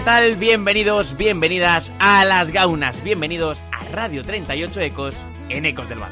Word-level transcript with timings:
¿Qué 0.00 0.06
tal? 0.06 0.36
Bienvenidos, 0.36 1.14
bienvenidas 1.18 1.92
a 1.98 2.24
Las 2.24 2.52
Gaunas. 2.52 3.04
Bienvenidos 3.04 3.62
a 3.70 3.84
Radio 3.92 4.24
38 4.24 4.80
Ecos 4.80 5.14
en 5.50 5.66
Ecos 5.66 5.90
del 5.90 5.98
Bar. 5.98 6.10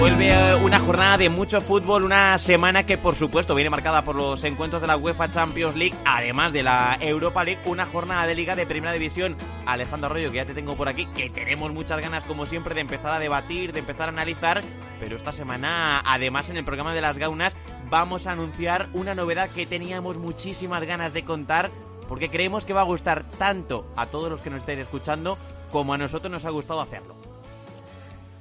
Vuelve 0.00 0.28
eh, 0.32 0.54
una 0.56 0.80
jornada 0.80 1.18
de 1.18 1.28
mucho 1.28 1.60
fútbol, 1.60 2.04
una 2.04 2.38
semana 2.38 2.86
que 2.86 2.98
por 2.98 3.14
supuesto 3.14 3.54
viene 3.54 3.70
marcada 3.70 4.02
por 4.02 4.16
los 4.16 4.42
encuentros 4.42 4.82
de 4.82 4.88
la 4.88 4.96
UEFA 4.96 5.28
Champions 5.28 5.76
League, 5.76 5.94
además 6.04 6.52
de 6.52 6.64
la 6.64 6.98
Europa 7.00 7.44
League, 7.44 7.60
una 7.66 7.86
jornada 7.86 8.26
de 8.26 8.34
liga 8.34 8.56
de 8.56 8.66
primera 8.66 8.92
división. 8.92 9.36
Alejandro 9.64 10.06
Arroyo, 10.10 10.30
que 10.32 10.38
ya 10.38 10.46
te 10.46 10.54
tengo 10.54 10.74
por 10.74 10.88
aquí, 10.88 11.06
que 11.14 11.30
tenemos 11.30 11.70
muchas 11.72 12.00
ganas 12.00 12.24
como 12.24 12.46
siempre 12.46 12.74
de 12.74 12.80
empezar 12.80 13.12
a 13.12 13.20
debatir, 13.20 13.72
de 13.72 13.78
empezar 13.78 14.08
a 14.08 14.12
analizar, 14.12 14.62
pero 14.98 15.14
esta 15.14 15.30
semana 15.30 16.02
además 16.04 16.50
en 16.50 16.56
el 16.56 16.64
programa 16.64 16.94
de 16.94 17.00
las 17.02 17.16
Gaunas 17.16 17.54
vamos 17.90 18.26
a 18.26 18.32
anunciar 18.32 18.86
una 18.94 19.14
novedad 19.14 19.50
que 19.50 19.66
teníamos 19.66 20.16
muchísimas 20.16 20.84
ganas 20.84 21.12
de 21.12 21.24
contar, 21.24 21.70
porque 22.08 22.30
creemos 22.30 22.64
que 22.64 22.72
va 22.72 22.80
a 22.80 22.84
gustar 22.84 23.24
tanto 23.38 23.84
a 23.96 24.06
todos 24.06 24.30
los 24.30 24.40
que 24.40 24.50
nos 24.50 24.60
estáis 24.60 24.78
escuchando 24.78 25.36
como 25.72 25.92
a 25.92 25.98
nosotros 25.98 26.30
nos 26.30 26.44
ha 26.44 26.50
gustado 26.50 26.80
hacerlo. 26.80 27.14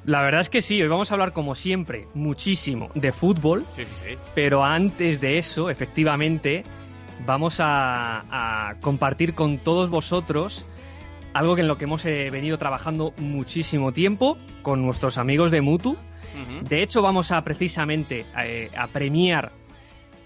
La 0.05 0.21
verdad 0.21 0.41
es 0.41 0.49
que 0.49 0.61
sí, 0.61 0.81
hoy 0.81 0.87
vamos 0.87 1.11
a 1.11 1.15
hablar 1.15 1.33
como 1.33 1.55
siempre 1.55 2.07
muchísimo 2.13 2.89
de 2.95 3.11
fútbol, 3.11 3.65
pero 4.33 4.63
antes 4.63 5.19
de 5.19 5.37
eso, 5.37 5.69
efectivamente, 5.69 6.63
vamos 7.25 7.57
a, 7.59 8.75
compartir 8.81 9.35
con 9.35 9.57
todos 9.57 9.89
vosotros 9.89 10.65
algo 11.33 11.57
en 11.57 11.67
lo 11.67 11.77
que 11.77 11.83
hemos 11.83 12.05
eh, 12.05 12.29
venido 12.31 12.57
trabajando 12.57 13.11
muchísimo 13.19 13.91
tiempo 13.91 14.37
con 14.63 14.83
nuestros 14.83 15.17
amigos 15.17 15.51
de 15.51 15.61
Mutu. 15.61 15.97
De 16.63 16.83
hecho, 16.83 17.01
vamos 17.01 17.31
a 17.31 17.41
precisamente 17.41 18.25
eh, 18.43 18.69
a 18.77 18.87
premiar 18.87 19.51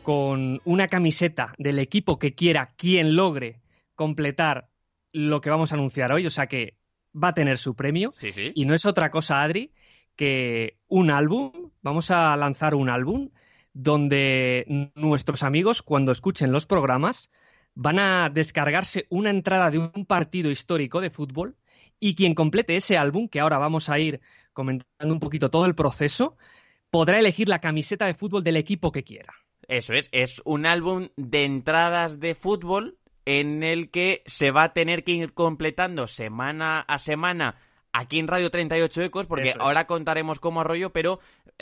con 0.02 0.62
una 0.66 0.88
camiseta 0.88 1.54
del 1.58 1.80
equipo 1.80 2.20
que 2.20 2.36
quiera 2.36 2.74
quien 2.76 3.16
logre 3.16 3.62
completar 3.96 4.70
lo 5.12 5.42
que 5.42 5.50
vamos 5.50 5.72
a 5.72 5.76
anunciar 5.76 6.12
hoy. 6.12 6.26
O 6.26 6.30
sea 6.30 6.48
que 6.48 6.78
va 7.16 7.30
a 7.30 7.34
tener 7.34 7.58
su 7.58 7.76
premio. 7.76 8.12
Sí, 8.14 8.32
sí. 8.32 8.52
Y 8.56 8.66
no 8.66 8.74
es 8.74 8.86
otra 8.86 9.10
cosa, 9.10 9.42
Adri, 9.42 9.72
que 10.16 10.78
un 10.88 11.10
álbum. 11.10 11.72
Vamos 11.82 12.12
a 12.12 12.36
lanzar 12.38 12.76
un 12.76 12.90
álbum 12.90 13.30
donde 13.74 14.92
nuestros 14.96 15.44
amigos, 15.44 15.82
cuando 15.82 16.12
escuchen 16.12 16.52
los 16.52 16.66
programas, 16.66 17.32
van 17.76 18.00
a 18.00 18.30
descargarse 18.30 19.08
una 19.10 19.30
entrada 19.30 19.72
de 19.72 19.80
un 19.80 20.06
partido 20.06 20.52
histórico 20.52 21.02
de 21.02 21.10
fútbol 21.10 21.56
y 22.00 22.16
quien 22.16 22.36
complete 22.36 22.76
ese 22.76 22.98
álbum, 22.98 23.28
que 23.28 23.40
ahora 23.40 23.58
vamos 23.58 23.90
a 23.90 23.98
ir 23.98 24.22
comentando 24.54 25.14
un 25.14 25.20
poquito 25.20 25.50
todo 25.50 25.66
el 25.66 25.76
proceso, 25.76 26.38
podrá 26.90 27.20
elegir 27.20 27.50
la 27.50 27.60
camiseta 27.60 28.06
de 28.06 28.14
fútbol 28.14 28.44
del 28.44 28.58
equipo 28.58 28.92
que 28.92 29.04
quiera. 29.04 29.34
Eso 29.68 29.94
es, 29.94 30.10
es 30.12 30.42
un 30.46 30.66
álbum 30.66 31.10
de 31.16 31.46
entradas 31.46 32.20
de 32.20 32.36
fútbol 32.36 32.98
en 33.26 33.64
el 33.64 33.90
que 33.90 34.22
se 34.26 34.52
va 34.52 34.64
a 34.64 34.74
tener 34.74 35.04
que 35.04 35.14
ir 35.14 35.34
completando 35.34 36.08
semana 36.08 36.80
a 36.80 37.00
semana 37.00 37.56
aquí 37.94 38.20
en 38.20 38.28
Radio 38.28 38.50
38 38.50 39.04
Ecos, 39.04 39.28
porque 39.28 39.54
ahora 39.58 39.86
contaremos 39.86 40.40
cómo 40.40 40.62
arroyo, 40.62 40.92
pero 40.92 41.20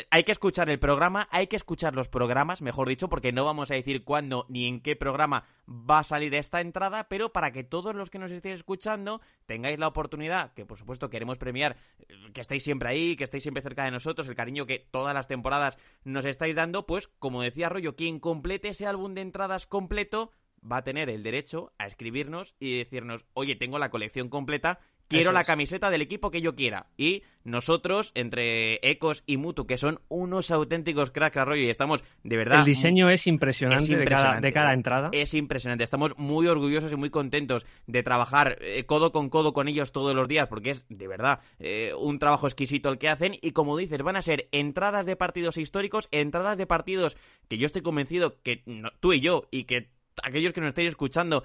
hay 0.10 0.24
que 0.24 0.32
escuchar 0.32 0.70
el 0.70 0.80
programa, 0.80 1.28
hay 1.30 1.48
que 1.48 1.58
escuchar 1.58 1.94
los 1.94 2.08
programas, 2.08 2.62
mejor 2.62 2.88
dicho, 2.88 3.10
porque 3.10 3.34
no 3.34 3.44
vamos 3.44 3.70
a 3.70 3.76
decir 3.76 4.04
cuándo 4.04 4.46
ni 4.50 4.68
en 4.68 4.80
qué 4.80 4.96
programa 4.96 5.44
va 5.68 6.00
a 6.00 6.04
salir 6.04 6.34
esta 6.34 6.62
entrada, 6.62 7.10
pero 7.10 7.34
para 7.34 7.52
que 7.52 7.64
todos 7.64 7.94
los 7.94 8.10
que 8.10 8.18
nos 8.18 8.32
estéis 8.32 8.56
escuchando 8.56 9.22
tengáis 9.46 9.78
la 9.78 9.88
oportunidad, 9.88 10.54
que 10.54 10.66
por 10.66 10.78
supuesto 10.78 11.10
queremos 11.10 11.38
premiar, 11.38 11.76
eh, 12.00 12.16
que 12.34 12.42
estéis 12.42 12.64
siempre 12.64 12.90
ahí, 12.90 13.16
que 13.18 13.26
estéis 13.26 13.44
siempre 13.44 13.62
cerca 13.62 13.84
de 13.84 13.92
nosotros, 13.92 14.28
el 14.28 14.36
cariño 14.36 14.66
que 14.66 14.80
todas 14.80 15.14
las 15.14 15.28
temporadas 15.28 15.78
nos 16.06 16.26
estáis 16.26 16.56
dando, 16.56 16.88
pues 16.88 17.10
como 17.20 17.42
decía 17.42 17.68
Arroyo, 17.68 17.96
quien 17.96 18.20
complete 18.20 18.70
ese 18.70 18.88
álbum 18.88 19.14
de 19.14 19.22
entradas 19.22 19.68
completo 19.68 20.32
va 20.70 20.78
a 20.78 20.84
tener 20.84 21.10
el 21.10 21.24
derecho 21.24 21.74
a 21.78 21.88
escribirnos 21.88 22.56
y 22.60 22.78
decirnos, 22.78 23.26
oye, 23.34 23.56
tengo 23.56 23.80
la 23.80 23.90
colección 23.90 24.30
completa, 24.30 24.80
quiero 25.12 25.32
la 25.32 25.44
camiseta 25.44 25.90
del 25.90 26.02
equipo 26.02 26.32
que 26.32 26.42
yo 26.42 26.56
quiera. 26.56 26.88
Y 26.98 27.24
nosotros, 27.44 28.12
entre 28.16 28.80
Ecos 28.88 29.24
y 29.26 29.38
Mutu, 29.38 29.66
que 29.66 29.78
son 29.78 30.00
unos 30.10 30.52
auténticos 30.52 31.12
cracks 31.12 31.38
Arroyo, 31.38 31.64
y 31.64 31.70
estamos 31.70 32.04
de 32.24 32.38
verdad. 32.38 32.60
El 32.60 32.66
diseño 32.66 33.10
es 33.10 33.28
impresionante, 33.28 33.96
de, 33.96 34.06
cada, 34.06 34.74
entrada. 34.74 35.10
Es 35.12 35.34
impresionante. 35.34 35.84
Estamos 35.84 36.18
muy 36.18 36.48
orgullosos 36.48 36.92
y 36.94 36.96
muy 36.96 37.10
contentos 37.10 37.66
de 37.88 38.04
trabajar 38.04 38.58
eh, 38.62 38.86
codo 38.86 39.12
con 39.12 39.30
codo 39.30 39.54
con 39.54 39.68
ellos 39.68 39.92
todos 39.92 40.16
los 40.16 40.28
días, 40.28 40.48
porque 40.48 40.72
es 40.72 40.86
de 40.90 41.08
verdad 41.08 41.40
eh, 41.60 41.94
un 42.00 42.20
trabajo 42.20 42.48
exquisito 42.48 42.90
el 42.90 42.98
que 42.98 43.10
hacen. 43.10 43.36
Y 43.42 43.52
como 43.52 43.78
dices, 43.78 44.02
van 44.04 44.16
a 44.16 44.22
ser 44.22 44.48
entradas 44.52 45.06
de 45.06 45.16
partidos 45.16 45.58
históricos, 45.58 46.08
entradas 46.12 46.58
de 46.58 46.68
partidos 46.68 47.18
que 47.48 47.58
yo 47.58 47.66
estoy 47.66 47.82
convencido 47.82 48.42
que 48.44 48.64
tú 49.00 49.14
y 49.14 49.20
yo, 49.20 49.48
y 49.52 49.66
que 49.66 49.90
aquellos 50.24 50.54
que 50.54 50.62
nos 50.62 50.70
estáis 50.70 50.90
escuchando 50.90 51.44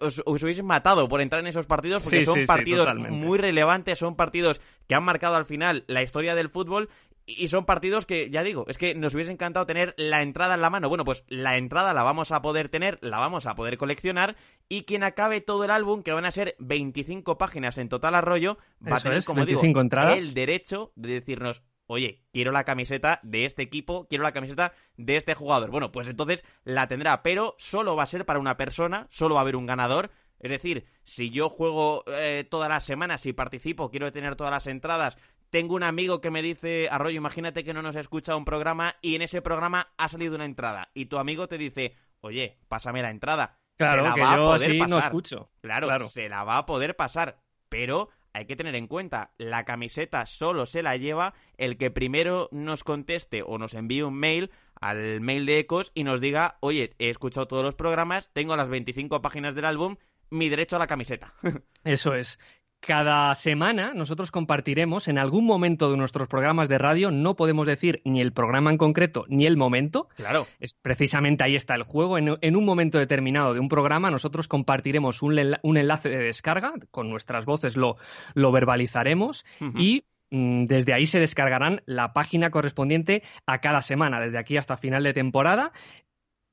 os, 0.00 0.22
os, 0.24 0.62
matado 0.62 1.08
por 1.08 1.20
entrar 1.20 1.40
en 1.40 1.48
esos 1.48 1.66
partidos 1.66 2.02
porque 2.02 2.24
son 2.24 2.44
partidos 2.46 2.94
muy 3.10 3.38
relevantes, 3.38 3.98
son 3.98 4.16
partidos 4.16 4.60
que 4.86 4.94
han 4.94 5.02
marcado 5.02 5.36
al 5.36 5.44
final 5.44 5.84
la 5.86 6.02
historia 6.02 6.34
del 6.34 6.48
fútbol 6.48 6.88
y 7.26 7.48
son 7.48 7.64
partidos 7.64 8.06
que, 8.06 8.30
ya 8.30 8.44
digo, 8.44 8.64
es 8.68 8.78
que 8.78 8.94
nos 8.94 9.12
hubiese 9.14 9.32
encantado 9.32 9.66
tener 9.66 9.94
la 9.96 10.22
entrada 10.22 10.54
en 10.54 10.60
la 10.60 10.70
mano. 10.70 10.88
Bueno, 10.88 11.04
pues 11.04 11.24
la 11.26 11.58
entrada 11.58 11.92
la 11.92 12.04
vamos 12.04 12.30
a 12.30 12.40
poder 12.40 12.68
tener, 12.68 12.98
la 13.02 13.18
vamos 13.18 13.46
a 13.46 13.56
poder 13.56 13.76
coleccionar 13.76 14.36
y 14.68 14.84
quien 14.84 15.02
acabe 15.02 15.40
todo 15.40 15.64
el 15.64 15.72
álbum, 15.72 16.02
que 16.02 16.12
van 16.12 16.24
a 16.24 16.30
ser 16.30 16.54
25 16.60 17.36
páginas 17.36 17.78
en 17.78 17.88
total 17.88 18.14
arroyo, 18.14 18.58
va 18.80 18.96
a 18.96 19.00
tener, 19.00 19.24
como 19.24 19.44
digo, 19.44 19.60
el 19.60 20.34
derecho 20.34 20.92
de 20.94 21.14
decirnos, 21.14 21.64
oye, 21.86 22.24
quiero 22.32 22.52
la 22.52 22.64
camiseta 22.64 23.20
de 23.22 23.44
este 23.44 23.62
equipo, 23.62 24.06
quiero 24.08 24.24
la 24.24 24.32
camiseta 24.32 24.72
de 24.96 25.16
este 25.16 25.34
jugador. 25.34 25.70
Bueno, 25.70 25.92
pues 25.92 26.08
entonces 26.08 26.44
la 26.64 26.88
tendrá, 26.88 27.22
pero 27.22 27.54
solo 27.58 27.96
va 27.96 28.04
a 28.04 28.06
ser 28.06 28.26
para 28.26 28.40
una 28.40 28.56
persona, 28.56 29.06
solo 29.10 29.34
va 29.34 29.40
a 29.40 29.42
haber 29.42 29.56
un 29.56 29.66
ganador. 29.66 30.10
Es 30.38 30.50
decir, 30.50 30.86
si 31.02 31.30
yo 31.30 31.48
juego 31.48 32.04
eh, 32.08 32.46
todas 32.48 32.68
las 32.68 32.84
semanas 32.84 33.24
y 33.26 33.32
participo, 33.32 33.90
quiero 33.90 34.12
tener 34.12 34.36
todas 34.36 34.52
las 34.52 34.66
entradas, 34.66 35.16
tengo 35.50 35.74
un 35.74 35.82
amigo 35.82 36.20
que 36.20 36.30
me 36.30 36.42
dice, 36.42 36.88
Arroyo, 36.90 37.16
imagínate 37.16 37.64
que 37.64 37.72
no 37.72 37.82
nos 37.82 37.96
escucha 37.96 38.36
un 38.36 38.44
programa 38.44 38.96
y 39.00 39.14
en 39.14 39.22
ese 39.22 39.40
programa 39.40 39.92
ha 39.96 40.08
salido 40.08 40.34
una 40.34 40.44
entrada 40.44 40.90
y 40.92 41.06
tu 41.06 41.18
amigo 41.18 41.48
te 41.48 41.56
dice, 41.56 41.94
oye, 42.20 42.58
pásame 42.68 43.02
la 43.02 43.10
entrada. 43.10 43.58
Claro, 43.76 44.02
se 44.02 44.08
la 44.08 44.14
que 44.14 44.20
va 44.22 44.36
yo 44.36 44.42
a 44.42 44.44
poder 44.44 44.70
así 44.70 44.78
pasar. 44.78 44.90
no 44.90 44.98
escucho. 44.98 45.50
claro, 45.60 46.08
se 46.08 46.28
la 46.28 46.44
va 46.44 46.58
a 46.58 46.66
poder 46.66 46.96
pasar, 46.96 47.38
pero 47.68 48.08
hay 48.36 48.44
que 48.44 48.54
tener 48.54 48.74
en 48.74 48.86
cuenta, 48.86 49.32
la 49.38 49.64
camiseta 49.64 50.26
solo 50.26 50.66
se 50.66 50.82
la 50.82 50.98
lleva 50.98 51.32
el 51.56 51.78
que 51.78 51.90
primero 51.90 52.50
nos 52.52 52.84
conteste 52.84 53.42
o 53.42 53.56
nos 53.56 53.72
envíe 53.72 54.02
un 54.02 54.14
mail 54.14 54.50
al 54.78 55.22
mail 55.22 55.46
de 55.46 55.58
Ecos 55.58 55.90
y 55.94 56.04
nos 56.04 56.20
diga, 56.20 56.58
oye, 56.60 56.94
he 56.98 57.08
escuchado 57.08 57.48
todos 57.48 57.64
los 57.64 57.74
programas, 57.74 58.30
tengo 58.34 58.54
las 58.54 58.68
25 58.68 59.22
páginas 59.22 59.54
del 59.54 59.64
álbum, 59.64 59.96
mi 60.28 60.50
derecho 60.50 60.76
a 60.76 60.78
la 60.78 60.86
camiseta. 60.86 61.32
Eso 61.84 62.14
es. 62.14 62.38
Cada 62.80 63.34
semana 63.34 63.94
nosotros 63.94 64.30
compartiremos 64.30 65.08
en 65.08 65.18
algún 65.18 65.44
momento 65.44 65.90
de 65.90 65.96
nuestros 65.96 66.28
programas 66.28 66.68
de 66.68 66.78
radio, 66.78 67.10
no 67.10 67.34
podemos 67.34 67.66
decir 67.66 68.00
ni 68.04 68.20
el 68.20 68.32
programa 68.32 68.70
en 68.70 68.78
concreto 68.78 69.24
ni 69.28 69.44
el 69.44 69.56
momento. 69.56 70.08
Claro. 70.16 70.46
Es, 70.60 70.74
precisamente 70.74 71.42
ahí 71.42 71.56
está 71.56 71.74
el 71.74 71.82
juego. 71.82 72.16
En, 72.18 72.56
un 72.56 72.64
momento 72.64 72.98
determinado 72.98 73.54
de 73.54 73.60
un 73.60 73.68
programa, 73.68 74.10
nosotros 74.10 74.46
compartiremos 74.46 75.22
un, 75.22 75.38
enlace 75.38 76.08
de 76.08 76.18
descarga, 76.18 76.74
con 76.90 77.10
nuestras 77.10 77.44
voces 77.44 77.76
lo, 77.76 77.96
lo 78.34 78.52
verbalizaremos 78.52 79.44
y 79.74 80.04
mm, 80.30 80.66
desde 80.66 80.94
ahí 80.94 81.06
se 81.06 81.18
descargarán 81.18 81.82
la 81.86 82.12
página 82.12 82.50
correspondiente 82.50 83.22
a 83.46 83.60
cada 83.60 83.82
semana, 83.82 84.20
desde 84.20 84.38
aquí 84.38 84.56
hasta 84.56 84.76
final 84.76 85.02
de 85.02 85.12
temporada 85.12 85.72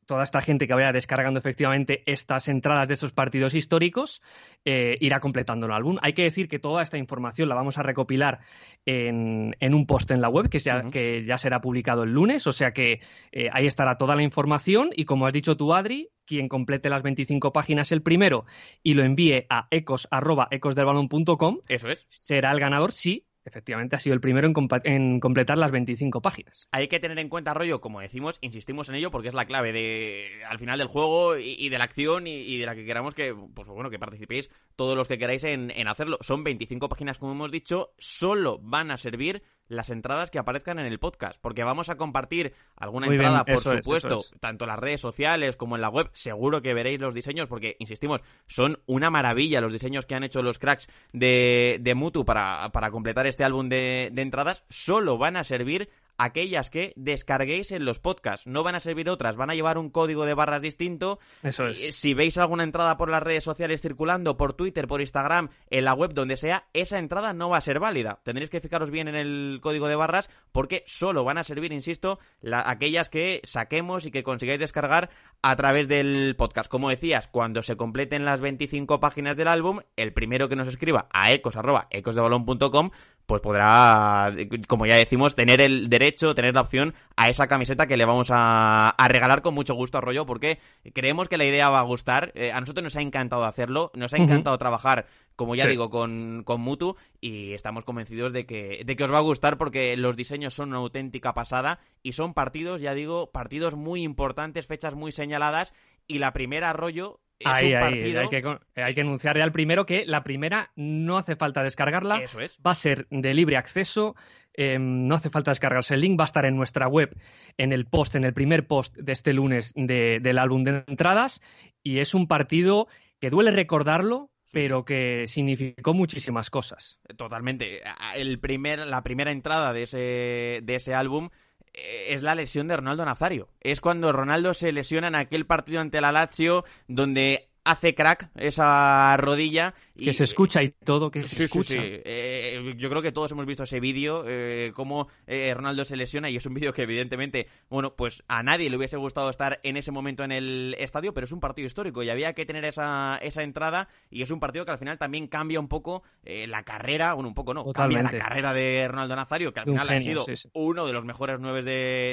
toda 0.06 0.24
esta 0.24 0.42
gente 0.42 0.68
que 0.68 0.74
vaya 0.74 0.92
descargando 0.92 1.40
efectivamente 1.40 2.04
estas 2.06 2.48
entradas 2.48 2.88
de 2.88 2.94
estos 2.96 3.12
partidos 3.12 3.54
históricos 3.54 4.22
eh, 4.66 4.98
irá 5.00 5.20
completando 5.20 5.66
el 5.66 5.72
álbum. 5.72 5.98
Hay 6.02 6.14
que 6.14 6.24
decir 6.24 6.48
que 6.48 6.60
toda 6.60 6.84
esta 6.84 6.98
información 6.98 7.50
la 7.50 7.56
vamos 7.56 7.78
a 7.78 7.84
recopilar 7.84 8.40
en, 8.86 9.54
un 9.62 9.86
post 9.86 10.12
en 10.12 10.22
la 10.22 10.30
web 10.30 10.50
que 10.50 10.60
ya, 10.60 10.90
que 10.90 11.26
ya 11.26 11.38
será 11.38 11.62
publicado 11.62 12.04
el 12.04 12.12
lunes, 12.12 12.48
o 12.48 12.52
sea 12.52 12.72
que 12.72 13.02
eh, 13.32 13.50
ahí 13.52 13.68
estará 13.68 13.98
toda 13.98 14.16
la 14.16 14.24
información 14.24 14.90
y 14.96 15.06
como 15.06 15.26
has 15.26 15.34
dicho 15.34 15.58
tú, 15.58 15.74
Adri, 15.74 16.10
quien 16.26 16.48
complete 16.48 16.90
las 16.90 17.04
25 17.04 17.52
páginas 17.52 17.92
el 17.92 18.02
primero 18.02 18.46
y 18.82 18.94
lo 18.94 19.04
envíe 19.04 19.46
a 19.50 19.68
ecos.ecosdelbalón.com 19.72 21.60
Eso 21.68 21.90
es. 21.90 22.06
será 22.10 22.52
el 22.52 22.60
ganador 22.60 22.92
sí 22.92 23.26
efectivamente 23.46 23.96
ha 23.96 24.00
sido 24.00 24.14
el 24.14 24.22
primero 24.22 24.52
en, 24.84 25.20
completar 25.20 25.58
las 25.58 25.72
25 25.72 26.22
páginas. 26.22 26.68
Hay 26.72 26.88
que 26.88 27.00
tener 27.00 27.20
en 27.20 27.30
cuenta, 27.30 27.54
rollo, 27.54 27.82
como 27.82 28.02
decimos, 28.02 28.38
insistimos 28.42 28.90
en 28.90 28.96
ello 28.96 29.12
porque 29.12 29.28
es 29.28 29.34
la 29.34 29.46
clave 29.46 29.72
de 29.72 30.44
al 30.48 30.60
final 30.60 30.78
del 30.78 30.88
juego 30.88 31.38
y, 31.38 31.70
de 31.70 31.78
la 31.78 31.84
acción 31.84 32.28
y, 32.28 32.58
de 32.58 32.66
la 32.66 32.76
que 32.76 32.86
queramos 32.86 33.14
que, 33.14 33.36
pues 33.54 33.68
bueno, 33.68 33.90
que 33.90 34.00
participéis 34.00 34.50
todos 34.76 34.96
los 34.96 35.08
que 35.08 35.18
queráis 35.18 35.44
en, 35.44 35.72
en 35.72 35.88
hacerlo. 35.88 36.18
Son 36.22 36.44
25 36.44 36.90
páginas, 36.90 37.18
como 37.18 37.34
hemos 37.34 37.52
dicho, 37.52 37.94
solo 37.98 38.60
van 38.62 38.92
a 38.92 38.98
servir 38.98 39.44
las 39.68 39.90
entradas 39.90 40.30
que 40.30 40.40
aparezcan 40.40 40.80
en 40.80 40.86
el 40.86 41.00
podcast, 41.00 41.40
porque 41.42 41.64
vamos 41.64 41.90
a 41.90 41.96
compartir 41.96 42.54
alguna 42.76 43.08
entrada, 43.08 43.46
por 43.46 43.62
supuesto, 43.62 44.24
tanto 44.40 44.66
en 44.66 44.70
las 44.70 44.80
redes 44.80 45.02
sociales 45.02 45.56
como 45.56 45.76
en 45.76 45.82
la 45.82 45.90
web. 45.90 46.10
Seguro 46.14 46.62
que 46.62 46.74
veréis 46.74 47.00
los 47.00 47.14
diseños, 47.14 47.48
porque, 47.48 47.76
insistimos, 47.80 48.22
son 48.48 48.80
una 48.86 49.10
maravilla 49.10 49.62
los 49.62 49.72
diseños 49.72 50.06
que 50.06 50.16
han 50.16 50.24
hecho 50.24 50.42
los 50.42 50.60
cracks 50.60 50.88
de, 51.12 51.78
de 51.82 51.96
Mutu 51.96 52.26
para, 52.26 52.70
para 52.72 52.92
completar 52.92 53.28
este 53.28 53.44
álbum 53.44 53.70
de, 53.70 54.10
de 54.12 54.22
entradas. 54.22 54.64
Solo 54.70 55.18
van 55.18 55.38
a 55.38 55.44
servir 55.44 55.90
aquellas 56.24 56.70
que 56.70 56.94
descarguéis 56.96 57.72
en 57.72 57.86
los 57.86 58.00
podcasts. 58.00 58.48
No 58.48 58.64
van 58.64 58.76
a 58.76 58.80
servir 58.80 59.10
otras, 59.10 59.36
van 59.36 59.50
a 59.50 59.56
llevar 59.56 59.78
un 59.78 59.90
código 59.90 60.26
de 60.26 60.34
barras 60.34 60.62
distinto. 60.62 61.20
Eso 61.44 61.68
es. 61.68 61.96
Si 61.96 62.14
veis 62.14 62.38
alguna 62.38 62.64
entrada 62.64 62.98
por 62.98 63.10
las 63.10 63.22
redes 63.22 63.44
sociales 63.44 63.82
circulando, 63.82 64.38
por 64.38 64.54
Twitter, 64.54 64.88
por 64.88 65.02
Instagram, 65.02 65.50
en 65.70 65.86
la 65.86 65.94
web, 65.94 66.14
donde 66.14 66.38
sea, 66.38 66.68
esa 66.74 66.98
entrada 66.98 67.34
no 67.34 67.50
va 67.50 67.58
a 67.58 67.62
ser 67.62 67.80
válida. 67.80 68.22
Tendréis 68.24 68.50
que 68.50 68.62
fijaros 68.62 68.90
bien 68.90 69.08
en 69.08 69.16
el 69.16 69.60
código 69.62 69.88
de 69.88 69.96
barras 69.96 70.30
porque 70.52 70.84
solo 70.86 71.24
van 71.24 71.38
a 71.38 71.44
servir, 71.44 71.74
insisto, 71.74 72.20
aquellas 72.52 73.10
que 73.10 73.42
saquemos 73.44 74.06
y 74.06 74.12
que 74.12 74.24
consigáis 74.24 74.60
descargar 74.60 75.10
a 75.42 75.56
través 75.56 75.88
del 75.88 76.36
podcast. 76.38 76.70
Como 76.70 76.90
decías, 76.90 77.28
cuando 77.28 77.64
se 77.64 77.76
completen 77.76 78.24
las 78.24 78.40
25 78.40 79.00
páginas 79.00 79.36
del 79.36 79.50
álbum, 79.50 79.82
el 79.98 80.14
primero 80.14 80.48
que 80.48 80.56
nos 80.56 80.70
escriba 80.70 81.08
a 81.12 81.32
ecos.ecosdebalón.com 81.34 82.92
pues 83.26 83.42
podrá, 83.42 84.34
como 84.68 84.86
ya 84.86 84.96
decimos, 84.96 85.36
tener 85.36 85.62
el 85.62 85.90
derecho, 85.90 86.36
tener 86.36 86.54
la 86.56 86.62
opción 86.62 86.94
a 87.16 87.30
esa 87.30 87.48
camiseta 87.48 87.88
que 87.88 87.98
le 87.98 88.06
vamos 88.06 88.30
a, 88.32 88.96
regalar 89.08 89.42
con 89.42 89.54
mucho 89.54 89.76
gusto 89.76 89.98
a 89.98 90.02
Rollo, 90.02 90.26
porque 90.26 90.60
creemos 90.94 91.30
que 91.30 91.38
la 91.38 91.46
idea 91.46 91.70
va 91.70 91.80
a 91.80 91.84
gustar. 91.84 92.32
Eh, 92.36 92.52
a 92.52 92.60
nosotros 92.60 92.84
nos 92.84 92.96
ha 92.96 93.02
encantado 93.02 93.46
hacerlo, 93.46 93.92
nos 93.96 94.14
ha 94.14 94.18
encantado 94.18 94.58
trabajar, 94.58 95.06
como 95.36 95.56
ya 95.56 95.68
digo, 95.68 95.90
con, 95.90 96.44
con 96.46 96.62
Mutu, 96.62 96.96
y 97.22 97.54
estamos 97.54 97.86
convencidos 97.86 98.34
de 98.34 98.46
que, 98.46 98.84
de 98.86 98.96
que 98.96 99.04
os 99.04 99.14
va 99.14 99.18
a 99.18 99.22
gustar 99.22 99.58
porque 99.58 99.96
los 99.96 100.16
diseños 100.16 100.54
son 100.54 100.70
una 100.70 100.80
auténtica 100.80 101.34
pasada 101.34 101.80
y 102.02 102.14
son 102.14 102.34
partidos, 102.34 102.82
ya 102.82 102.94
digo, 102.94 103.32
partidos 103.32 103.76
muy 103.76 104.04
importantes, 104.04 104.68
fechas 104.68 104.96
muy 104.96 105.12
señaladas, 105.12 105.74
y 106.08 106.20
la 106.20 106.34
primera 106.34 106.74
Rollo 106.74 107.22
Ahí, 107.46 107.74
ahí, 107.74 108.16
hay, 108.16 108.30
que, 108.30 108.58
hay 108.76 108.96
que 108.96 109.02
anunciar 109.02 109.38
ya 109.38 109.44
el 109.44 109.52
primero 109.52 109.86
que 109.86 110.06
la 110.06 110.24
primera 110.24 110.72
no 110.76 111.18
hace 111.18 111.36
falta 111.36 111.64
descargarla. 111.64 112.18
Eso 112.18 112.40
es. 112.40 112.60
Va 112.66 112.72
a 112.72 112.76
ser 112.76 113.08
de 113.10 113.34
libre 113.34 113.58
acceso. 113.58 114.16
Em, 114.54 115.08
no 115.08 115.16
hace 115.16 115.30
falta 115.30 115.52
descargarse 115.52 115.96
el 115.96 116.02
link, 116.02 116.20
va 116.20 116.26
a 116.26 116.26
estar 116.26 116.46
en 116.46 116.56
nuestra 116.56 116.88
web, 116.88 117.16
en 117.58 117.74
el 117.74 117.86
post, 117.86 118.16
en 118.16 118.24
el 118.24 118.34
primer 118.34 118.68
post 118.68 118.96
de 118.96 119.12
este 119.12 119.34
lunes 119.34 119.74
del 119.76 120.38
álbum 120.38 120.64
de 120.64 120.84
entradas. 120.88 121.42
Y 121.82 122.00
es 122.00 122.14
un 122.14 122.28
partido 122.28 122.88
que 123.20 123.30
duele 123.30 123.52
recordarlo, 123.52 124.30
pero 124.52 124.86
que 124.86 125.26
significó 125.28 125.94
muchísimas 125.94 126.50
cosas. 126.50 127.00
Totalmente. 127.18 127.82
El 128.16 128.40
primer, 128.40 128.86
la 128.86 129.02
primera 129.02 129.32
entrada 129.32 129.74
de 129.74 129.84
ese, 129.84 130.60
de 130.62 130.76
ese 130.76 130.94
álbum 130.94 131.30
es 131.74 132.22
la 132.22 132.36
lesión 132.36 132.68
de 132.68 132.78
Ronaldo 132.78 133.06
Nazario. 133.06 133.50
Es 133.62 133.82
cuando 133.82 134.12
Ronaldo 134.12 134.54
se 134.54 134.72
lesiona 134.72 135.08
en 135.08 135.16
aquel 135.16 135.46
partido 135.46 135.82
ante 135.82 136.02
la 136.02 136.12
Lazio 136.12 136.64
donde 136.88 137.50
hace 137.64 137.96
crack 137.96 138.30
esa 138.36 139.16
rodilla. 139.18 139.74
Y, 139.96 140.06
que 140.06 140.14
se 140.14 140.24
escucha 140.24 140.64
y 140.64 140.70
todo, 140.72 141.12
que 141.12 141.24
se 141.24 141.46
escucha. 141.46 141.76
Eh, 141.78 142.74
yo 142.78 142.90
creo 142.90 143.02
que 143.02 143.12
todos 143.12 143.32
hemos 143.32 143.46
visto 143.46 143.64
ese 143.64 143.80
vídeo, 143.80 144.24
eh, 144.28 144.72
cómo 144.74 145.08
eh, 145.28 145.54
Ronaldo 145.54 145.86
se 145.86 145.96
lesiona 145.96 146.30
y 146.30 146.36
es 146.36 146.46
un 146.46 146.56
vídeo 146.56 146.74
que 146.74 146.84
evidentemente, 146.84 147.48
bueno, 147.70 147.96
pues 147.96 148.24
a 148.28 148.42
nadie 148.42 148.70
le 148.70 148.78
hubiese 148.78 148.98
gustado 148.98 149.30
estar 149.30 149.60
en 149.64 149.78
ese 149.78 149.92
momento 149.92 150.24
en 150.24 150.32
el 150.32 150.76
estadio, 150.80 151.14
pero 151.14 151.26
es 151.26 151.32
un 151.32 151.40
partido 151.40 151.68
histórico 151.68 152.02
y 152.02 152.10
había 152.10 152.34
que 152.34 152.46
tener 152.46 152.66
esa, 152.66 153.18
esa 153.22 153.44
entrada 153.44 153.88
y 154.10 154.24
es 154.24 154.32
un 154.32 154.40
partido 154.40 154.66
que 154.66 154.72
al 154.72 154.80
final 154.80 154.98
también 154.98 155.28
cambia 155.28 155.60
un 155.60 155.68
poco 155.68 156.04
la 156.24 156.64
carrera, 156.64 157.14
bueno, 157.14 157.30
un 157.30 157.36
poco 157.36 157.54
no, 157.54 157.72
cambia 157.72 158.02
la 158.02 158.12
carrera 158.12 158.54
de 158.54 158.88
Ronaldo 158.88 159.16
Nazario, 159.16 159.54
que 159.54 159.60
al 159.60 159.66
final 159.68 159.90
ha 159.90 160.00
sido 160.00 160.26
uno 160.54 160.88
de 160.88 160.94
los 160.94 161.06
mejores 161.06 161.38
nueve 161.40 161.62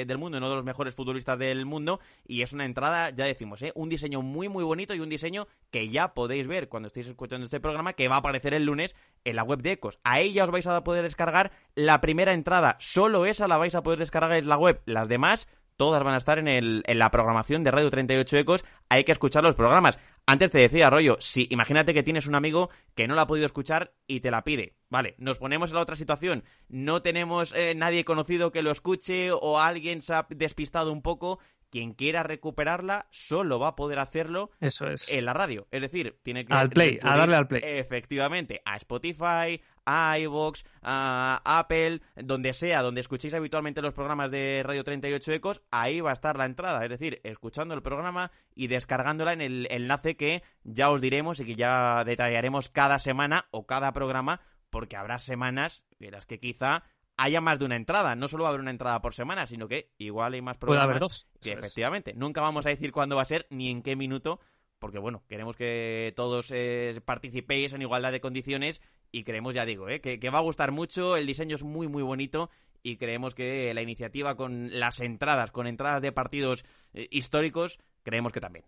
del 0.05 0.17
mundo, 0.17 0.37
uno 0.37 0.49
de 0.49 0.55
los 0.55 0.65
mejores 0.65 0.93
futbolistas 0.93 1.39
del 1.39 1.65
mundo 1.65 1.99
y 2.27 2.43
es 2.43 2.53
una 2.53 2.65
entrada, 2.65 3.09
ya 3.09 3.25
decimos, 3.25 3.61
un 3.73 3.89
diseño 3.89 4.21
muy 4.21 4.49
muy 4.49 4.63
bonito 4.63 4.93
y 4.93 4.99
un 4.99 5.09
diseño 5.09 5.40
que 5.69 5.89
ya 5.89 6.13
podéis 6.13 6.47
ver 6.47 6.69
cuando 6.69 6.87
estéis 6.87 7.07
escuchando 7.07 7.45
este 7.45 7.59
programa, 7.59 7.93
que 7.93 8.07
va 8.07 8.15
a 8.15 8.19
aparecer 8.19 8.53
el 8.53 8.65
lunes 8.65 8.95
en 9.23 9.35
la 9.35 9.43
web 9.43 9.61
de 9.61 9.73
Ecos. 9.73 9.99
Ahí 10.03 10.33
ya 10.33 10.43
os 10.43 10.51
vais 10.51 10.67
a 10.67 10.83
poder 10.83 11.03
descargar 11.03 11.51
la 11.75 12.01
primera 12.01 12.33
entrada. 12.33 12.75
Solo 12.79 13.25
esa 13.25 13.47
la 13.47 13.57
vais 13.57 13.75
a 13.75 13.83
poder 13.83 13.99
descargar 13.99 14.33
en 14.33 14.49
la 14.49 14.57
web. 14.57 14.81
Las 14.85 15.07
demás 15.07 15.47
todas 15.81 16.03
van 16.03 16.13
a 16.13 16.17
estar 16.17 16.37
en, 16.37 16.47
el, 16.47 16.83
la 16.85 17.09
programación 17.09 17.63
de 17.63 17.71
Radio 17.71 17.89
38 17.89 18.37
Ecos. 18.37 18.63
Hay 18.87 19.03
que 19.03 19.11
escuchar 19.11 19.43
los 19.43 19.55
programas. 19.55 19.97
Antes 20.27 20.51
te 20.51 20.59
decía, 20.59 20.91
Rollo, 20.91 21.17
si 21.19 21.47
imagínate 21.49 21.93
que 21.95 22.03
tienes 22.03 22.27
un 22.27 22.35
amigo 22.35 22.69
que 22.93 23.07
no 23.07 23.15
la 23.15 23.23
ha 23.23 23.27
podido 23.27 23.47
escuchar 23.47 23.91
y 24.05 24.19
te 24.19 24.29
la 24.29 24.43
pide. 24.43 24.75
Vale, 24.89 25.15
nos 25.17 25.39
ponemos 25.39 25.71
en 25.71 25.77
la 25.77 25.81
otra 25.81 25.95
situación. 25.95 26.43
No 26.69 27.01
tenemos 27.01 27.51
eh, 27.53 27.73
nadie 27.75 28.05
conocido 28.05 28.51
que 28.51 28.61
lo 28.61 28.69
escuche 28.69 29.31
o 29.31 29.59
alguien 29.59 30.03
se 30.03 30.13
ha 30.13 30.27
despistado 30.29 30.91
un 30.91 31.01
poco 31.01 31.39
quien 31.71 31.93
quiera 31.93 32.21
recuperarla 32.21 33.07
solo 33.09 33.57
va 33.57 33.69
a 33.69 33.75
poder 33.75 33.97
hacerlo 33.99 34.51
Eso 34.59 34.87
es. 34.87 35.09
en 35.09 35.25
la 35.25 35.33
radio. 35.33 35.67
Es 35.71 35.81
decir, 35.81 36.19
tiene 36.21 36.45
que... 36.45 36.53
Al 36.53 36.69
play, 36.69 36.99
a 37.01 37.17
darle 37.17 37.37
al 37.37 37.47
play. 37.47 37.61
Efectivamente, 37.63 38.61
a 38.65 38.75
Spotify, 38.75 39.61
a 39.85 40.19
iVoox, 40.19 40.63
a 40.83 41.41
Apple, 41.43 42.01
donde 42.15 42.53
sea, 42.53 42.81
donde 42.81 43.01
escuchéis 43.01 43.33
habitualmente 43.33 43.81
los 43.81 43.93
programas 43.93 44.29
de 44.31 44.61
Radio 44.63 44.83
38 44.83 45.31
Ecos, 45.31 45.61
ahí 45.71 46.01
va 46.01 46.11
a 46.11 46.13
estar 46.13 46.37
la 46.37 46.45
entrada. 46.45 46.83
Es 46.83 46.89
decir, 46.89 47.21
escuchando 47.23 47.73
el 47.73 47.81
programa 47.81 48.31
y 48.53 48.67
descargándola 48.67 49.33
en 49.33 49.41
el 49.41 49.67
enlace 49.71 50.15
que 50.15 50.43
ya 50.63 50.91
os 50.91 51.01
diremos 51.01 51.39
y 51.39 51.45
que 51.45 51.55
ya 51.55 52.03
detallaremos 52.03 52.69
cada 52.69 52.99
semana 52.99 53.45
o 53.51 53.65
cada 53.65 53.93
programa, 53.93 54.41
porque 54.69 54.97
habrá 54.97 55.19
semanas 55.19 55.85
en 55.99 56.11
las 56.11 56.25
que 56.25 56.39
quizá 56.39 56.83
haya 57.21 57.39
más 57.39 57.59
de 57.59 57.65
una 57.65 57.75
entrada. 57.75 58.15
No 58.15 58.27
solo 58.27 58.43
va 58.43 58.49
a 58.49 58.51
haber 58.51 58.61
una 58.61 58.71
entrada 58.71 59.01
por 59.01 59.13
semana, 59.13 59.45
sino 59.45 59.67
que 59.67 59.91
igual 59.97 60.33
hay 60.33 60.41
más 60.41 60.57
programas. 60.57 60.85
Puede 60.85 60.91
haber 60.91 60.99
dos. 61.01 61.27
efectivamente. 61.43 62.13
Nunca 62.15 62.41
vamos 62.41 62.65
a 62.65 62.69
decir 62.69 62.91
cuándo 62.91 63.15
va 63.15 63.21
a 63.21 63.25
ser 63.25 63.45
ni 63.49 63.69
en 63.69 63.83
qué 63.83 63.95
minuto, 63.95 64.39
porque 64.79 64.97
bueno, 64.97 65.23
queremos 65.27 65.55
que 65.55 66.13
todos 66.15 66.51
eh, 66.51 66.99
participéis 67.05 67.73
en 67.73 67.83
igualdad 67.83 68.11
de 68.11 68.21
condiciones 68.21 68.81
y 69.11 69.23
creemos, 69.23 69.53
ya 69.53 69.65
digo, 69.65 69.87
eh, 69.87 70.01
que, 70.01 70.29
va 70.29 70.39
a 70.39 70.41
gustar 70.41 70.71
mucho. 70.71 71.15
El 71.15 71.27
diseño 71.27 71.55
es 71.55 71.63
muy, 71.63 71.87
muy 71.87 72.01
bonito 72.01 72.49
y 72.81 72.97
creemos 72.97 73.35
que 73.35 73.71
la 73.73 73.83
iniciativa 73.83 74.35
con 74.35 74.79
las 74.79 74.99
entradas, 74.99 75.51
con 75.51 75.67
entradas 75.67 76.01
de 76.01 76.11
partidos 76.11 76.65
eh, 76.93 77.07
históricos, 77.11 77.77
creemos 78.01 78.31
que 78.31 78.41
también 78.41 78.65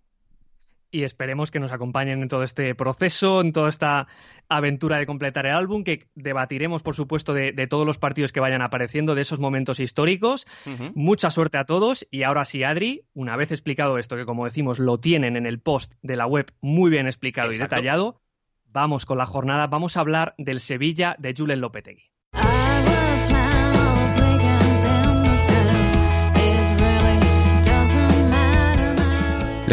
y 0.94 1.04
esperemos 1.04 1.50
que 1.50 1.60
nos 1.60 1.72
acompañen 1.72 2.22
en 2.22 2.30
todo 2.30 2.44
este 2.44 2.76
proceso, 2.76 3.42
en 3.42 3.52
toda 3.52 3.68
esta 3.68 4.08
aventura 4.48 4.98
de 4.98 5.08
completar 5.08 5.48
el 5.48 5.56
álbum, 5.56 5.84
que 5.84 6.08
debatiremos, 6.14 6.84
por 6.84 6.96
supuesto, 6.96 7.34
de, 7.34 7.52
todos 7.68 7.86
los 7.86 7.98
partidos 7.98 8.32
que 8.32 8.40
vayan 8.40 8.62
apareciendo, 8.62 9.16
de 9.16 9.22
esos 9.22 9.40
momentos 9.40 9.80
históricos. 9.80 10.46
Mucha 10.94 11.32
suerte 11.32 11.58
a 11.58 11.66
todos 11.66 12.08
y 12.12 12.22
ahora 12.22 12.46
sí, 12.46 12.64
Adri, 12.64 13.02
una 13.16 13.36
vez 13.36 13.52
explicado 13.52 13.98
esto, 13.98 14.16
que 14.16 14.26
como 14.26 14.46
decimos, 14.46 14.78
lo 14.78 15.00
tienen 15.00 15.36
en 15.36 15.48
el 15.48 15.60
post 15.60 15.96
de 16.04 16.16
la 16.16 16.28
web 16.28 16.46
muy 16.62 16.92
bien 16.92 17.08
explicado 17.08 17.52
y 17.52 17.58
detallado, 17.58 18.22
vamos 18.68 19.08
con 19.08 19.18
la 19.18 19.26
jornada, 19.26 19.66
vamos 19.66 19.98
a 19.98 20.02
hablar 20.02 20.36
del 20.38 20.60
Sevilla 20.60 21.16
de 21.18 21.34
Julen 21.36 21.60
Lopetegui. 21.60 22.13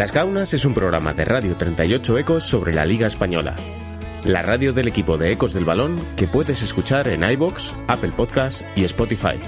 Las 0.01 0.11
Gaunas 0.11 0.51
es 0.55 0.65
un 0.65 0.73
programa 0.73 1.13
de 1.13 1.25
Radio 1.25 1.55
38 1.55 2.17
Ecos 2.17 2.43
sobre 2.43 2.73
la 2.73 2.87
Liga 2.87 3.05
Española. 3.05 3.55
La 4.23 4.41
radio 4.41 4.73
del 4.73 4.87
equipo 4.87 5.19
de 5.19 5.31
Ecos 5.31 5.53
del 5.53 5.63
Balón 5.63 5.99
que 6.15 6.25
puedes 6.25 6.63
escuchar 6.63 7.07
en 7.07 7.21
iBox, 7.21 7.75
Apple 7.87 8.11
Podcasts 8.17 8.65
y 8.75 8.83
Spotify. 8.83 9.39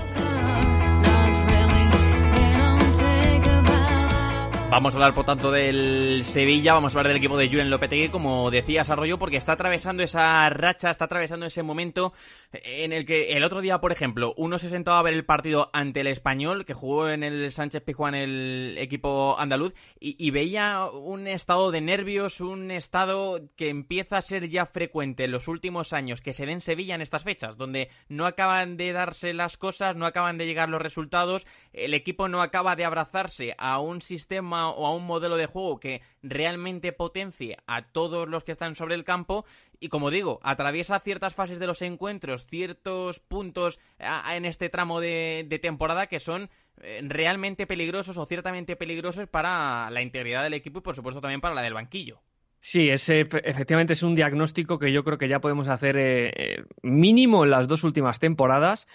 Vamos 4.73 4.95
a 4.95 4.97
hablar, 4.97 5.13
por 5.13 5.23
tanto, 5.23 5.51
del 5.51 6.23
Sevilla, 6.25 6.73
vamos 6.73 6.95
a 6.95 6.97
hablar 6.97 7.09
del 7.09 7.17
equipo 7.17 7.37
de 7.37 7.47
Julen 7.47 7.69
Lopetegui, 7.69 8.09
como 8.09 8.49
decías, 8.49 8.89
Arroyo, 8.89 9.19
porque 9.19 9.37
está 9.37 9.51
atravesando 9.51 10.01
esa 10.01 10.49
racha, 10.49 10.89
está 10.89 11.05
atravesando 11.05 11.45
ese 11.45 11.61
momento 11.61 12.11
en 12.51 12.91
el 12.91 13.05
que 13.05 13.33
el 13.33 13.43
otro 13.43 13.61
día, 13.61 13.79
por 13.79 13.91
ejemplo, 13.91 14.33
uno 14.35 14.57
se 14.57 14.71
sentaba 14.71 14.97
a 14.97 15.03
ver 15.03 15.13
el 15.13 15.25
partido 15.25 15.69
ante 15.73 15.99
el 15.99 16.07
Español, 16.07 16.65
que 16.65 16.73
jugó 16.73 17.07
en 17.07 17.21
el 17.21 17.51
Sánchez 17.51 17.83
Pizjuán 17.83 18.15
el 18.15 18.75
equipo 18.79 19.35
andaluz, 19.37 19.75
y, 19.99 20.31
veía 20.31 20.85
un 20.85 21.27
estado 21.27 21.69
de 21.69 21.81
nervios, 21.81 22.41
un 22.41 22.71
estado 22.71 23.41
que 23.55 23.69
empieza 23.69 24.17
a 24.17 24.23
ser 24.23 24.49
ya 24.49 24.65
frecuente 24.65 25.25
en 25.25 25.31
los 25.31 25.47
últimos 25.47 25.93
años 25.93 26.19
que 26.21 26.33
se 26.33 26.47
den 26.47 26.61
Sevilla 26.61 26.95
en 26.95 27.01
estas 27.01 27.21
fechas, 27.21 27.57
donde 27.57 27.89
no 28.09 28.25
acaban 28.25 28.75
de 28.77 28.91
darse 28.91 29.35
las 29.35 29.55
cosas, 29.55 29.95
no 29.95 30.07
acaban 30.07 30.39
de 30.39 30.47
llegar 30.47 30.69
los 30.69 30.81
resultados, 30.81 31.45
el 31.73 31.93
equipo 31.93 32.27
no 32.27 32.41
acaba 32.41 32.75
de 32.75 32.85
abrazarse 32.85 33.55
a 33.57 33.79
un 33.79 34.01
sistema 34.01 34.69
o 34.69 34.85
a 34.85 34.95
un 34.95 35.05
modelo 35.05 35.37
de 35.37 35.47
juego 35.47 35.79
que 35.79 36.01
realmente 36.21 36.93
potencie 36.93 37.57
a 37.67 37.81
todos 37.81 38.29
los 38.29 38.43
que 38.43 38.51
están 38.51 38.75
sobre 38.75 38.95
el 38.95 39.03
campo 39.03 39.45
y 39.79 39.89
como 39.89 40.11
digo, 40.11 40.39
atraviesa 40.43 40.99
ciertas 40.99 41.35
fases 41.35 41.59
de 41.59 41.67
los 41.67 41.81
encuentros, 41.81 42.47
ciertos 42.47 43.19
puntos 43.19 43.79
en 43.99 44.45
este 44.45 44.69
tramo 44.69 45.01
de, 45.01 45.59
temporada 45.61 46.07
que 46.07 46.19
son 46.19 46.49
eh, 46.81 47.01
realmente 47.03 47.67
peligrosos 47.67 48.17
o 48.17 48.25
ciertamente 48.25 48.75
peligrosos 48.75 49.27
para 49.27 49.89
la 49.91 50.01
integridad 50.01 50.43
del 50.43 50.53
equipo 50.53 50.79
y 50.79 50.81
por 50.81 50.95
supuesto 50.95 51.21
también 51.21 51.41
para 51.41 51.55
la 51.55 51.61
del 51.61 51.73
banquillo. 51.73 52.21
Sí, 52.61 52.87
ese 52.87 53.19
efectivamente 53.19 53.91
es 53.91 54.03
un 54.03 54.15
diagnóstico 54.15 54.79
que 54.79 54.93
yo 54.93 55.03
creo 55.03 55.17
que 55.17 55.27
ya 55.27 55.41
podemos 55.41 55.67
hacer 55.67 55.97
eh, 55.97 56.31
eh, 56.33 56.63
mínimo 56.81 57.43
en 57.43 57.49
las 57.49 57.67
dos 57.67 57.83
últimas 57.83 58.19
temporadas 58.19 58.87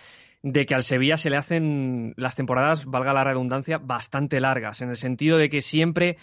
de 0.43 0.67
que 0.67 0.75
al 0.75 0.83
Sevilla 0.83 1.17
se 1.17 1.31
le 1.31 1.37
hacen 1.37 2.15
las 2.17 2.37
temporadas, 2.37 2.85
valga 2.85 3.13
la 3.13 3.25
redundancia, 3.25 3.79
bastante 3.79 4.41
largas, 4.41 4.81
en 4.83 4.91
el 4.91 4.97
sentido 4.97 5.37
de 5.39 5.51
que 5.51 5.63
siempre 5.63 6.17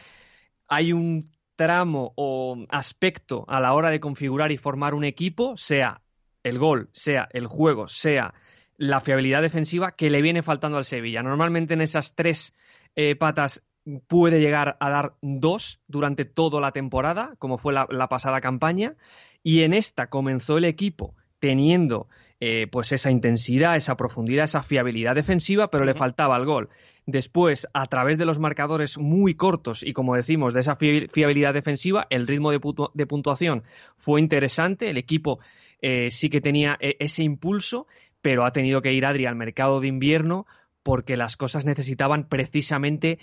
hay 0.68 0.94
un 0.94 1.30
tramo 1.56 2.14
o 2.16 2.58
aspecto 2.70 3.46
a 3.48 3.60
la 3.60 3.74
hora 3.74 3.90
de 3.90 4.00
configurar 4.00 4.52
y 4.52 4.58
formar 4.58 4.94
un 4.94 5.04
equipo, 5.04 5.56
sea 5.58 6.02
el 6.44 6.60
gol, 6.60 6.90
sea 6.92 7.28
el 7.32 7.48
juego, 7.48 7.88
sea 7.88 8.34
la 8.78 9.00
fiabilidad 9.00 9.42
defensiva, 9.42 9.92
que 9.92 10.10
le 10.10 10.22
viene 10.22 10.44
faltando 10.44 10.78
al 10.78 10.86
Sevilla. 10.86 11.24
Normalmente 11.24 11.74
en 11.74 11.82
esas 11.82 12.14
tres 12.14 12.54
eh, 12.96 13.16
patas 13.16 13.64
puede 14.08 14.40
llegar 14.40 14.78
a 14.80 14.90
dar 14.90 15.16
dos 15.22 15.80
durante 15.88 16.26
toda 16.26 16.60
la 16.60 16.72
temporada, 16.72 17.36
como 17.40 17.58
fue 17.58 17.74
la, 17.74 17.88
la 17.90 18.10
pasada 18.10 18.42
campaña, 18.42 18.96
y 19.44 19.64
en 19.64 19.74
esta 19.74 20.08
comenzó 20.08 20.58
el 20.58 20.66
equipo 20.66 21.16
teniendo 21.40 22.08
eh, 22.42 22.68
pues 22.70 22.92
esa 22.92 23.12
intensidad, 23.12 23.78
esa 23.78 23.96
profundidad, 23.96 24.44
esa 24.44 24.62
fiabilidad 24.62 25.16
defensiva, 25.16 25.70
pero 25.70 25.86
le 25.86 25.94
faltaba 25.94 26.36
el 26.36 26.46
gol. 26.46 26.70
Después, 27.06 27.68
a 27.74 27.86
través 27.86 28.18
de 28.18 28.26
los 28.26 28.40
marcadores 28.40 28.98
muy 28.98 29.36
cortos 29.36 29.84
y, 29.84 29.94
como 29.94 30.16
decimos, 30.16 30.54
de 30.54 30.60
esa 30.60 30.76
fiabilidad 30.76 31.54
defensiva, 31.54 32.08
el 32.10 32.28
ritmo 32.28 32.52
de, 32.52 33.06
puntuación 33.06 33.64
fue 33.96 34.20
interesante. 34.20 34.90
El 34.90 34.98
equipo 34.98 35.40
eh, 35.82 36.10
sí 36.12 36.30
que 36.30 36.42
tenía 36.42 36.78
eh, 36.82 36.98
ese 37.00 37.24
impulso, 37.24 37.88
pero 38.22 38.46
ha 38.46 38.52
tenido 38.52 38.82
que 38.82 38.92
ir 38.92 39.06
Adri 39.06 39.28
al 39.28 39.36
mercado 39.36 39.80
de 39.80 39.88
invierno 39.88 40.46
porque 40.84 41.16
las 41.16 41.38
cosas 41.38 41.64
necesitaban 41.64 42.28
precisamente 42.28 43.20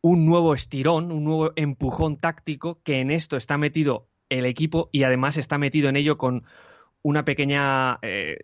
un 0.00 0.26
nuevo 0.26 0.54
estirón, 0.54 1.12
un 1.12 1.24
nuevo 1.24 1.52
empujón 1.56 2.18
táctico 2.18 2.82
que 2.82 3.00
en 3.00 3.10
esto 3.10 3.36
está 3.36 3.58
metido 3.58 4.08
el 4.28 4.44
equipo 4.44 4.90
y 4.92 5.04
además 5.04 5.38
está 5.38 5.56
metido 5.56 5.88
en 5.88 5.96
ello 5.96 6.18
con 6.18 6.44
una 7.04 7.24
pequeña 7.24 7.98
eh, 8.00 8.38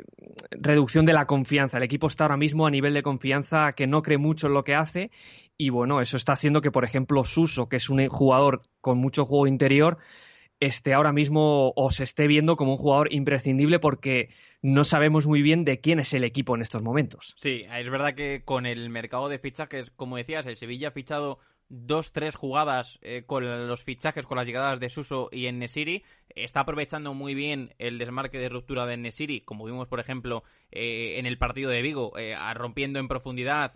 reducción 0.50 1.06
de 1.06 1.14
la 1.14 1.24
confianza. 1.24 1.78
El 1.78 1.82
equipo 1.82 2.06
está 2.06 2.24
ahora 2.24 2.36
mismo 2.36 2.66
a 2.66 2.70
nivel 2.70 2.92
de 2.92 3.02
confianza 3.02 3.72
que 3.72 3.86
no 3.86 4.02
cree 4.02 4.18
mucho 4.18 4.48
en 4.48 4.52
lo 4.52 4.64
que 4.64 4.74
hace 4.74 5.10
y 5.56 5.70
bueno, 5.70 6.02
eso 6.02 6.18
está 6.18 6.34
haciendo 6.34 6.60
que, 6.60 6.70
por 6.70 6.84
ejemplo, 6.84 7.24
Suso, 7.24 7.70
que 7.70 7.76
es 7.76 7.88
un 7.88 8.06
jugador 8.08 8.60
con 8.82 8.98
mucho 8.98 9.24
juego 9.24 9.46
interior, 9.46 9.96
esté 10.60 10.92
ahora 10.92 11.10
mismo 11.10 11.72
o 11.74 11.90
se 11.90 12.04
esté 12.04 12.26
viendo 12.26 12.56
como 12.56 12.72
un 12.72 12.78
jugador 12.78 13.12
imprescindible 13.14 13.78
porque 13.78 14.28
no 14.60 14.84
sabemos 14.84 15.26
muy 15.26 15.40
bien 15.40 15.64
de 15.64 15.80
quién 15.80 15.98
es 15.98 16.12
el 16.12 16.24
equipo 16.24 16.54
en 16.54 16.60
estos 16.60 16.82
momentos. 16.82 17.32
Sí, 17.38 17.64
es 17.74 17.88
verdad 17.88 18.14
que 18.14 18.42
con 18.44 18.66
el 18.66 18.90
mercado 18.90 19.30
de 19.30 19.38
fichajes, 19.38 19.90
como 19.90 20.18
decías, 20.18 20.44
el 20.44 20.58
Sevilla 20.58 20.88
ha 20.88 20.92
fichado 20.92 21.38
dos, 21.70 22.12
tres 22.12 22.34
jugadas 22.34 22.98
eh, 23.00 23.22
con 23.24 23.68
los 23.68 23.82
fichajes, 23.82 24.26
con 24.26 24.36
las 24.36 24.46
llegadas 24.46 24.80
de 24.80 24.90
Suso 24.90 25.28
y 25.32 25.46
en 25.46 25.58
Nesiri. 25.58 26.02
Está 26.36 26.60
aprovechando 26.60 27.12
muy 27.12 27.34
bien 27.34 27.74
el 27.78 27.98
desmarque 27.98 28.38
de 28.38 28.48
ruptura 28.48 28.86
de 28.86 28.96
Nesiri, 28.96 29.40
como 29.40 29.64
vimos, 29.64 29.88
por 29.88 29.98
ejemplo, 29.98 30.44
eh, 30.70 31.18
en 31.18 31.26
el 31.26 31.38
partido 31.38 31.70
de 31.70 31.82
Vigo, 31.82 32.16
eh, 32.16 32.36
rompiendo 32.54 33.00
en 33.00 33.08
profundidad, 33.08 33.72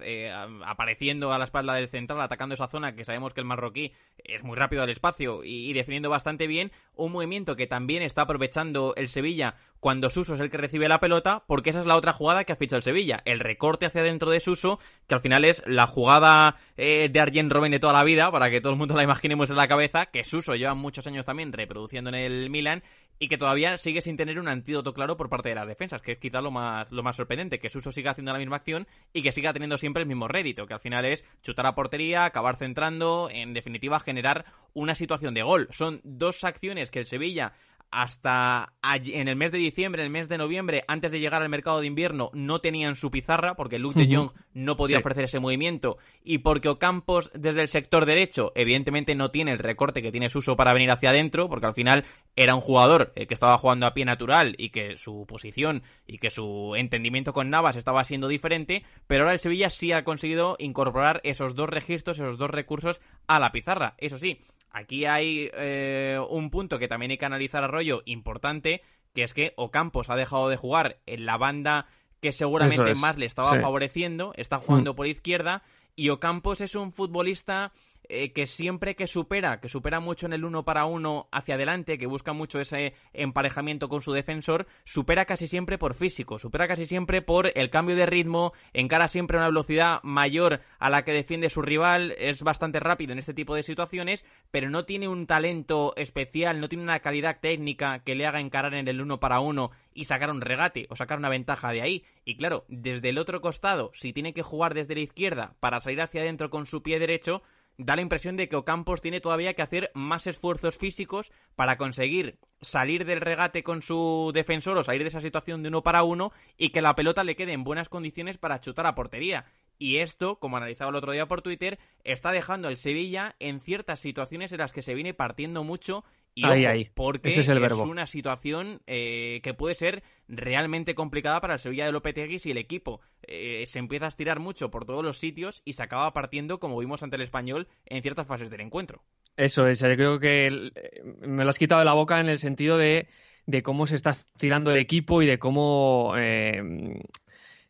apareciendo 0.65 1.33
a 1.33 1.39
la 1.39 1.45
espalda 1.45 1.75
del 1.75 1.89
central, 1.89 2.21
atacando 2.21 2.55
esa 2.55 2.69
zona 2.69 2.95
que 2.95 3.05
sabemos 3.05 3.35
que 3.35 3.41
el 3.41 3.47
marroquí 3.47 3.93
es 4.19 4.45
muy 4.45 4.57
rápido 4.57 4.85
al 4.85 4.91
espacio 4.91 5.43
y, 5.43 5.69
y 5.69 5.73
definiendo 5.73 6.11
bastante 6.11 6.47
bien. 6.47 6.71
Un 6.95 7.11
movimiento 7.11 7.57
que 7.57 7.67
también 7.67 8.05
está 8.05 8.23
aprovechando 8.23 8.95
el 8.97 9.09
Sevilla 9.09 9.57
cuando 9.81 10.09
Suso 10.09 10.35
es 10.35 10.41
el 10.41 10.51
que 10.51 10.57
recibe 10.57 10.89
la 10.89 11.01
pelota, 11.01 11.43
porque 11.49 11.71
esa 11.71 11.81
es 11.81 11.87
la 11.87 11.97
otra 11.97 12.13
jugada 12.13 12.45
que 12.45 12.53
ha 12.53 12.57
fichado 12.57 12.79
el 12.79 12.85
Sevilla. 12.85 13.21
El 13.25 13.41
recorte 13.41 13.87
hacia 13.87 14.03
dentro 14.03 14.31
de 14.31 14.41
Suso, 14.41 14.79
que 15.09 15.15
al 15.15 15.21
final 15.21 15.45
es 15.45 15.63
la 15.67 15.87
jugada 15.89 16.57
de 16.77 17.21
Arjen 17.21 17.51
Robben 17.51 17.73
de 17.73 17.81
toda 17.85 17.93
la 17.93 18.03
vida, 18.03 18.31
para 18.31 18.49
que 18.51 18.63
todo 18.63 18.73
el 18.73 18.79
mundo 18.79 18.97
la 18.97 19.03
imaginemos 19.03 19.51
en 19.51 19.57
la 19.57 19.69
cabeza, 19.69 20.07
que 20.07 20.25
Suso 20.25 20.57
lleva 20.57 20.73
muchos 20.73 21.07
años 21.07 21.27
también 21.27 21.53
reproduciendo 21.53 22.09
en 22.09 22.15
el 22.15 22.49
Milan 22.49 22.83
y 23.19 23.29
que 23.29 23.37
todavía 23.37 23.77
sigue 23.77 24.01
sin 24.01 24.17
tener 24.17 24.41
un 24.41 24.49
antídoto 24.49 24.95
claro 24.95 25.19
por 25.19 25.29
parte 25.29 25.51
de 25.51 25.55
las 25.55 25.67
defensas, 25.67 26.01
que 26.01 26.13
es 26.13 26.19
quizá 26.19 26.41
lo 26.41 26.51
más, 26.51 26.91
lo 26.91 27.03
más 27.03 27.15
sorprendente, 27.15 27.59
que 27.59 27.69
Suso 27.69 27.93
siga 27.93 28.13
haciendo 28.13 28.33
la 28.33 28.39
misma 28.39 28.57
acción 28.57 28.87
y 29.13 29.21
que 29.21 29.33
siga 29.33 29.53
teniendo 29.53 29.77
siempre 29.77 30.01
el 30.01 30.09
mismo 30.09 30.29
rédito, 30.29 30.67
que 30.67 30.73
al 30.73 30.81
final 30.81 31.05
es 31.05 31.27
chutar 31.43 31.67
a 31.67 31.75
portería, 31.75 32.25
acabar 32.25 32.57
centrando, 32.57 33.29
en 33.31 33.53
definitiva 33.53 34.01
generar 34.01 34.47
una 34.73 34.95
situación 34.95 35.35
de 35.35 35.43
gol. 35.43 35.69
Son 35.71 36.01
dos 36.05 36.43
acciones 36.43 36.91
que 36.91 37.01
el 37.01 37.07
Sevilla 37.07 37.53
hasta 37.95 38.73
en 38.83 39.29
el 39.29 39.37
mes 39.37 39.53
de 39.53 39.59
diciembre, 39.59 40.03
en 40.03 40.07
el 40.07 40.13
mes 40.13 40.29
de 40.29 40.37
noviembre, 40.37 40.85
antes 40.89 41.13
de 41.13 41.21
llegar 41.21 41.43
al 41.43 41.49
mercado 41.49 41.81
de 41.81 41.87
invierno, 41.87 42.31
no 42.35 42.61
tenían 42.61 42.97
su 42.97 43.11
pizarra 43.11 43.55
porque 43.55 43.79
Luke 43.79 44.05
de 44.05 44.15
Jong 44.15 44.31
no 44.53 44.77
podía 44.77 44.99
ofrecer 44.99 45.25
ese 45.25 45.39
movimiento 45.39 45.97
y 46.25 46.39
porque 46.39 46.69
Ocampos 46.69 47.31
desde 47.35 47.63
el 47.63 47.69
sector 47.69 48.05
derecho 48.05 48.53
evidentemente 48.57 49.15
no 49.15 49.31
tiene 49.31 49.53
el 49.53 49.61
recorte 49.61 50.03
que 50.03 50.11
tiene 50.11 50.29
Suso 50.29 50.57
para 50.57 50.73
venir 50.73 50.91
hacia 50.91 51.11
adentro 51.11 51.49
porque 51.49 51.67
al 51.67 51.75
final 51.75 52.05
era 52.35 52.57
un 52.57 52.61
jugador 52.61 53.13
eh, 53.15 53.27
que 53.27 53.35
estaba 53.35 53.59
jugando 53.59 53.87
a 53.87 53.95
pie 53.95 54.05
natural 54.05 54.57
y 54.59 54.71
que 54.71 54.97
su 54.97 55.25
posición 55.27 55.83
y 56.07 56.19
que 56.19 56.31
su 56.31 56.75
entendimiento 56.77 57.33
con 57.33 57.49
Navas 57.49 57.77
estaba 57.77 58.03
siendo 58.03 58.27
diferente, 58.27 58.85
pero 59.07 59.23
ahora 59.23 59.35
el 59.35 59.39
Sevilla 59.39 59.71
sí 59.71 59.93
ha 59.93 60.03
conseguido 60.03 60.57
incorporar 60.59 61.21
esos 61.23 61.55
dos 61.55 61.71
registros, 61.71 62.19
esos 62.19 62.39
dos 62.39 62.51
recursos 62.51 63.01
a 63.29 63.39
la 63.39 63.53
pizarra. 63.53 63.95
Eso 63.99 64.19
sí, 64.19 64.41
Aquí 64.75 65.07
hay 65.07 65.51
eh, 65.55 66.21
un 66.29 66.51
punto 66.51 66.81
que 66.81 66.89
también 66.89 67.13
hay 67.13 67.17
que 67.17 67.25
analizar 67.25 67.63
a 67.63 67.69
rollo 67.69 68.03
importante, 68.07 68.83
que 69.15 69.23
es 69.23 69.33
que 69.33 69.53
Ocampos 69.57 70.11
ha 70.11 70.17
dejado 70.17 70.49
de 70.49 70.57
jugar 70.57 70.99
en 71.07 71.27
la 71.27 71.39
banda 71.39 71.87
que 72.21 72.33
seguramente 72.33 72.97
más 72.97 73.17
le 73.17 73.27
estaba 73.27 73.57
favoreciendo, 73.61 74.33
está 74.37 74.59
jugando 74.59 74.93
mm. 74.93 74.97
por 74.97 75.07
izquierda, 75.07 75.63
y 75.95 76.09
Ocampos 76.09 76.61
es 76.61 76.75
un 76.75 76.91
futbolista 76.91 77.73
eh, 78.09 78.33
que 78.33 78.47
siempre 78.47 78.97
que 78.97 79.07
supera, 79.07 79.61
que 79.61 79.69
supera 79.69 80.01
mucho 80.01 80.27
en 80.27 80.33
el 80.33 80.45
uno 80.45 80.65
para 80.65 80.85
uno 80.85 81.29
hacia 81.33 81.55
adelante, 81.55 81.99
que 81.99 82.07
busca 82.07 82.33
mucho 82.33 82.61
ese 82.61 82.95
emparejamiento 83.13 83.89
con 83.89 84.03
su 84.03 84.13
defensor, 84.13 84.67
supera 84.85 85.25
casi 85.25 85.47
siempre 85.47 85.79
por 85.79 85.95
físico, 85.95 86.39
supera 86.39 86.69
casi 86.69 86.87
siempre 86.87 87.23
por 87.23 87.53
el 87.55 87.71
cambio 87.71 87.97
de 87.97 88.07
ritmo, 88.07 88.53
encara 88.73 89.09
siempre 89.09 89.37
a 89.37 89.41
una 89.41 89.49
velocidad 89.49 90.01
mayor 90.03 90.61
a 90.79 90.91
la 90.91 91.05
que 91.05 91.13
defiende 91.13 91.51
su 91.51 91.63
rival, 91.63 92.15
es 92.19 92.43
bastante 92.43 92.81
rápido 92.81 93.13
en 93.13 93.19
este 93.19 93.35
tipo 93.35 93.55
de 93.55 93.63
situaciones, 93.63 94.25
pero 94.51 94.71
no 94.71 94.85
tiene 94.85 95.09
un 95.09 95.27
talento 95.27 95.95
especial, 95.97 96.61
no 96.61 96.69
tiene 96.69 96.85
una 96.85 97.01
calidad 97.01 97.41
técnica 97.41 98.01
que 98.01 98.15
le 98.15 98.27
haga 98.27 98.41
encarar 98.41 98.75
en 98.75 98.89
el 98.89 99.01
uno 99.01 99.21
para 99.21 99.41
uno 99.41 99.71
y 99.95 100.05
sacar 100.05 100.31
un 100.31 100.41
regate 100.41 100.87
o 100.91 100.97
sacar 100.97 101.19
una 101.19 101.29
ventaja 101.29 101.73
de 101.73 101.83
ahí. 101.83 102.05
Y 102.25 102.37
claro, 102.37 102.65
desde 102.69 103.11
el 103.11 103.19
otro 103.19 103.41
costado, 103.41 103.91
si 103.95 104.13
tiene 104.13 104.35
que 104.35 104.43
jugar 104.43 104.75
desde 104.75 104.95
la 104.95 105.01
izquierda 105.01 105.55
para 105.61 105.81
salir 105.81 106.01
hacia 106.01 106.23
adentro 106.23 106.51
con 106.51 106.67
su 106.67 106.83
pie 106.83 106.99
derecho, 106.99 107.43
da 107.77 107.97
la 107.97 108.03
impresión 108.03 108.37
de 108.37 108.49
que 108.49 108.57
Ocampos 108.57 109.01
tiene 109.01 109.21
todavía 109.21 109.55
que 109.55 109.63
hacer 109.63 109.91
más 109.95 110.27
esfuerzos 110.27 110.79
físicos 110.79 111.33
para 111.57 111.77
conseguir 111.77 112.39
salir 112.61 113.05
del 113.05 113.21
regate 113.21 113.63
con 113.63 113.83
su 113.83 114.31
defensor 114.33 114.79
o 114.79 114.83
salir 114.83 115.03
de 115.03 115.09
esa 115.09 115.21
situación 115.21 115.63
de 115.63 115.69
uno 115.69 115.83
para 115.83 116.03
uno 116.03 116.33
y 116.57 116.71
que 116.71 116.83
la 116.83 116.95
pelota 116.95 117.25
le 117.25 117.37
quede 117.37 117.53
en 117.53 117.65
buenas 117.65 117.89
condiciones 117.89 118.39
para 118.39 118.61
chutar 118.61 118.87
a 118.87 118.95
portería. 118.95 119.47
Y 119.79 119.99
esto, 119.99 120.39
como 120.39 120.57
analizaba 120.57 120.91
el 120.91 120.97
otro 120.97 121.13
día 121.13 121.27
por 121.27 121.43
Twitter, 121.43 121.79
está 122.05 122.31
dejando 122.31 122.69
al 122.69 122.77
Sevilla 122.77 123.35
en 123.41 123.61
ciertas 123.61 124.01
situaciones 124.01 124.53
en 124.53 124.59
las 124.59 124.73
que 124.73 124.83
se 124.83 124.95
viene 124.95 125.15
partiendo 125.15 125.65
mucho 125.65 126.05
y 126.35 126.45
ahí, 126.47 126.91
porque 126.95 127.29
es, 127.29 127.49
una 127.49 128.07
situación 128.07 128.81
eh, 128.87 129.41
que 129.43 129.55
puede 129.55 129.75
ser 129.75 130.03
realmente 130.27 130.95
complicada 130.95 131.41
para 131.41 131.55
el 131.55 131.61
Sevilla 131.61 131.87
de 131.87 131.93
Lopetegui 131.93 132.41
si 132.41 132.51
el 132.51 132.59
equipo 132.59 133.01
eh, 133.23 133.65
se 133.67 133.79
empieza 133.79 134.07
a 134.07 134.09
estirar 134.09 134.41
mucho 134.41 134.71
por 134.71 134.85
todos 134.85 135.05
los 135.05 135.19
sitios 135.19 135.63
y 135.65 135.75
se 135.75 135.83
acaba 135.85 136.13
partiendo, 136.13 136.59
como 136.59 136.79
vimos 136.79 137.03
ante 137.03 137.17
el 137.17 137.23
español, 137.23 137.69
en 137.87 138.03
ciertas 138.03 138.27
fases 138.27 138.51
del 138.51 138.63
encuentro. 138.63 139.03
Eso 139.37 139.67
es, 139.69 139.81
yo 139.81 139.95
creo 139.95 140.19
que 140.19 140.47
eh, 140.47 141.03
me 141.21 141.45
lo 141.45 141.51
has 141.51 141.59
quitado 141.59 141.81
de 141.81 141.85
la 141.85 141.95
boca 141.95 142.21
en 142.21 142.29
el 142.29 142.39
sentido 142.39 142.79
de, 142.79 143.07
de 143.47 143.63
cómo 143.63 143.87
se 143.87 143.95
está 143.95 144.11
estirando 144.11 144.73
el 144.73 144.79
equipo 144.79 145.23
y 145.23 145.27
de 145.27 145.39
cómo 145.39 146.15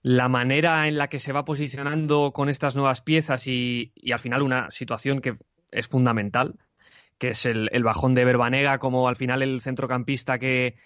la 0.02 0.28
manera 0.28 0.87
en 0.88 0.99
la 0.99 1.09
que 1.09 1.18
se 1.18 1.33
va 1.33 1.44
posicionando 1.44 2.33
con 2.33 2.49
estas 2.49 2.76
nuevas 2.76 3.02
piezas 3.02 3.47
y, 3.47 3.92
y 3.97 4.12
al 4.12 4.18
final 4.18 4.42
una 4.42 4.71
situación 4.71 5.21
que 5.21 5.37
es 5.71 5.88
fundamental, 5.88 6.54
que 7.18 7.30
es 7.30 7.47
el, 7.47 7.68
bajón 7.83 8.14
de 8.14 8.25
Verbanega 8.25 8.78
como 8.78 9.09
al 9.09 9.16
final 9.16 9.42
el 9.42 9.61
centrocampista 9.61 10.38
que 10.38 10.76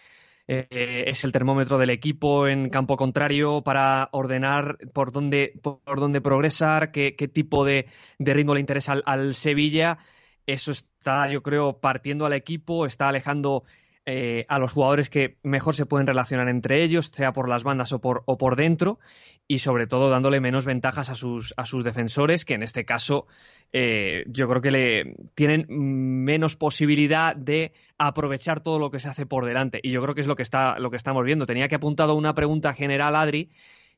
eh, 0.46 1.04
es 1.06 1.24
el 1.24 1.32
termómetro 1.32 1.78
del 1.78 1.90
equipo 1.90 2.48
en 2.48 2.70
campo 2.70 2.96
contrario 2.96 3.62
para 3.62 4.08
ordenar 4.12 4.78
por 4.92 5.12
dónde, 5.12 5.52
por 5.62 6.00
dónde 6.00 6.20
progresar, 6.20 6.90
qué, 6.90 7.12
tipo 7.12 7.64
de, 7.64 7.86
ritmo 8.18 8.54
le 8.54 8.60
interesa 8.60 8.94
al 9.04 9.34
Sevilla. 9.34 9.98
Eso 10.46 10.72
está, 10.72 11.28
yo 11.28 11.42
creo, 11.42 11.80
partiendo 11.80 12.24
al 12.24 12.32
equipo, 12.32 12.86
está 12.86 13.08
alejando 13.08 13.64
eh, 14.10 14.46
a 14.48 14.58
los 14.58 14.72
jugadores 14.72 15.10
que 15.10 15.36
mejor 15.42 15.76
se 15.76 15.84
pueden 15.84 16.06
relacionar 16.06 16.48
entre 16.48 16.82
ellos, 16.82 17.10
sea 17.12 17.34
por 17.34 17.46
las 17.46 17.62
bandas 17.62 17.92
o 17.92 18.00
por, 18.00 18.56
dentro, 18.56 18.98
y 19.46 19.58
sobre 19.58 19.86
todo 19.86 20.08
dándole 20.08 20.40
menos 20.40 20.64
ventajas 20.64 21.10
a 21.10 21.14
sus, 21.14 21.52
a 21.58 21.66
sus 21.66 21.84
defensores, 21.84 22.46
que 22.46 22.54
en 22.54 22.62
este 22.62 22.86
caso 22.86 23.26
eh, 23.70 24.24
yo 24.26 24.48
creo 24.48 24.62
que 24.62 24.70
le 24.70 25.14
tienen 25.34 25.66
menos 25.68 26.56
posibilidad 26.56 27.36
de 27.36 27.74
aprovechar 27.98 28.60
todo 28.62 28.78
lo 28.78 28.90
que 28.90 28.98
se 28.98 29.10
hace 29.10 29.26
por 29.26 29.44
delante. 29.44 29.78
Y 29.82 29.90
yo 29.90 30.00
creo 30.00 30.14
que 30.14 30.22
es 30.22 30.26
lo 30.26 30.36
que, 30.36 30.42
está, 30.42 30.78
lo 30.78 30.90
que 30.90 30.96
estamos 30.96 31.22
viendo. 31.22 31.44
Tenía 31.44 31.68
que 31.68 31.74
apuntado 31.74 32.14
una 32.14 32.34
pregunta 32.34 32.72
general, 32.72 33.14
Adri, 33.14 33.50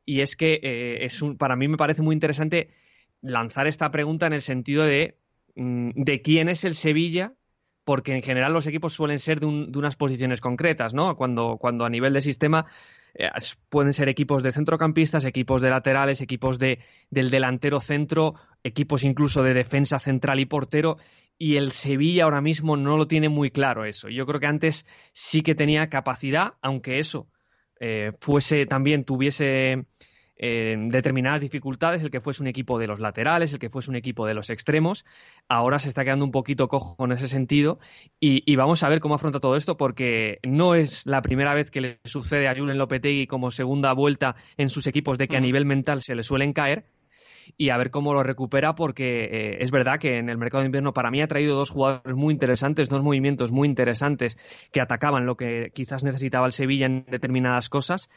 y 0.04 0.22
es 0.22 0.34
que 0.34 0.58
eh, 0.60 1.08
para 1.38 1.54
mí 1.54 1.68
me 1.68 1.76
parece 1.76 2.02
muy 2.02 2.14
interesante 2.14 2.70
lanzar 3.22 3.68
esta 3.68 3.92
pregunta 3.92 4.26
en 4.26 4.32
el 4.32 4.40
sentido 4.40 4.82
de, 4.82 5.18
mm, 5.54 5.90
de 5.94 6.20
quién 6.20 6.48
es 6.48 6.64
el 6.64 6.74
Sevilla 6.74 7.34
porque 7.84 8.14
en 8.14 8.22
general 8.22 8.52
los 8.52 8.66
equipos 8.66 8.92
suelen 8.92 9.18
ser 9.18 9.40
de, 9.40 9.46
unas 9.46 9.96
posiciones 9.96 10.40
concretas, 10.40 10.94
¿no? 10.94 11.16
Cuando, 11.16 11.56
cuando 11.58 11.84
a 11.84 11.90
nivel 11.90 12.12
de 12.12 12.20
sistema 12.20 12.66
eh, 13.14 13.28
pueden 13.68 13.92
ser 13.92 14.08
equipos 14.08 14.42
de 14.42 14.52
centrocampistas, 14.52 15.24
equipos 15.24 15.60
de 15.62 15.70
laterales, 15.70 16.20
equipos 16.20 16.58
de, 16.58 16.78
del 17.10 17.30
delantero 17.30 17.80
centro, 17.80 18.34
equipos 18.62 19.04
incluso 19.04 19.42
de 19.42 19.54
defensa 19.54 19.98
central 19.98 20.40
y 20.40 20.46
portero, 20.46 20.98
y 21.38 21.56
el 21.56 21.72
Sevilla 21.72 22.24
ahora 22.24 22.42
mismo 22.42 22.76
no 22.76 22.98
lo 22.98 23.06
tiene 23.06 23.28
muy 23.28 23.50
claro 23.50 23.86
eso. 23.86 24.08
Yo 24.08 24.26
creo 24.26 24.40
que 24.40 24.46
antes 24.46 24.86
sí 25.12 25.42
que 25.42 25.54
tenía 25.54 25.88
capacidad, 25.88 26.54
aunque 26.60 26.98
eso 26.98 27.28
eh, 27.80 28.12
fuese 28.20 28.66
también 28.66 29.04
tuviese 29.04 29.86
determinadas 30.40 31.40
dificultades, 31.40 32.02
el 32.02 32.10
que 32.10 32.20
fuese 32.20 32.42
un 32.42 32.48
equipo 32.48 32.78
de 32.78 32.86
los 32.86 32.98
laterales, 32.98 33.52
el 33.52 33.58
que 33.58 33.68
fuese 33.68 33.90
un 33.90 33.96
equipo 33.96 34.26
de 34.26 34.34
los 34.34 34.48
extremos. 34.48 35.04
Ahora 35.48 35.78
se 35.78 35.88
está 35.88 36.04
quedando 36.04 36.24
un 36.24 36.30
poquito 36.30 36.68
cojo 36.68 37.04
en 37.04 37.12
ese 37.12 37.28
sentido 37.28 37.78
y, 38.18 38.56
vamos 38.56 38.82
a 38.82 38.88
ver 38.88 39.00
cómo 39.00 39.14
afronta 39.14 39.40
todo 39.40 39.56
esto 39.56 39.76
porque 39.76 40.38
no 40.42 40.74
es 40.74 41.06
la 41.06 41.22
primera 41.22 41.54
vez 41.54 41.70
que 41.70 41.80
le 41.80 41.98
sucede 42.04 42.48
a 42.48 42.54
Julen 42.54 42.78
Lopetegui 42.78 43.26
como 43.26 43.50
segunda 43.50 43.92
vuelta 43.92 44.36
en 44.56 44.68
sus 44.68 44.86
equipos 44.86 45.18
de 45.18 45.28
que 45.28 45.36
a 45.36 45.40
nivel 45.40 45.64
mental 45.64 46.00
se 46.00 46.14
le 46.14 46.22
suelen 46.22 46.52
caer 46.52 46.84
y 47.56 47.70
a 47.70 47.76
ver 47.76 47.90
cómo 47.90 48.14
lo 48.14 48.22
recupera 48.22 48.74
porque 48.74 49.24
eh, 49.24 49.58
es 49.60 49.70
verdad 49.70 49.98
que 49.98 50.18
en 50.18 50.28
el 50.28 50.38
mercado 50.38 50.62
de 50.62 50.66
invierno 50.66 50.92
para 50.92 51.10
mí 51.10 51.22
ha 51.22 51.28
traído 51.28 51.56
dos 51.56 51.70
jugadores 51.70 52.16
muy 52.16 52.32
interesantes, 52.32 52.88
dos 52.88 53.02
movimientos 53.02 53.52
muy 53.52 53.68
interesantes 53.68 54.36
que 54.72 54.80
atacaban 54.80 55.26
lo 55.26 55.36
que 55.36 55.70
quizás 55.74 56.04
necesitaba 56.04 56.46
el 56.46 56.52
Sevilla 56.52 56.86
en 56.86 57.04
determinadas 57.08 57.68
cosas, 57.68 58.08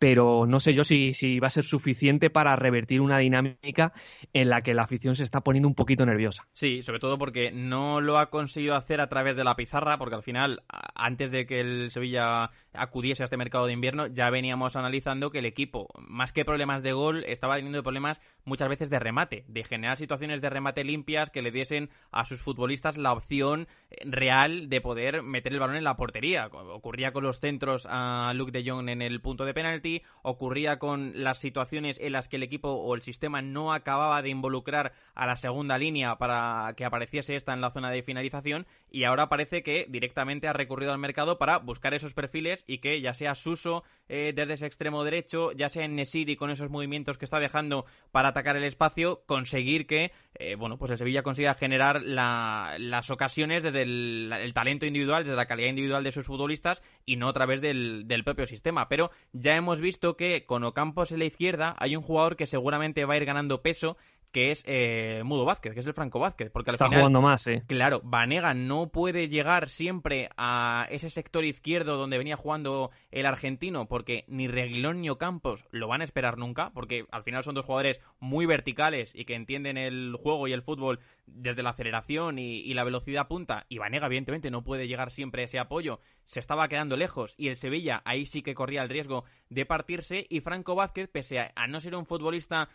pero 0.00 0.46
no 0.46 0.60
sé 0.60 0.72
yo 0.72 0.82
si, 0.82 1.12
si, 1.12 1.38
va 1.40 1.48
a 1.48 1.50
ser 1.50 1.64
suficiente 1.64 2.30
para 2.30 2.56
revertir 2.56 3.02
una 3.02 3.18
dinámica 3.18 3.92
en 4.32 4.48
la 4.48 4.62
que 4.62 4.72
la 4.72 4.82
afición 4.82 5.14
se 5.14 5.24
está 5.24 5.42
poniendo 5.42 5.68
un 5.68 5.74
poquito 5.74 6.06
nerviosa. 6.06 6.48
Sí, 6.54 6.80
sobre 6.80 7.00
todo 7.00 7.18
porque 7.18 7.52
no 7.52 8.00
lo 8.00 8.18
ha 8.18 8.30
conseguido 8.30 8.76
hacer 8.76 9.02
a 9.02 9.10
través 9.10 9.36
de 9.36 9.44
la 9.44 9.56
pizarra, 9.56 9.98
porque 9.98 10.14
al 10.14 10.22
final, 10.22 10.62
antes 10.94 11.30
de 11.32 11.44
que 11.44 11.60
el 11.60 11.90
Sevilla 11.90 12.50
acudiese 12.72 13.22
a 13.22 13.24
este 13.24 13.36
mercado 13.36 13.66
de 13.66 13.74
invierno, 13.74 14.06
ya 14.06 14.30
veníamos 14.30 14.74
analizando 14.74 15.30
que 15.30 15.40
el 15.40 15.44
equipo, 15.44 15.88
más 15.98 16.32
que 16.32 16.46
problemas 16.46 16.82
de 16.82 16.92
gol, 16.92 17.22
estaba 17.26 17.56
teniendo 17.56 17.82
problemas 17.82 18.22
muchas 18.46 18.70
veces 18.70 18.88
de 18.88 19.00
remate, 19.00 19.44
de 19.48 19.64
generar 19.64 19.98
situaciones 19.98 20.40
de 20.40 20.48
remate 20.48 20.82
limpias 20.82 21.30
que 21.30 21.42
le 21.42 21.50
diesen 21.50 21.90
a 22.10 22.24
sus 22.24 22.40
futbolistas 22.40 22.96
la 22.96 23.12
opción 23.12 23.68
real 24.06 24.70
de 24.70 24.80
poder 24.80 25.22
meter 25.22 25.52
el 25.52 25.60
balón 25.60 25.76
en 25.76 25.84
la 25.84 25.98
portería. 25.98 26.46
Ocurría 26.46 27.12
con 27.12 27.22
los 27.22 27.38
centros 27.38 27.86
a 27.90 28.32
Luke 28.34 28.50
de 28.50 28.66
Jong 28.66 28.88
en 28.88 29.02
el 29.02 29.20
punto 29.20 29.44
de 29.44 29.52
penalti 29.52 29.89
ocurría 30.22 30.78
con 30.78 31.12
las 31.14 31.38
situaciones 31.38 31.98
en 32.00 32.12
las 32.12 32.28
que 32.28 32.36
el 32.36 32.42
equipo 32.42 32.70
o 32.70 32.94
el 32.94 33.02
sistema 33.02 33.42
no 33.42 33.72
acababa 33.72 34.22
de 34.22 34.30
involucrar 34.30 34.92
a 35.14 35.26
la 35.26 35.36
segunda 35.36 35.78
línea 35.78 36.16
para 36.16 36.74
que 36.76 36.84
apareciese 36.84 37.36
esta 37.36 37.52
en 37.52 37.60
la 37.60 37.70
zona 37.70 37.90
de 37.90 38.02
finalización 38.02 38.66
y 38.90 39.04
ahora 39.04 39.28
parece 39.28 39.62
que 39.62 39.86
directamente 39.88 40.48
ha 40.48 40.52
recurrido 40.52 40.92
al 40.92 40.98
mercado 40.98 41.38
para 41.38 41.58
buscar 41.58 41.94
esos 41.94 42.14
perfiles 42.14 42.64
y 42.66 42.78
que 42.78 43.00
ya 43.00 43.14
sea 43.14 43.34
Suso 43.34 43.84
eh, 44.08 44.32
desde 44.34 44.54
ese 44.54 44.66
extremo 44.66 45.04
derecho, 45.04 45.52
ya 45.52 45.68
sea 45.68 45.84
en 45.84 45.94
Nesiri 45.94 46.36
con 46.36 46.50
esos 46.50 46.70
movimientos 46.70 47.18
que 47.18 47.24
está 47.24 47.38
dejando 47.38 47.84
para 48.10 48.30
atacar 48.30 48.56
el 48.56 48.64
espacio, 48.64 49.22
conseguir 49.26 49.86
que 49.86 50.12
eh, 50.34 50.56
bueno 50.56 50.78
pues 50.78 50.90
el 50.90 50.98
Sevilla 50.98 51.22
consiga 51.22 51.54
generar 51.54 52.02
las 52.02 53.10
ocasiones 53.10 53.62
desde 53.62 53.82
el, 53.82 54.52
talento 54.54 54.86
individual, 54.86 55.24
desde 55.24 55.36
la 55.36 55.46
calidad 55.46 55.68
individual 55.68 56.04
de 56.04 56.12
sus 56.12 56.26
futbolistas 56.26 56.82
y 57.06 57.16
no 57.16 57.28
a 57.28 57.32
través 57.32 57.60
del, 57.60 58.06
del 58.06 58.24
propio 58.24 58.46
sistema. 58.46 58.88
Pero 58.88 59.10
ya 59.32 59.56
hemos 59.56 59.79
visto 59.80 60.16
que 60.16 60.44
con 60.46 60.64
Ocampos 60.64 61.12
en 61.12 61.18
la 61.18 61.24
izquierda 61.24 61.76
hay 61.78 61.96
un 61.96 62.02
jugador 62.02 62.36
que 62.36 62.46
seguramente 62.46 63.04
va 63.04 63.14
a 63.14 63.16
ir 63.16 63.24
ganando 63.24 63.62
peso 63.62 63.96
que 64.32 64.50
es 64.50 64.62
eh, 64.66 65.22
Mudo 65.24 65.44
Vázquez, 65.44 65.74
que 65.74 65.80
es 65.80 65.86
el 65.86 65.94
Franco 65.94 66.18
Vázquez. 66.18 66.50
Porque 66.50 66.70
al 66.70 66.74
Está 66.74 66.88
jugando 66.88 67.20
más, 67.20 67.46
eh. 67.46 67.62
Claro, 67.66 68.00
Vanega 68.04 68.54
no 68.54 68.88
puede 68.88 69.28
llegar 69.28 69.68
siempre 69.68 70.30
a 70.36 70.86
ese 70.90 71.10
sector 71.10 71.44
izquierdo 71.44 71.96
donde 71.96 72.18
venía 72.18 72.36
jugando 72.36 72.90
el 73.10 73.26
argentino, 73.26 73.86
porque 73.88 74.24
ni 74.28 74.48
Reguilón 74.48 75.00
ni 75.00 75.10
Ocampos 75.10 75.66
lo 75.70 75.88
van 75.88 76.00
a 76.00 76.04
esperar 76.04 76.38
nunca, 76.38 76.70
porque 76.74 77.06
al 77.10 77.22
final 77.22 77.44
son 77.44 77.54
dos 77.54 77.64
jugadores 77.64 78.00
muy 78.18 78.46
verticales 78.46 79.12
y 79.14 79.24
que 79.24 79.34
entienden 79.34 79.76
el 79.76 80.16
juego 80.20 80.48
y 80.48 80.52
el 80.52 80.62
fútbol 80.62 81.00
desde 81.26 81.62
la 81.62 81.70
aceleración 81.70 82.38
y, 82.38 82.72
la 82.74 82.84
velocidad 82.84 83.28
punta. 83.28 83.66
Y 83.68 83.78
Vanega, 83.78 84.06
evidentemente, 84.06 84.50
no 84.50 84.62
puede 84.62 84.88
llegar 84.88 85.10
siempre 85.10 85.42
a 85.42 85.44
ese 85.46 85.58
apoyo. 85.58 86.00
Se 86.24 86.40
estaba 86.40 86.68
quedando 86.68 86.96
lejos 86.96 87.34
y 87.36 87.48
el 87.48 87.56
Sevilla 87.56 88.02
ahí 88.04 88.26
sí 88.26 88.42
que 88.42 88.54
corría 88.54 88.82
el 88.82 88.88
riesgo 88.88 89.24
de 89.48 89.66
partirse. 89.66 90.26
Y 90.28 90.40
Franco 90.40 90.74
Vázquez, 90.74 91.08
pese 91.08 91.40
a 91.40 91.66
no 91.66 91.80
ser 91.80 91.94
un 91.96 92.06
futbolista 92.06 92.68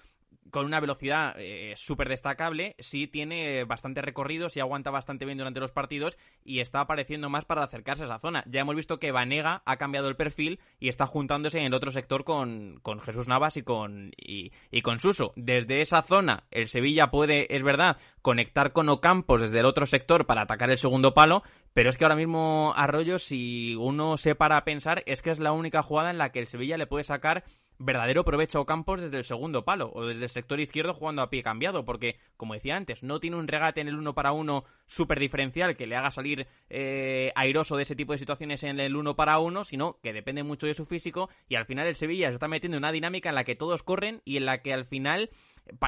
con 0.51 0.65
una 0.65 0.79
velocidad 0.79 1.35
eh, 1.37 1.73
súper 1.75 2.07
destacable, 2.07 2.75
sí 2.79 3.07
tiene 3.07 3.65
bastante 3.65 4.01
recorrido, 4.01 4.49
sí 4.49 4.59
aguanta 4.59 4.91
bastante 4.91 5.25
bien 5.25 5.37
durante 5.37 5.59
los 5.59 5.71
partidos 5.71 6.17
y 6.45 6.59
está 6.59 6.79
apareciendo 6.79 7.29
más 7.29 7.43
para 7.43 7.63
acercarse 7.63 8.03
a 8.03 8.05
esa 8.05 8.19
zona. 8.19 8.43
Ya 8.47 8.61
hemos 8.61 8.75
visto 8.75 8.99
que 8.99 9.11
Vanega 9.11 9.63
ha 9.65 9.77
cambiado 9.77 10.07
el 10.07 10.15
perfil 10.15 10.59
y 10.79 10.89
está 10.89 11.07
juntándose 11.07 11.59
en 11.59 11.65
el 11.65 11.73
otro 11.73 11.91
sector 11.91 12.23
con, 12.23 12.79
con 12.83 13.01
Jesús 13.01 13.27
Navas 13.27 13.57
y 13.57 13.63
con, 13.63 14.11
y, 14.15 14.51
con 14.81 14.99
Suso. 14.99 15.33
Desde 15.35 15.81
esa 15.81 16.01
zona, 16.01 16.45
el 16.51 16.67
Sevilla 16.67 17.11
puede, 17.11 17.53
es 17.53 17.63
verdad, 17.63 17.97
conectar 18.21 18.71
con 18.71 18.87
Ocampos 18.87 19.41
desde 19.41 19.59
el 19.59 19.65
otro 19.65 19.85
sector 19.85 20.25
para 20.25 20.43
atacar 20.43 20.69
el 20.69 20.77
segundo 20.77 21.13
palo, 21.13 21.43
pero 21.73 21.89
es 21.89 21.97
que 21.97 22.05
ahora 22.05 22.15
mismo 22.15 22.73
Arroyo, 22.77 23.19
si 23.19 23.75
uno 23.75 24.15
se 24.15 24.35
para 24.35 24.57
a 24.57 24.63
pensar, 24.63 25.03
es 25.05 25.21
que 25.21 25.31
es 25.31 25.39
la 25.39 25.51
única 25.51 25.83
jugada 25.83 26.11
en 26.11 26.17
la 26.17 26.31
que 26.31 26.39
el 26.39 26.47
Sevilla 26.47 26.77
le 26.77 26.87
puede 26.87 27.03
sacar 27.03 27.43
verdadero 27.77 28.23
provecho 28.23 28.59
a 28.59 28.65
desde 28.97 29.17
el 29.17 29.25
segundo 29.25 29.65
palo 29.65 29.91
o 29.93 30.05
desde 30.05 30.23
el 30.23 30.29
sector 30.29 30.59
izquierdo 30.59 30.93
jugando 30.93 31.21
a 31.21 31.29
pie 31.29 31.43
cambiado, 31.43 31.85
porque, 31.85 32.17
como 32.37 32.53
decía 32.53 32.75
antes, 32.75 33.03
no 33.03 33.19
tiene 33.19 33.37
un 33.37 33.47
regate 33.47 33.81
en 33.81 33.87
el 33.87 33.95
uno 33.95 34.13
para 34.13 34.31
uno 34.31 34.65
súper 34.85 35.19
diferencial 35.19 35.75
que 35.75 35.87
le 35.87 35.95
haga 35.95 36.11
salir 36.11 36.47
eh, 36.69 37.31
airoso 37.35 37.77
de 37.77 37.83
ese 37.83 37.95
tipo 37.95 38.11
de 38.11 38.19
situaciones 38.19 38.63
en 38.63 38.79
el 38.79 38.95
uno 38.95 39.15
para 39.15 39.39
uno, 39.39 39.63
sino 39.63 39.99
que 40.01 40.13
depende 40.13 40.43
mucho 40.43 40.67
de 40.67 40.73
su 40.73 40.85
físico 40.85 41.29
y 41.47 41.55
al 41.55 41.65
final 41.65 41.87
el 41.87 41.95
Sevilla 41.95 42.29
se 42.29 42.35
está 42.35 42.47
metiendo 42.47 42.77
en 42.77 42.83
una 42.83 42.91
dinámica 42.91 43.29
en 43.29 43.35
la 43.35 43.43
que 43.43 43.55
todos 43.55 43.83
corren 43.83 44.21
y 44.25 44.37
en 44.37 44.45
la 44.45 44.61
que 44.61 44.73
al 44.73 44.85
final 44.85 45.29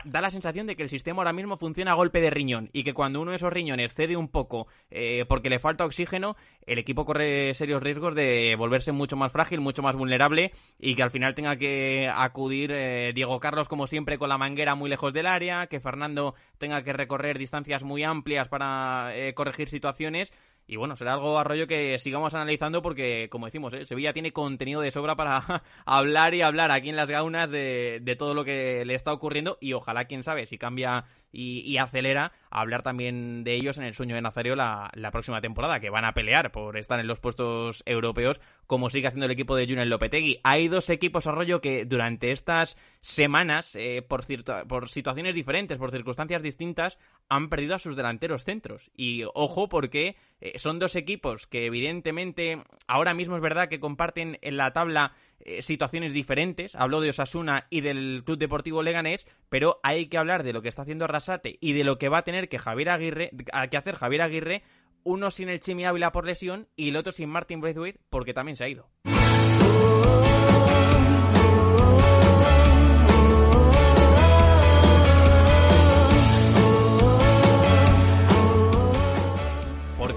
da 0.05 0.21
la 0.21 0.29
sensación 0.29 0.67
de 0.67 0.75
que 0.75 0.83
el 0.83 0.89
sistema 0.89 1.21
ahora 1.21 1.33
mismo 1.33 1.57
funciona 1.57 1.91
a 1.91 1.95
golpe 1.95 2.19
de 2.19 2.29
riñón 2.29 2.69
y 2.73 2.83
que 2.83 2.93
cuando 2.93 3.21
uno 3.21 3.31
de 3.31 3.37
esos 3.37 3.53
riñones 3.53 3.93
cede 3.93 4.17
un 4.17 4.27
poco 4.27 4.67
eh, 4.89 5.25
porque 5.27 5.49
le 5.49 5.59
falta 5.59 5.85
oxígeno, 5.85 6.35
el 6.65 6.79
equipo 6.79 7.05
corre 7.05 7.53
serios 7.53 7.81
riesgos 7.83 8.15
de 8.15 8.55
volverse 8.57 8.91
mucho 8.91 9.15
más 9.15 9.31
frágil, 9.31 9.61
mucho 9.61 9.83
más 9.83 9.95
vulnerable 9.95 10.51
y 10.79 10.95
que 10.95 11.03
al 11.03 11.11
final 11.11 11.35
tenga 11.35 11.55
que 11.55 12.09
acudir 12.13 12.71
eh, 12.71 13.11
Diego 13.13 13.39
Carlos 13.39 13.67
como 13.67 13.87
siempre 13.87 14.17
con 14.17 14.29
la 14.29 14.37
manguera 14.37 14.75
muy 14.75 14.89
lejos 14.89 15.13
del 15.13 15.27
área, 15.27 15.67
que 15.67 15.79
Fernando 15.79 16.33
tenga 16.57 16.83
que 16.83 16.93
recorrer 16.93 17.37
distancias 17.37 17.83
muy 17.83 18.03
amplias 18.03 18.49
para 18.49 19.15
eh, 19.15 19.33
corregir 19.33 19.69
situaciones 19.69 20.33
y 20.67 20.75
bueno, 20.75 20.97
será 20.97 21.13
algo 21.13 21.39
arroyo 21.39 21.65
que 21.65 21.97
sigamos 21.97 22.33
analizando 22.33 22.81
porque, 22.81 23.29
como 23.31 23.45
decimos, 23.45 23.73
¿eh? 23.73 23.85
Sevilla 23.85 24.11
tiene 24.11 24.33
contenido 24.33 24.81
de 24.81 24.91
sobra 24.91 25.15
para 25.15 25.63
hablar 25.85 26.33
y 26.33 26.41
hablar 26.41 26.71
aquí 26.71 26.89
en 26.89 26.97
las 26.97 27.09
gaunas 27.09 27.49
de, 27.49 27.99
de, 28.01 28.15
todo 28.17 28.33
lo 28.33 28.43
que 28.43 28.83
le 28.83 28.93
está 28.93 29.13
ocurriendo 29.13 29.57
y 29.61 29.71
ojalá, 29.71 30.05
quién 30.05 30.23
sabe, 30.23 30.45
si 30.45 30.57
cambia 30.57 31.05
y, 31.31 31.77
acelera, 31.77 32.31
hablar 32.49 32.83
también 32.83 33.43
de 33.43 33.55
ellos 33.55 33.77
en 33.77 33.83
el 33.83 33.93
sueño 33.93 34.15
de 34.15 34.21
Nazario 34.21 34.55
la, 34.55 34.89
la, 34.93 35.11
próxima 35.11 35.41
temporada, 35.41 35.79
que 35.79 35.89
van 35.89 36.05
a 36.05 36.13
pelear 36.13 36.51
por 36.51 36.77
estar 36.77 36.99
en 36.99 37.07
los 37.07 37.19
puestos 37.19 37.83
europeos 37.85 38.39
como 38.65 38.89
sigue 38.89 39.07
haciendo 39.07 39.25
el 39.25 39.31
equipo 39.31 39.55
de 39.55 39.65
Junior 39.65 39.87
Lopetegui. 39.87 40.39
Hay 40.43 40.67
dos 40.67 40.89
equipos 40.89 41.27
arroyo 41.27 41.61
que 41.61 41.85
durante 41.85 42.31
estas 42.31 42.77
semanas, 43.01 43.75
eh, 43.75 44.01
por, 44.01 44.25
por 44.67 44.89
situaciones 44.89 45.35
diferentes, 45.35 45.77
por 45.77 45.91
circunstancias 45.91 46.41
distintas, 46.41 46.97
han 47.29 47.49
perdido 47.49 47.75
a 47.75 47.79
sus 47.79 47.95
delanteros 47.95 48.43
centros. 48.43 48.91
Y 48.95 49.23
ojo 49.33 49.69
porque... 49.69 50.15
Eh, 50.39 50.59
son 50.59 50.77
dos 50.77 50.95
equipos 50.95 51.47
que 51.47 51.65
evidentemente 51.65 52.61
ahora 52.87 53.15
mismo 53.15 53.35
es 53.35 53.41
verdad 53.41 53.69
que 53.69 53.79
comparten 53.79 54.37
en 54.41 54.57
la 54.57 54.71
tabla 54.71 55.13
eh, 55.39 55.61
situaciones 55.61 56.13
diferentes. 56.13 56.75
Hablo 56.75 57.01
de 57.01 57.11
Osasuna 57.11 57.67
y 57.69 57.81
del 57.81 58.23
Club 58.25 58.37
Deportivo 58.37 58.83
Leganés, 58.83 59.27
pero 59.49 59.79
hay 59.83 60.07
que 60.07 60.17
hablar 60.17 60.43
de 60.43 60.53
lo 60.53 60.61
que 60.61 60.69
está 60.69 60.81
haciendo 60.81 61.05
Arrasate 61.05 61.57
y 61.61 61.73
de 61.73 61.83
lo 61.83 61.97
que 61.97 62.09
va 62.09 62.19
a 62.19 62.23
tener 62.23 62.49
que 62.49 62.59
Javier 62.59 62.89
Aguirre, 62.89 63.31
que 63.69 63.77
hacer 63.77 63.95
Javier 63.95 64.21
Aguirre, 64.21 64.63
uno 65.03 65.31
sin 65.31 65.49
el 65.49 65.59
Chimi 65.59 65.85
Ávila 65.85 66.11
por 66.11 66.25
lesión 66.25 66.67
y 66.75 66.89
el 66.89 66.97
otro 66.97 67.11
sin 67.11 67.29
Martin 67.29 67.61
Braithwaite 67.61 67.99
porque 68.09 68.33
también 68.33 68.57
se 68.57 68.65
ha 68.65 68.69
ido. 68.69 68.89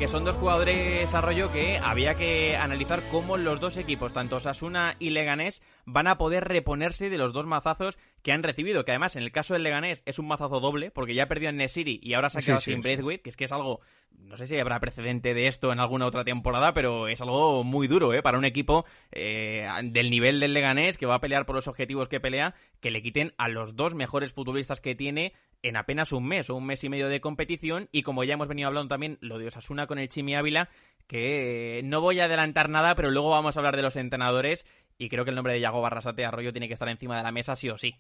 Que 0.01 0.09
son 0.09 0.25
dos 0.25 0.39
jugadores 0.39 1.15
Arroyo 1.15 1.53
que 1.53 1.77
había 1.77 2.15
que 2.15 2.57
analizar 2.57 3.03
cómo 3.11 3.37
los 3.37 3.61
dos 3.61 3.77
equipos, 3.77 4.15
tanto 4.15 4.41
Sasuna 4.41 4.97
y 4.99 5.11
Leganés, 5.11 5.61
van 5.85 6.07
a 6.07 6.17
poder 6.17 6.49
reponerse 6.49 7.11
de 7.11 7.19
los 7.19 7.35
dos 7.35 7.45
mazazos 7.45 7.99
que 8.23 8.33
han 8.33 8.43
recibido. 8.43 8.85
Que 8.85 8.93
además, 8.93 9.17
en 9.17 9.23
el 9.23 9.33
caso 9.33 9.55
del 9.55 9.63
Leganés, 9.63 10.03
es 10.07 10.19
un 10.19 10.29
mazazo 10.29 10.61
doble, 10.61 10.91
porque 10.91 11.15
ya 11.15 11.27
perdió 11.27 11.49
en 11.49 11.57
Nesiri 11.57 12.01
y 12.03 12.15
ahora 12.15 12.31
se 12.31 12.39
ha 12.39 12.43
quedado 12.43 12.61
sin 12.61 12.83
Braithwaite, 12.83 13.23
que 13.23 13.31
es 13.31 13.37
que 13.37 13.45
es 13.45 13.53
algo. 13.53 13.81
No 14.11 14.37
sé 14.37 14.47
si 14.47 14.59
habrá 14.59 14.81
precedente 14.81 15.35
de 15.35 15.47
esto 15.47 15.73
en 15.73 15.81
alguna 15.81 16.07
otra 16.07 16.25
temporada, 16.25 16.75
pero 16.75 17.09
es 17.09 17.21
algo 17.21 17.65
muy 17.65 17.87
duro, 17.89 18.13
¿eh? 18.13 18.23
Para 18.23 18.39
un 18.39 18.45
equipo 18.45 18.85
eh, 19.13 19.69
del 19.85 20.11
nivel 20.11 20.41
del 20.41 20.53
Leganés, 20.53 20.99
que 20.99 21.07
va 21.07 21.15
a 21.15 21.21
pelear 21.21 21.47
por 21.47 21.55
los 21.57 21.69
objetivos 21.69 22.09
que 22.09 22.21
pelea, 22.21 22.55
que 22.81 22.91
le 22.91 23.03
quiten 23.03 23.33
a 23.39 23.49
los 23.49 23.77
dos 23.77 23.95
mejores 23.95 24.33
futbolistas 24.33 24.81
que 24.81 24.95
tiene 24.95 25.33
en 25.63 25.77
apenas 25.77 26.13
un 26.13 26.27
mes 26.27 26.51
o 26.51 26.57
un 26.57 26.67
mes 26.67 26.83
y 26.85 26.89
medio 26.89 27.09
de 27.09 27.21
competición 27.21 27.89
y 27.93 28.03
como 28.03 28.25
ya 28.25 28.35
hemos 28.35 28.49
venido 28.49 28.69
hablando 28.69 28.89
también 28.89 29.19
lo 29.21 29.39
de 29.39 29.47
Osasuna 29.47 29.87
con 29.87 29.99
el 29.99 30.09
Chimi 30.09 30.35
Ávila, 30.35 30.71
que 31.07 31.83
no 31.85 32.01
voy 32.01 32.21
a 32.21 32.25
adelantar 32.25 32.69
nada, 32.69 32.95
pero 32.95 33.11
luego 33.11 33.31
vamos 33.31 33.57
a 33.57 33.61
hablar 33.61 33.77
de 33.77 33.83
los 33.83 33.97
entrenadores 33.97 34.65
y 34.97 35.09
creo 35.09 35.25
que 35.25 35.31
el 35.31 35.37
nombre 35.37 35.53
de 35.53 35.61
Yago 35.61 35.81
Barrasate 35.81 36.25
Arroyo 36.25 36.53
tiene 36.53 36.69
que 36.69 36.75
estar 36.75 36.89
encima 36.89 37.17
de 37.17 37.23
la 37.23 37.33
mesa 37.33 37.57
sí 37.57 37.69
o 37.69 37.77
sí. 37.77 37.97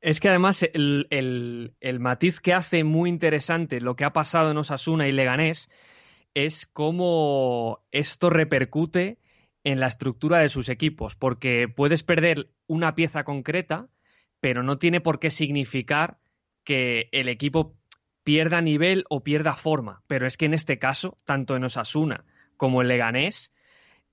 Es 0.00 0.20
que 0.20 0.28
además 0.28 0.62
el, 0.62 1.06
el, 1.80 2.00
matiz 2.00 2.40
que 2.40 2.52
hace 2.54 2.84
muy 2.84 3.08
interesante 3.10 3.80
lo 3.80 3.96
que 3.96 4.04
ha 4.04 4.12
pasado 4.12 4.50
en 4.50 4.58
Osasuna 4.58 5.08
y 5.08 5.12
Leganés 5.12 5.70
es 6.34 6.66
cómo 6.66 7.84
esto 7.92 8.30
repercute 8.30 9.18
en 9.64 9.80
la 9.80 9.88
estructura 9.88 10.38
de 10.38 10.48
sus 10.48 10.68
equipos, 10.68 11.16
porque 11.16 11.66
puedes 11.66 12.04
perder 12.04 12.50
una 12.66 12.94
pieza 12.94 13.24
concreta, 13.24 13.88
pero 14.40 14.62
no 14.62 14.78
tiene 14.78 15.00
por 15.00 15.18
qué 15.18 15.30
significar 15.30 16.18
que 16.62 17.08
el 17.10 17.28
equipo 17.28 17.74
pierda 18.22 18.60
nivel 18.60 19.04
o 19.08 19.24
pierda 19.24 19.54
forma. 19.54 20.02
Pero 20.06 20.26
es 20.26 20.36
que 20.36 20.44
en 20.44 20.54
este 20.54 20.78
caso, 20.78 21.16
tanto 21.24 21.56
en 21.56 21.64
Osasuna 21.64 22.24
como 22.56 22.82
en 22.82 22.88
Leganés, 22.88 23.52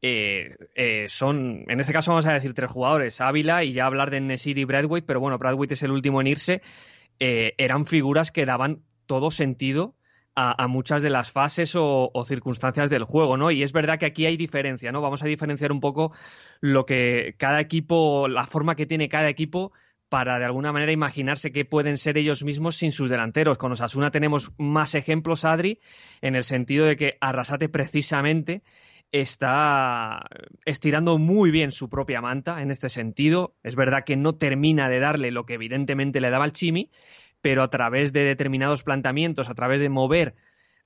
eh, 0.05 0.57
eh, 0.75 1.05
son, 1.07 1.63
en 1.69 1.79
este 1.79 1.93
caso 1.93 2.11
vamos 2.11 2.25
a 2.25 2.33
decir 2.33 2.53
tres 2.53 2.69
jugadores, 2.69 3.21
Ávila 3.21 3.63
y 3.63 3.71
ya 3.71 3.85
hablar 3.85 4.11
de 4.11 4.19
Nesiri 4.19 4.63
y 4.63 4.65
Bradwaite, 4.65 5.07
pero 5.07 5.21
bueno, 5.21 5.37
Bradwaite 5.37 5.75
es 5.75 5.83
el 5.83 5.91
último 5.91 6.19
en 6.19 6.27
irse, 6.27 6.61
eh, 7.21 7.53
eran 7.57 7.85
figuras 7.85 8.29
que 8.29 8.45
daban 8.45 8.81
todo 9.05 9.31
sentido 9.31 9.95
a, 10.35 10.67
muchas 10.67 11.03
de 11.03 11.09
las 11.11 11.31
fases 11.31 11.75
o, 11.75 12.09
o, 12.11 12.25
circunstancias 12.25 12.89
del 12.89 13.03
juego, 13.03 13.37
¿no? 13.37 13.51
Y 13.51 13.61
es 13.61 13.71
verdad 13.71 13.99
que 13.99 14.07
aquí 14.07 14.25
hay 14.25 14.35
diferencia, 14.35 14.91
¿no? 14.91 14.99
Vamos 14.99 15.23
a 15.23 15.27
diferenciar 15.27 15.71
un 15.71 15.79
poco 15.79 16.11
lo 16.59 16.85
que 16.87 17.35
cada 17.37 17.61
equipo, 17.61 18.27
la 18.27 18.45
forma 18.45 18.75
que 18.75 18.87
tiene 18.87 19.07
cada 19.09 19.29
equipo 19.29 19.71
para 20.09 20.37
de 20.37 20.45
alguna 20.45 20.71
manera 20.71 20.91
imaginarse 20.91 21.51
que 21.51 21.65
pueden 21.65 21.97
ser 21.97 22.17
ellos 22.17 22.43
mismos 22.43 22.75
sin 22.75 22.91
sus 22.91 23.09
delanteros. 23.09 23.57
Con 23.57 23.71
Osasuna 23.71 24.11
tenemos 24.11 24.51
más 24.57 24.95
ejemplos, 24.95 25.45
Adri, 25.45 25.79
en 26.21 26.35
el 26.35 26.43
sentido 26.43 26.87
de 26.87 26.97
que 26.97 27.17
Arrasate 27.21 27.69
precisamente 27.69 28.63
está 29.13 30.25
estirando 30.65 31.19
muy 31.19 31.51
bien 31.51 31.71
su 31.71 31.87
propia 31.87 32.19
manta 32.19 32.61
en 32.61 32.71
este 32.71 32.89
sentido. 32.89 33.55
Es 33.63 33.75
verdad 33.75 34.03
que 34.05 34.17
no 34.17 34.35
termina 34.35 34.89
de 34.89 34.99
darle 34.99 35.31
lo 35.31 35.45
que 35.45 35.53
evidentemente 35.53 36.19
le 36.19 36.31
daba 36.31 36.45
al 36.45 36.51
Chimi, 36.51 36.89
pero 37.39 37.61
a 37.61 37.69
través 37.69 38.11
de 38.11 38.23
determinados 38.23 38.83
planteamientos, 38.83 39.49
a 39.49 39.53
través 39.53 39.79
de 39.81 39.89
mover 39.89 40.33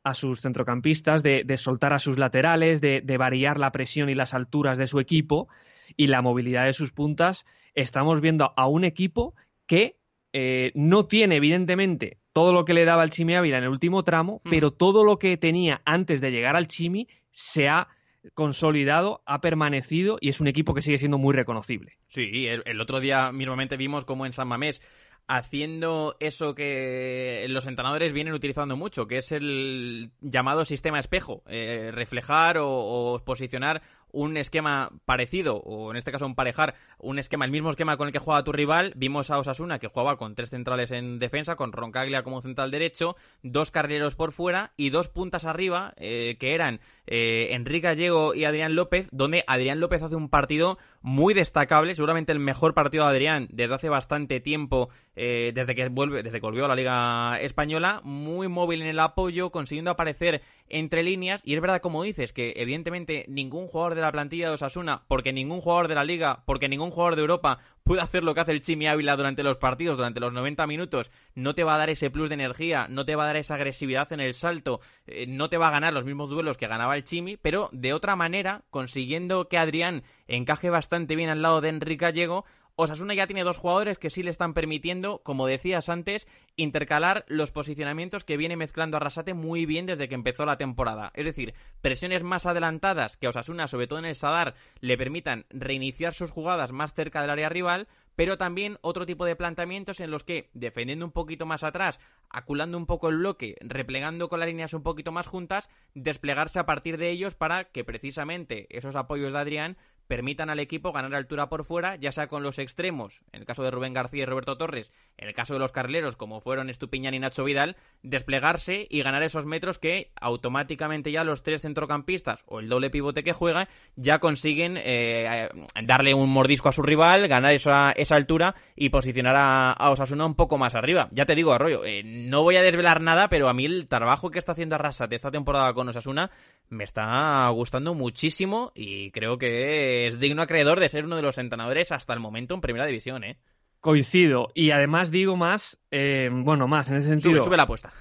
a 0.04 0.14
sus 0.14 0.42
centrocampistas, 0.42 1.24
de, 1.24 1.46
soltar 1.58 1.94
a 1.94 2.00
sus 2.00 2.18
laterales, 2.18 2.82
de, 2.82 3.18
variar 3.18 3.58
la 3.58 3.72
presión 3.72 4.10
y 4.10 4.16
las 4.16 4.34
alturas 4.34 4.78
de 4.78 4.88
su 4.88 5.00
equipo 5.00 5.48
y 5.96 6.08
la 6.08 6.22
movilidad 6.22 6.66
de 6.66 6.74
sus 6.74 6.92
puntas, 6.92 7.46
estamos 7.76 8.20
viendo 8.20 8.54
a 8.58 8.68
un 8.68 8.84
equipo 8.84 9.36
que 9.68 9.96
eh, 10.34 10.72
no 10.76 11.06
tiene, 11.08 11.38
evidentemente, 11.38 12.18
todo 12.34 12.52
lo 12.52 12.66
que 12.66 12.74
le 12.74 12.86
daba 12.86 13.04
el 13.04 13.10
Chimi 13.10 13.36
Ávila 13.36 13.58
en 13.58 13.64
el 13.64 13.70
último 13.70 14.04
tramo, 14.04 14.42
mm. 14.44 14.50
pero 14.50 14.72
todo 14.72 15.06
lo 15.06 15.18
que 15.18 15.38
tenía 15.38 15.82
antes 15.86 16.20
de 16.20 16.32
llegar 16.32 16.58
al 16.58 16.68
Chimi 16.68 17.08
se 17.32 17.70
ha 17.70 17.88
consolidado, 18.34 19.22
ha 19.26 19.42
permanecido 19.42 20.18
y 20.22 20.30
es 20.30 20.40
un 20.42 20.48
equipo 20.48 20.74
que 20.74 20.82
sigue 20.82 20.98
siendo 20.98 21.18
muy 21.18 21.34
reconocible. 21.34 21.98
Sí, 22.08 22.48
el, 22.48 22.82
otro 22.82 23.00
día 23.00 23.32
mismamente 23.32 23.78
vimos 23.78 24.06
como 24.06 24.26
en 24.26 24.34
San 24.34 24.48
Mamés 24.48 24.82
haciendo 25.28 26.16
eso 26.20 26.56
que 26.56 27.46
los 27.50 27.68
entrenadores 27.68 28.14
vienen 28.14 28.34
utilizando 28.34 28.78
mucho, 28.78 29.08
que 29.08 29.18
es 29.18 29.32
el 29.34 30.12
llamado 30.22 30.64
sistema 30.64 31.00
espejo, 31.00 31.44
eh, 31.48 31.92
reflejar 31.92 32.58
o, 32.62 33.22
posicionar 33.26 33.82
un 34.12 34.38
esquema 34.38 34.92
parecido, 35.06 35.58
o 35.58 35.92
en 35.92 35.98
este 35.98 36.12
caso 36.12 36.26
emparejar 36.26 36.76
un 37.00 37.20
esquema, 37.20 37.46
el 37.46 37.52
mismo 37.52 37.70
esquema 37.70 37.98
con 37.98 38.08
el 38.08 38.14
que 38.14 38.20
juega 38.20 38.44
tu 38.44 38.52
rival. 38.52 38.94
Vimos 38.96 39.30
a 39.30 39.40
Osasuna 39.40 39.80
que 39.80 39.88
jugaba 39.88 40.18
con 40.18 40.36
tres 40.36 40.50
centrales 40.50 40.92
en 40.92 41.20
defensa, 41.20 41.56
con 41.56 41.72
Roncaglia 41.72 42.24
como 42.24 42.42
central 42.42 42.72
derecho, 42.72 43.16
dos 43.44 43.72
carrileros 43.72 44.16
por 44.16 44.32
fuera 44.32 44.74
y 44.78 44.90
dos 44.90 45.10
puntas 45.10 45.46
arriba, 45.46 45.94
eh, 45.98 46.38
que 46.40 46.54
eran 46.54 46.80
eh, 47.06 47.50
Enrique 47.52 47.88
Gallego 47.88 48.34
y 48.34 48.46
Adrián 48.46 48.76
López, 48.76 49.08
donde 49.12 49.44
Adrián 49.48 49.80
López 49.80 50.02
hace 50.02 50.16
un 50.16 50.30
partido 50.30 50.78
muy 51.02 51.34
destacable, 51.34 51.96
seguramente 51.96 52.32
el 52.32 52.40
mejor 52.40 52.74
partido 52.74 53.06
de 53.06 53.12
Adrián 53.12 53.48
desde 53.52 53.76
hace 53.76 53.90
bastante 53.90 54.40
tiempo, 54.40 54.90
eh, 55.16 55.52
desde 55.54 55.76
que 55.76 55.88
vuelve, 55.90 56.24
desde 56.24 56.40
que 56.40 56.46
volvió 56.46 56.66
a 56.66 56.68
la 56.68 56.76
Liga 56.76 57.40
Española, 57.40 58.02
muy 58.04 58.48
móvil 58.48 58.82
en 58.82 58.88
el 58.88 59.00
apoyo, 59.00 59.52
consiguiendo 59.52 59.92
aparecer 59.92 60.42
entre 60.70 61.04
líneas, 61.04 61.42
y 61.46 61.56
es 61.56 61.62
verdad 61.62 61.82
como 61.82 62.04
dices, 62.04 62.34
que 62.34 62.54
evidentemente 62.58 63.26
ningún 63.28 63.68
jugador 63.68 63.96
de 63.98 64.02
la 64.02 64.14
plantilla 64.14 64.48
de 64.48 64.54
Osasuna, 64.54 65.04
porque 65.10 65.34
ningún 65.34 65.60
jugador 65.60 65.90
de 65.90 65.96
la 65.96 66.06
liga, 66.06 66.44
porque 66.46 66.70
ningún 66.70 66.92
jugador 66.92 67.16
de 67.16 67.22
Europa 67.22 67.60
puede 67.84 68.02
hacer 68.02 68.24
lo 68.24 68.34
que 68.34 68.42
hace 68.42 68.52
el 68.54 68.62
Chimi 68.62 68.88
Ávila 68.88 69.18
durante 69.18 69.44
los 69.44 69.58
partidos, 69.58 69.98
durante 69.98 70.20
los 70.20 70.32
90 70.32 70.66
minutos, 70.68 71.12
no 71.36 71.56
te 71.56 71.64
va 71.64 71.76
a 71.76 71.78
dar 71.78 71.90
ese 71.90 72.10
plus 72.10 72.30
de 72.30 72.36
energía, 72.36 72.88
no 72.90 73.06
te 73.06 73.16
va 73.16 73.24
a 73.24 73.28
dar 73.28 73.36
esa 73.36 73.56
agresividad 73.56 74.12
en 74.14 74.20
el 74.20 74.34
salto, 74.34 74.80
eh, 75.06 75.26
no 75.28 75.50
te 75.50 75.58
va 75.58 75.68
a 75.68 75.72
ganar 75.72 75.94
los 75.94 76.06
mismos 76.06 76.30
duelos 76.30 76.58
que 76.58 76.68
ganaba 76.68 76.96
el 76.96 77.04
Chimi, 77.04 77.38
pero 77.38 77.70
de 77.74 77.94
otra 77.94 78.16
manera, 78.16 78.64
consiguiendo 78.70 79.48
que 79.48 79.58
Adrián 79.58 80.04
encaje 80.28 80.70
bastante 80.70 81.16
bien 81.16 81.30
al 81.30 81.42
lado 81.42 81.62
de 81.62 81.70
Enrique 81.70 82.06
Gallego, 82.06 82.46
Osasuna 82.80 83.16
ya 83.16 83.26
tiene 83.26 83.44
dos 83.44 83.58
jugadores 83.58 83.98
que 83.98 84.12
sí 84.12 84.22
le 84.22 84.30
están 84.30 84.54
permitiendo, 84.54 85.24
como 85.24 85.48
decías 85.48 85.90
antes, 85.90 86.28
intercalar 86.58 87.26
los 87.28 87.52
posicionamientos 87.52 88.24
que 88.24 88.38
viene 88.38 88.56
mezclando 88.56 88.98
Arrasate 88.98 89.34
muy 89.34 89.66
bien 89.66 89.88
desde 89.88 90.08
que 90.08 90.14
empezó 90.14 90.46
la 90.46 90.60
temporada. 90.60 91.12
Es 91.16 91.26
decir, 91.26 91.56
presiones 91.82 92.22
más 92.22 92.46
adelantadas 92.46 93.18
que 93.18 93.26
a 93.26 93.32
Osasuna, 93.32 93.68
sobre 93.68 93.88
todo 93.88 93.98
en 93.98 94.06
el 94.06 94.16
Sadar, 94.16 94.54
le 94.80 94.96
permitan 94.96 95.48
reiniciar 95.50 96.14
sus 96.14 96.30
jugadas 96.30 96.72
más 96.72 96.94
cerca 96.94 97.22
del 97.22 97.32
área 97.32 97.50
rival, 97.50 97.88
pero 98.16 98.38
también 98.38 98.78
otro 98.82 99.08
tipo 99.08 99.26
de 99.26 99.36
planteamientos 99.36 100.00
en 100.00 100.12
los 100.12 100.24
que, 100.24 100.52
defendiendo 100.54 101.04
un 101.04 101.12
poquito 101.12 101.48
más 101.48 101.64
atrás, 101.64 102.00
aculando 102.30 102.78
un 102.78 102.86
poco 102.86 103.10
el 103.10 103.18
bloque, 103.18 103.56
replegando 103.62 104.30
con 104.30 104.40
las 104.40 104.50
líneas 104.50 104.74
un 104.74 104.84
poquito 104.84 105.12
más 105.12 105.26
juntas, 105.26 105.72
desplegarse 105.96 106.60
a 106.60 106.68
partir 106.68 106.98
de 106.98 107.10
ellos 107.10 107.34
para 107.34 107.66
que 107.66 107.84
precisamente 107.84 108.68
esos 108.70 108.96
apoyos 108.96 109.34
de 109.34 109.40
Adrián 109.40 109.78
permitan 110.08 110.50
al 110.50 110.60
equipo 110.60 110.92
ganar 110.92 111.14
altura 111.14 111.50
por 111.50 111.64
fuera, 111.64 111.96
ya 111.96 112.12
sea 112.12 112.28
con 112.28 112.44
los 112.44 112.60
extremos, 112.60 113.22
en 113.32 113.42
el 113.42 113.46
caso 113.46 113.64
de 113.64 113.72
Rubén 113.72 113.94
García 113.94 114.24
y 114.24 114.26
Roberto 114.26 114.58
Torres, 114.58 114.92
en 115.18 115.28
el 115.28 115.34
caso 115.34 115.54
de 115.54 115.60
los 115.60 115.72
carleros, 115.72 116.16
como 116.16 116.42
fueron 116.42 116.70
Estupiñán 116.70 117.14
y 117.14 117.20
Nacho 117.20 117.44
Vidal, 117.44 117.76
desplegarse 118.04 118.88
y 118.90 119.02
ganar 119.02 119.24
esos 119.24 119.46
metros 119.46 119.80
que 119.80 120.12
automáticamente 120.20 121.12
ya 121.12 121.24
los 121.24 121.44
tres 121.44 121.62
centrocampistas 121.62 122.44
o 122.48 122.60
el 122.60 122.70
doble 122.70 122.90
pivote 122.90 123.24
que 123.24 123.34
juega 123.34 123.68
ya 123.96 124.20
consiguen 124.20 124.78
eh, 124.78 125.50
darle 125.84 126.14
un 126.14 126.30
mordisco 126.30 126.70
a 126.70 126.74
su 126.74 126.82
rival, 126.82 127.28
ganar 127.28 127.54
esa, 127.54 127.92
esa 127.92 128.16
altura 128.16 128.56
y 128.76 128.90
posicionar 128.90 129.36
a, 129.38 129.90
Osasuna 129.90 130.26
un 130.26 130.36
poco 130.36 130.58
más 130.58 130.76
arriba. 130.76 131.10
Ya 131.12 131.26
te 131.26 131.36
digo, 131.36 131.54
Arroyo, 131.54 131.86
eh, 131.86 132.04
no 132.04 132.44
voy 132.44 132.56
a 132.58 132.62
desvelar 132.62 133.02
nada, 133.02 133.30
pero 133.30 133.50
a 133.50 133.54
mí 133.54 133.66
el 133.66 133.88
trabajo 133.88 134.30
que 134.30 134.40
está 134.40 134.52
haciendo 134.52 134.76
Arrasate 134.76 135.16
esta 135.16 135.32
temporada 135.32 135.74
con 135.74 135.88
Osasuna 135.88 136.30
me 136.70 136.84
está 136.84 137.48
gustando 137.50 137.94
muchísimo 137.94 138.72
y 138.76 139.12
creo 139.12 139.38
que 139.38 139.97
es 140.06 140.20
digno 140.20 140.44
acreedor 140.44 140.80
de 140.80 140.90
ser 140.90 141.06
uno 141.06 141.16
de 141.16 141.24
los 141.24 141.40
entrenadores 141.40 141.92
hasta 141.92 142.14
el 142.14 142.20
momento 142.20 142.54
en 142.54 142.62
primera 142.62 142.86
división, 142.86 143.24
¿eh? 143.24 143.40
Coincido. 143.80 144.50
Y 144.54 144.72
además 144.72 145.10
digo 145.10 145.36
más, 145.36 145.80
eh, 145.90 146.30
bueno, 146.32 146.68
más 146.68 146.92
en 146.92 146.98
ese 146.98 147.08
sentido. 147.08 147.44
Sube, 147.44 147.58
la 147.58 147.64
apuesta. 147.64 147.92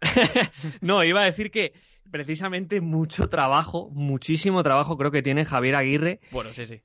no, 0.80 1.04
iba 1.04 1.22
a 1.22 1.24
decir 1.24 1.50
que 1.50 1.72
precisamente 2.10 2.80
mucho 2.80 3.28
trabajo, 3.28 3.88
muchísimo 3.92 4.62
trabajo 4.62 4.98
creo 4.98 5.10
que 5.10 5.22
tiene 5.22 5.44
Javier 5.44 5.76
Aguirre. 5.76 6.20
Bueno, 6.30 6.52
sí, 6.52 6.66
sí. 6.66 6.82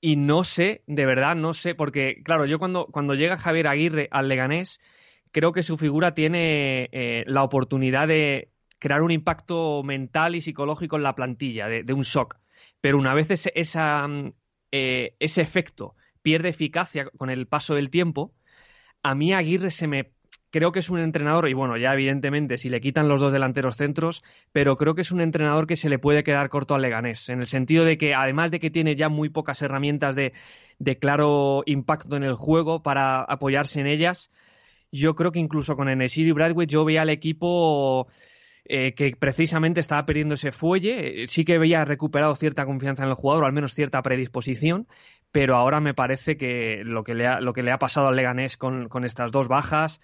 Y 0.00 0.16
no 0.16 0.44
sé, 0.44 0.82
de 0.86 1.06
verdad, 1.06 1.36
no 1.36 1.54
sé, 1.54 1.74
porque, 1.74 2.22
claro, 2.24 2.44
yo 2.44 2.58
cuando, 2.58 2.86
cuando 2.86 3.14
llega 3.14 3.38
Javier 3.38 3.68
Aguirre 3.68 4.08
al 4.10 4.28
Leganés, 4.28 4.80
creo 5.30 5.52
que 5.52 5.62
su 5.62 5.78
figura 5.78 6.14
tiene 6.14 6.88
eh, 6.92 7.24
la 7.26 7.44
oportunidad 7.44 8.08
de 8.08 8.50
crear 8.82 9.02
un 9.02 9.12
impacto 9.12 9.84
mental 9.84 10.34
y 10.34 10.40
psicológico 10.40 10.96
en 10.96 11.04
la 11.04 11.14
plantilla, 11.14 11.68
de, 11.68 11.92
un 11.92 12.02
shock. 12.02 12.36
Pero 12.82 12.98
una 12.98 13.14
vez 13.14 13.30
ese, 13.30 13.50
esa, 13.54 14.06
eh, 14.70 15.16
ese 15.18 15.40
efecto 15.40 15.96
pierde 16.20 16.50
eficacia 16.50 17.08
con 17.16 17.30
el 17.30 17.46
paso 17.46 17.74
del 17.74 17.88
tiempo, 17.88 18.34
a 19.02 19.14
mí 19.14 19.32
Aguirre 19.32 19.70
se 19.70 19.86
me 19.86 20.12
creo 20.52 20.70
que 20.70 20.80
es 20.80 20.90
un 20.90 21.00
entrenador, 21.00 21.48
y 21.48 21.54
bueno, 21.54 21.78
ya 21.78 21.94
evidentemente 21.94 22.58
si 22.58 22.68
le 22.68 22.82
quitan 22.82 23.08
los 23.08 23.20
dos 23.20 23.32
delanteros 23.32 23.76
centros, 23.76 24.22
pero 24.52 24.76
creo 24.76 24.94
que 24.94 25.00
es 25.00 25.10
un 25.10 25.22
entrenador 25.22 25.66
que 25.66 25.76
se 25.76 25.88
le 25.88 25.98
puede 25.98 26.22
quedar 26.24 26.50
corto 26.50 26.74
al 26.74 26.82
Leganés, 26.82 27.30
en 27.30 27.40
el 27.40 27.46
sentido 27.46 27.86
de 27.86 27.96
que 27.96 28.14
además 28.14 28.50
de 28.50 28.60
que 28.60 28.70
tiene 28.70 28.94
ya 28.94 29.08
muy 29.08 29.30
pocas 29.30 29.62
herramientas 29.62 30.14
de, 30.14 30.32
claro 31.00 31.62
impacto 31.64 32.16
en 32.16 32.22
el 32.22 32.34
juego 32.34 32.82
para 32.82 33.22
apoyarse 33.22 33.80
en 33.80 33.86
ellas, 33.86 34.30
yo 34.92 35.14
creo 35.14 35.32
que 35.32 35.38
incluso 35.38 35.74
con 35.74 35.88
Enesir 35.88 36.26
y 36.26 36.32
Bradway 36.32 36.66
yo 36.66 36.84
veía 36.84 37.02
al 37.02 37.08
equipo 37.08 38.08
eh, 38.64 38.94
que 38.94 39.14
precisamente 39.18 39.80
estaba 39.80 40.06
perdiendo 40.06 40.34
ese 40.34 40.52
fuelle, 40.52 41.26
sí 41.26 41.44
que 41.44 41.54
había 41.54 41.84
recuperado 41.84 42.34
cierta 42.34 42.64
confianza 42.64 43.02
en 43.04 43.10
el 43.10 43.14
jugador, 43.14 43.44
o 43.44 43.46
al 43.46 43.52
menos 43.52 43.74
cierta 43.74 44.02
predisposición, 44.02 44.86
pero 45.32 45.56
ahora 45.56 45.80
me 45.80 45.94
parece 45.94 46.36
que 46.36 46.82
lo 46.84 47.04
que 47.04 47.14
le 47.14 47.26
ha, 47.26 47.40
lo 47.40 47.52
que 47.52 47.62
le 47.62 47.72
ha 47.72 47.78
pasado 47.78 48.08
al 48.08 48.16
Leganés 48.16 48.56
con, 48.56 48.88
con 48.88 49.04
estas 49.04 49.32
dos 49.32 49.48
bajas, 49.48 50.00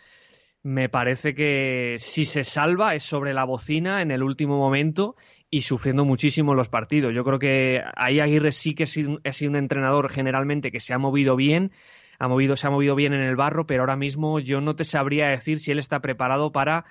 me 0.62 0.88
parece 0.88 1.34
que 1.34 1.96
si 1.98 2.26
se 2.26 2.44
salva 2.44 2.94
es 2.94 3.04
sobre 3.04 3.32
la 3.32 3.44
bocina 3.44 4.02
en 4.02 4.10
el 4.10 4.22
último 4.22 4.58
momento 4.58 5.16
y 5.50 5.62
sufriendo 5.62 6.04
muchísimo 6.04 6.54
los 6.54 6.68
partidos. 6.68 7.14
Yo 7.14 7.24
creo 7.24 7.38
que 7.38 7.82
ahí 7.96 8.20
Aguirre 8.20 8.52
sí 8.52 8.74
que 8.74 8.84
ha 8.84 8.86
sido, 8.86 9.20
un 9.48 9.56
entrenador 9.56 10.10
generalmente 10.10 10.70
que 10.70 10.80
se 10.80 10.92
ha 10.92 10.98
movido 10.98 11.36
bien, 11.36 11.72
ha 12.18 12.28
movido, 12.28 12.56
se 12.56 12.66
ha 12.66 12.70
movido 12.70 12.96
bien 12.96 13.14
en 13.14 13.20
el 13.20 13.36
barro, 13.36 13.66
pero 13.66 13.82
ahora 13.82 13.96
mismo 13.96 14.40
yo 14.40 14.60
no 14.60 14.74
te 14.74 14.84
sabría 14.84 15.28
decir 15.28 15.58
si 15.58 15.70
él 15.70 15.78
está 15.78 16.00
preparado 16.00 16.52
para 16.52 16.84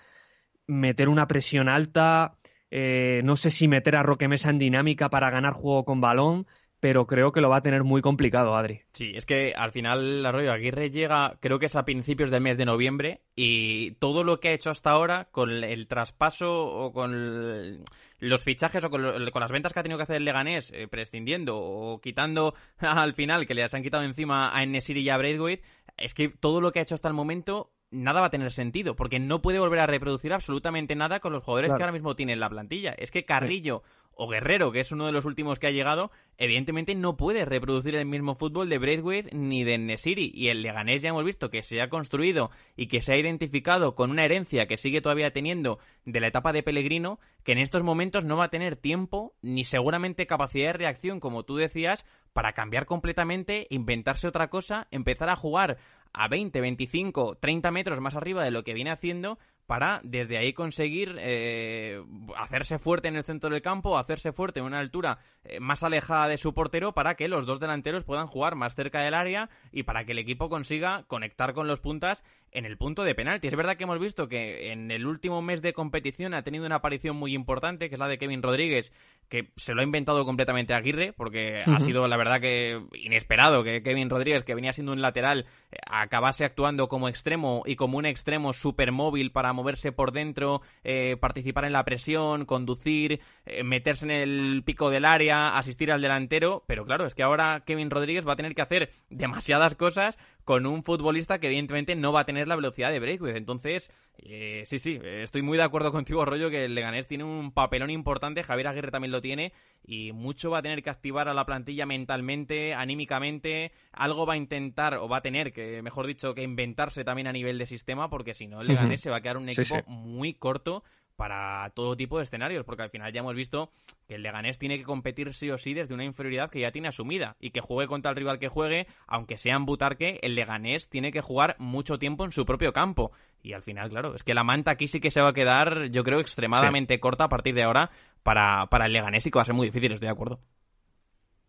meter 0.67 1.09
una 1.09 1.27
presión 1.27 1.69
alta, 1.69 2.37
eh, 2.69 3.21
no 3.23 3.35
sé 3.35 3.49
si 3.49 3.67
meter 3.67 3.95
a 3.95 4.03
Roque 4.03 4.27
Mesa 4.27 4.49
en 4.49 4.59
dinámica 4.59 5.09
para 5.09 5.29
ganar 5.29 5.53
juego 5.53 5.85
con 5.85 6.01
balón, 6.01 6.45
pero 6.79 7.07
creo 7.07 7.31
que 7.31 7.41
lo 7.41 7.49
va 7.49 7.57
a 7.57 7.63
tener 7.63 7.83
muy 7.83 8.01
complicado, 8.01 8.55
Adri. 8.55 8.81
Sí, 8.93 9.11
es 9.15 9.25
que 9.25 9.53
al 9.55 9.71
final 9.71 10.25
Arroyo 10.25 10.51
Aguirre 10.51 10.91
llega, 10.91 11.37
creo 11.39 11.57
que 11.57 11.65
es 11.65 11.75
a 11.75 11.85
principios 11.85 12.29
del 12.29 12.41
mes 12.41 12.57
de 12.57 12.65
noviembre, 12.65 13.21
y 13.35 13.91
todo 13.91 14.23
lo 14.23 14.39
que 14.39 14.49
ha 14.49 14.53
hecho 14.53 14.69
hasta 14.69 14.91
ahora, 14.91 15.29
con 15.31 15.49
el 15.49 15.87
traspaso 15.87 16.65
o 16.67 16.93
con 16.93 17.83
los 18.19 18.43
fichajes 18.43 18.83
o 18.83 18.89
con, 18.89 19.03
las 19.03 19.51
ventas 19.51 19.73
que 19.73 19.79
ha 19.79 19.83
tenido 19.83 19.97
que 19.97 20.03
hacer 20.03 20.17
el 20.17 20.25
Leganés, 20.25 20.71
eh, 20.71 20.87
prescindiendo 20.87 21.57
o 21.57 21.99
quitando 21.99 22.53
al 22.77 23.13
final, 23.13 23.47
que 23.47 23.55
le 23.55 23.63
han 23.63 23.83
quitado 23.83 24.03
encima 24.03 24.55
a 24.55 24.63
Enesiri 24.63 25.01
y 25.01 25.09
a 25.09 25.17
Braithwaite, 25.17 25.63
es 25.97 26.13
que 26.13 26.29
todo 26.29 26.61
lo 26.61 26.71
que 26.71 26.79
ha 26.79 26.83
hecho 26.83 26.95
hasta 26.95 27.07
el 27.07 27.15
momento 27.15 27.71
nada 27.91 28.21
va 28.21 28.27
a 28.27 28.31
tener 28.31 28.51
sentido, 28.51 28.95
porque 28.95 29.19
no 29.19 29.41
puede 29.41 29.59
volver 29.59 29.79
a 29.79 29.87
reproducir 29.87 30.33
absolutamente 30.33 30.95
nada 30.95 31.19
con 31.19 31.33
los 31.33 31.43
jugadores 31.43 31.73
que 31.73 31.81
ahora 31.81 31.91
mismo 31.91 32.15
tiene 32.15 32.33
en 32.33 32.39
la 32.39 32.49
plantilla. 32.49 32.93
Es 32.97 33.11
que 33.11 33.25
Carrillo 33.25 33.83
o 34.17 34.27
Guerrero, 34.27 34.71
que 34.71 34.79
es 34.79 34.91
uno 34.91 35.05
de 35.05 35.11
los 35.11 35.25
últimos 35.25 35.59
que 35.59 35.67
ha 35.67 35.71
llegado, 35.71 36.11
evidentemente 36.37 36.95
no 36.95 37.17
puede 37.17 37.45
reproducir 37.45 37.95
el 37.95 38.05
mismo 38.05 38.33
fútbol 38.35 38.67
de 38.67 38.79
Braithwaite 38.79 39.35
ni 39.35 39.63
de 39.63 39.77
Nesiri. 39.77 40.31
Y 40.33 40.47
el 40.49 40.63
Leganés 40.63 41.03
ya 41.03 41.09
hemos 41.09 41.23
visto 41.23 41.51
que 41.51 41.61
se 41.61 41.81
ha 41.81 41.89
construido 41.89 42.49
y 42.75 42.87
que 42.87 43.01
se 43.01 43.13
ha 43.13 43.17
identificado 43.17 43.95
con 43.95 44.09
una 44.09 44.25
herencia 44.25 44.65
que 44.65 44.77
sigue 44.77 45.01
todavía 45.01 45.31
teniendo 45.31 45.77
de 46.05 46.19
la 46.19 46.27
etapa 46.27 46.51
de 46.51 46.63
Pellegrino, 46.63 47.19
que 47.43 47.51
en 47.51 47.59
estos 47.59 47.83
momentos 47.83 48.25
no 48.25 48.37
va 48.37 48.45
a 48.45 48.49
tener 48.49 48.75
tiempo 48.75 49.35
ni 49.41 49.63
seguramente 49.63 50.25
capacidad 50.25 50.69
de 50.69 50.73
reacción, 50.73 51.19
como 51.19 51.43
tú 51.43 51.55
decías, 51.55 52.05
para 52.33 52.53
cambiar 52.53 52.85
completamente, 52.85 53.67
inventarse 53.69 54.27
otra 54.27 54.49
cosa, 54.49 54.87
empezar 54.89 55.29
a 55.29 55.35
jugar 55.35 55.77
a 56.13 56.27
20, 56.27 56.61
25, 56.61 57.35
30 57.39 57.71
metros 57.71 57.99
más 58.01 58.15
arriba 58.15 58.43
de 58.43 58.51
lo 58.51 58.63
que 58.63 58.73
viene 58.73 58.91
haciendo 58.91 59.37
para 59.67 59.99
desde 60.03 60.37
ahí 60.37 60.53
conseguir 60.53 61.17
eh, 61.19 62.01
hacerse 62.37 62.79
fuerte 62.79 63.09
en 63.09 63.17
el 63.17 63.23
centro 63.23 63.49
del 63.49 63.61
campo, 63.61 63.97
hacerse 63.97 64.31
fuerte 64.31 64.61
en 64.61 64.65
una 64.65 64.79
altura 64.79 65.19
eh, 65.43 65.59
más 65.59 65.83
alejada 65.83 66.29
de 66.29 66.37
su 66.37 66.53
portero 66.53 66.93
para 66.93 67.15
que 67.15 67.27
los 67.27 67.45
dos 67.45 67.59
delanteros 67.59 68.05
puedan 68.05 68.27
jugar 68.27 68.55
más 68.55 68.75
cerca 68.75 69.01
del 69.01 69.13
área 69.13 69.49
y 69.73 69.83
para 69.83 70.05
que 70.05 70.13
el 70.13 70.19
equipo 70.19 70.47
consiga 70.47 71.03
conectar 71.07 71.53
con 71.53 71.67
los 71.67 71.81
puntas 71.81 72.23
en 72.57 72.65
el 72.65 72.75
punto 72.75 73.03
de 73.03 73.13
penalti. 73.13 73.47
Es 73.47 73.55
verdad 73.55 73.77
que 73.77 73.83
hemos 73.83 73.99
visto 73.99 74.27
que 74.27 74.71
en 74.71 74.89
el 74.89 75.05
último 75.05 75.43
mes 75.43 75.61
de 75.61 75.73
competición 75.73 76.33
ha 76.33 76.41
tenido 76.41 76.65
una 76.65 76.77
aparición 76.77 77.15
muy 77.15 77.35
importante, 77.35 77.87
que 77.87 77.95
es 77.95 77.99
la 77.99 78.07
de 78.07 78.17
Kevin 78.17 78.41
Rodríguez, 78.41 78.91
que 79.29 79.51
se 79.57 79.75
lo 79.75 79.81
ha 79.81 79.83
inventado 79.83 80.25
completamente 80.25 80.73
Aguirre, 80.73 81.13
porque 81.13 81.61
ha 81.63 81.79
sido 81.79 82.07
la 82.07 82.17
verdad 82.17 82.41
que 82.41 82.81
inesperado 82.93 83.63
que 83.63 83.83
Kevin 83.83 84.09
Rodríguez, 84.09 84.43
que 84.43 84.55
venía 84.55 84.73
siendo 84.73 84.93
un 84.93 85.03
lateral, 85.03 85.45
eh, 85.71 85.75
acabase 85.85 86.45
actuando 86.45 86.87
como 86.87 87.09
extremo 87.09 87.61
y 87.63 87.75
como 87.75 87.99
un 87.99 88.07
extremo 88.07 88.53
super 88.53 88.91
móvil 88.91 89.31
para 89.31 89.53
moverse 89.53 89.91
por 89.91 90.11
dentro, 90.11 90.61
eh, 90.83 91.15
participar 91.15 91.65
en 91.65 91.73
la 91.73 91.85
presión, 91.85 92.45
conducir, 92.45 93.19
eh, 93.45 93.63
meterse 93.63 94.05
en 94.05 94.11
el 94.11 94.63
pico 94.65 94.89
del 94.89 95.05
área, 95.05 95.59
asistir 95.59 95.91
al 95.91 96.01
delantero, 96.01 96.63
pero 96.65 96.85
claro, 96.85 97.05
es 97.05 97.13
que 97.13 97.21
ahora 97.21 97.61
Kevin 97.67 97.91
Rodríguez 97.91 98.27
va 98.27 98.33
a 98.33 98.37
tener 98.37 98.55
que 98.55 98.63
hacer 98.63 98.89
demasiadas 99.11 99.75
cosas 99.75 100.17
con 100.47 100.65
un 100.65 100.81
futbolista 100.81 101.39
que 101.39 101.47
evidentemente 101.47 101.93
no 101.97 102.13
va 102.13 102.21
a 102.21 102.25
tener 102.25 102.47
la 102.47 102.55
velocidad 102.55 102.89
de 102.89 103.01
Braithwaite. 103.01 103.37
Entonces, 103.37 103.91
eh, 104.17 104.63
sí, 104.65 104.79
sí, 104.79 104.97
estoy 105.03 105.41
muy 105.41 105.57
de 105.57 105.65
acuerdo 105.65 105.91
contigo, 105.91 106.23
Rollo, 106.23 106.49
que 106.49 106.63
el 106.63 106.73
Leganés 106.73 107.05
tiene 107.05 107.25
un 107.25 107.51
papelón 107.51 107.89
importante, 107.89 108.43
Javier 108.43 108.69
Aguirre 108.69 108.89
también 108.89 109.11
lo 109.11 109.19
tiene, 109.19 109.51
y 109.85 110.13
mucho 110.13 110.49
va 110.49 110.59
a 110.59 110.61
tener 110.61 110.81
que 110.81 110.89
activar 110.89 111.27
a 111.27 111.33
la 111.33 111.45
plantilla 111.45 111.85
mentalmente, 111.85 112.73
anímicamente, 112.73 113.73
algo 113.91 114.25
va 114.25 114.35
a 114.35 114.37
intentar, 114.37 114.93
o 114.93 115.09
va 115.09 115.17
a 115.17 115.21
tener 115.21 115.51
que, 115.51 115.81
mejor 115.81 116.07
dicho, 116.07 116.33
que 116.33 116.43
inventarse 116.43 117.03
también 117.03 117.27
a 117.27 117.33
nivel 117.33 117.57
de 117.57 117.65
sistema, 117.65 118.09
porque 118.09 118.33
si 118.33 118.47
no, 118.47 118.61
el 118.61 118.67
Leganés 118.67 119.01
se 119.01 119.09
va 119.09 119.17
a 119.17 119.21
quedar 119.21 119.35
un 119.35 119.49
equipo 119.49 119.83
muy 119.85 120.33
corto 120.33 120.81
para 121.17 121.69
todo 121.71 121.97
tipo 121.97 122.17
de 122.17 122.23
escenarios, 122.23 122.63
porque 122.63 122.83
al 122.83 122.89
final 122.89 123.11
ya 123.11 123.19
hemos 123.19 123.35
visto 123.35 123.71
que 124.07 124.15
el 124.15 124.23
Leganés 124.23 124.59
tiene 124.59 124.77
que 124.77 124.83
competir 124.83 125.33
sí 125.33 125.49
o 125.49 125.57
sí 125.57 125.73
desde 125.73 125.93
una 125.93 126.05
inferioridad 126.05 126.49
que 126.49 126.61
ya 126.61 126.71
tiene 126.71 126.87
asumida 126.87 127.35
y 127.41 127.49
que 127.49 127.59
juegue 127.59 127.87
contra 127.87 128.11
el 128.11 128.15
rival 128.15 128.39
que 128.39 128.47
juegue, 128.47 128.87
aunque 129.07 129.37
sea 129.37 129.55
en 129.55 129.65
Butarque, 129.65 130.19
el 130.21 130.35
Leganés 130.35 130.89
tiene 130.89 131.11
que 131.11 131.21
jugar 131.21 131.55
mucho 131.59 131.99
tiempo 131.99 132.23
en 132.23 132.31
su 132.31 132.45
propio 132.45 132.71
campo. 132.71 133.11
Y 133.41 133.53
al 133.53 133.63
final, 133.63 133.89
claro, 133.89 134.15
es 134.15 134.23
que 134.23 134.33
la 134.33 134.43
manta 134.43 134.71
aquí 134.71 134.87
sí 134.87 134.99
que 134.99 135.11
se 135.11 135.19
va 135.19 135.29
a 135.29 135.33
quedar, 135.33 135.87
yo 135.89 136.03
creo, 136.03 136.19
extremadamente 136.19 136.99
corta 136.99 137.25
a 137.25 137.29
partir 137.29 137.55
de 137.55 137.63
ahora 137.63 137.89
para, 138.23 138.67
para 138.67 138.85
el 138.85 138.93
Leganés 138.93 139.25
y 139.25 139.31
que 139.31 139.39
va 139.39 139.41
a 139.41 139.45
ser 139.45 139.55
muy 139.55 139.67
difícil, 139.67 139.91
estoy 139.91 140.07
de 140.07 140.13
acuerdo. 140.13 140.39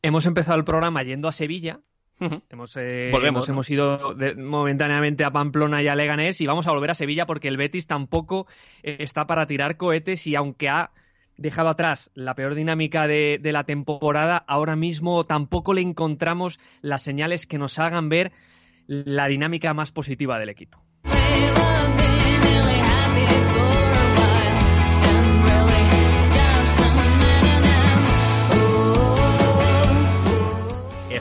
Hemos 0.01 0.27
empezado 0.27 0.57
el 0.59 0.65
programa 0.65 1.03
yendo 1.03 1.29
a 1.29 1.33
Sevilla, 1.33 1.81
hemos, 2.51 2.77
eh, 2.77 3.11
hemos, 3.11 3.71
ido 3.71 4.15
momentáneamente 4.37 5.25
a 5.25 5.31
Pamplona 5.31 5.83
y 5.83 5.89
a 5.89 5.95
Leganés 5.95 6.41
y 6.41 6.47
vamos 6.47 6.67
a 6.67 6.73
volver 6.73 6.91
a 6.91 6.95
Sevilla 6.95 7.27
porque 7.27 7.49
el 7.49 7.57
Betis 7.57 7.87
tampoco 7.87 8.47
eh, 8.83 8.97
está 9.01 9.27
para 9.27 9.47
tirar 9.47 9.77
cohetes 9.77 10.27
y 10.27 10.35
aunque 10.35 10.69
ha 10.69 10.91
dejado 11.37 11.69
atrás 11.69 12.11
la 12.15 12.35
peor 12.35 12.55
dinámica 12.55 13.07
de, 13.07 13.39
de 13.41 13.53
la 13.53 13.65
temporada, 13.65 14.45
ahora 14.47 14.77
mismo 14.77 15.25
tampoco 15.25 15.73
le 15.73 15.83
encontramos 15.83 16.59
las 16.83 17.03
señales 17.03 17.47
que 17.47 17.59
nos 17.59 17.79
hagan 17.79 18.09
ver 18.09 18.33
la 18.87 19.29
dinámica 19.29 19.75
más 19.75 19.93
positiva 19.93 20.39
del 20.39 20.49
equipo. 20.49 20.83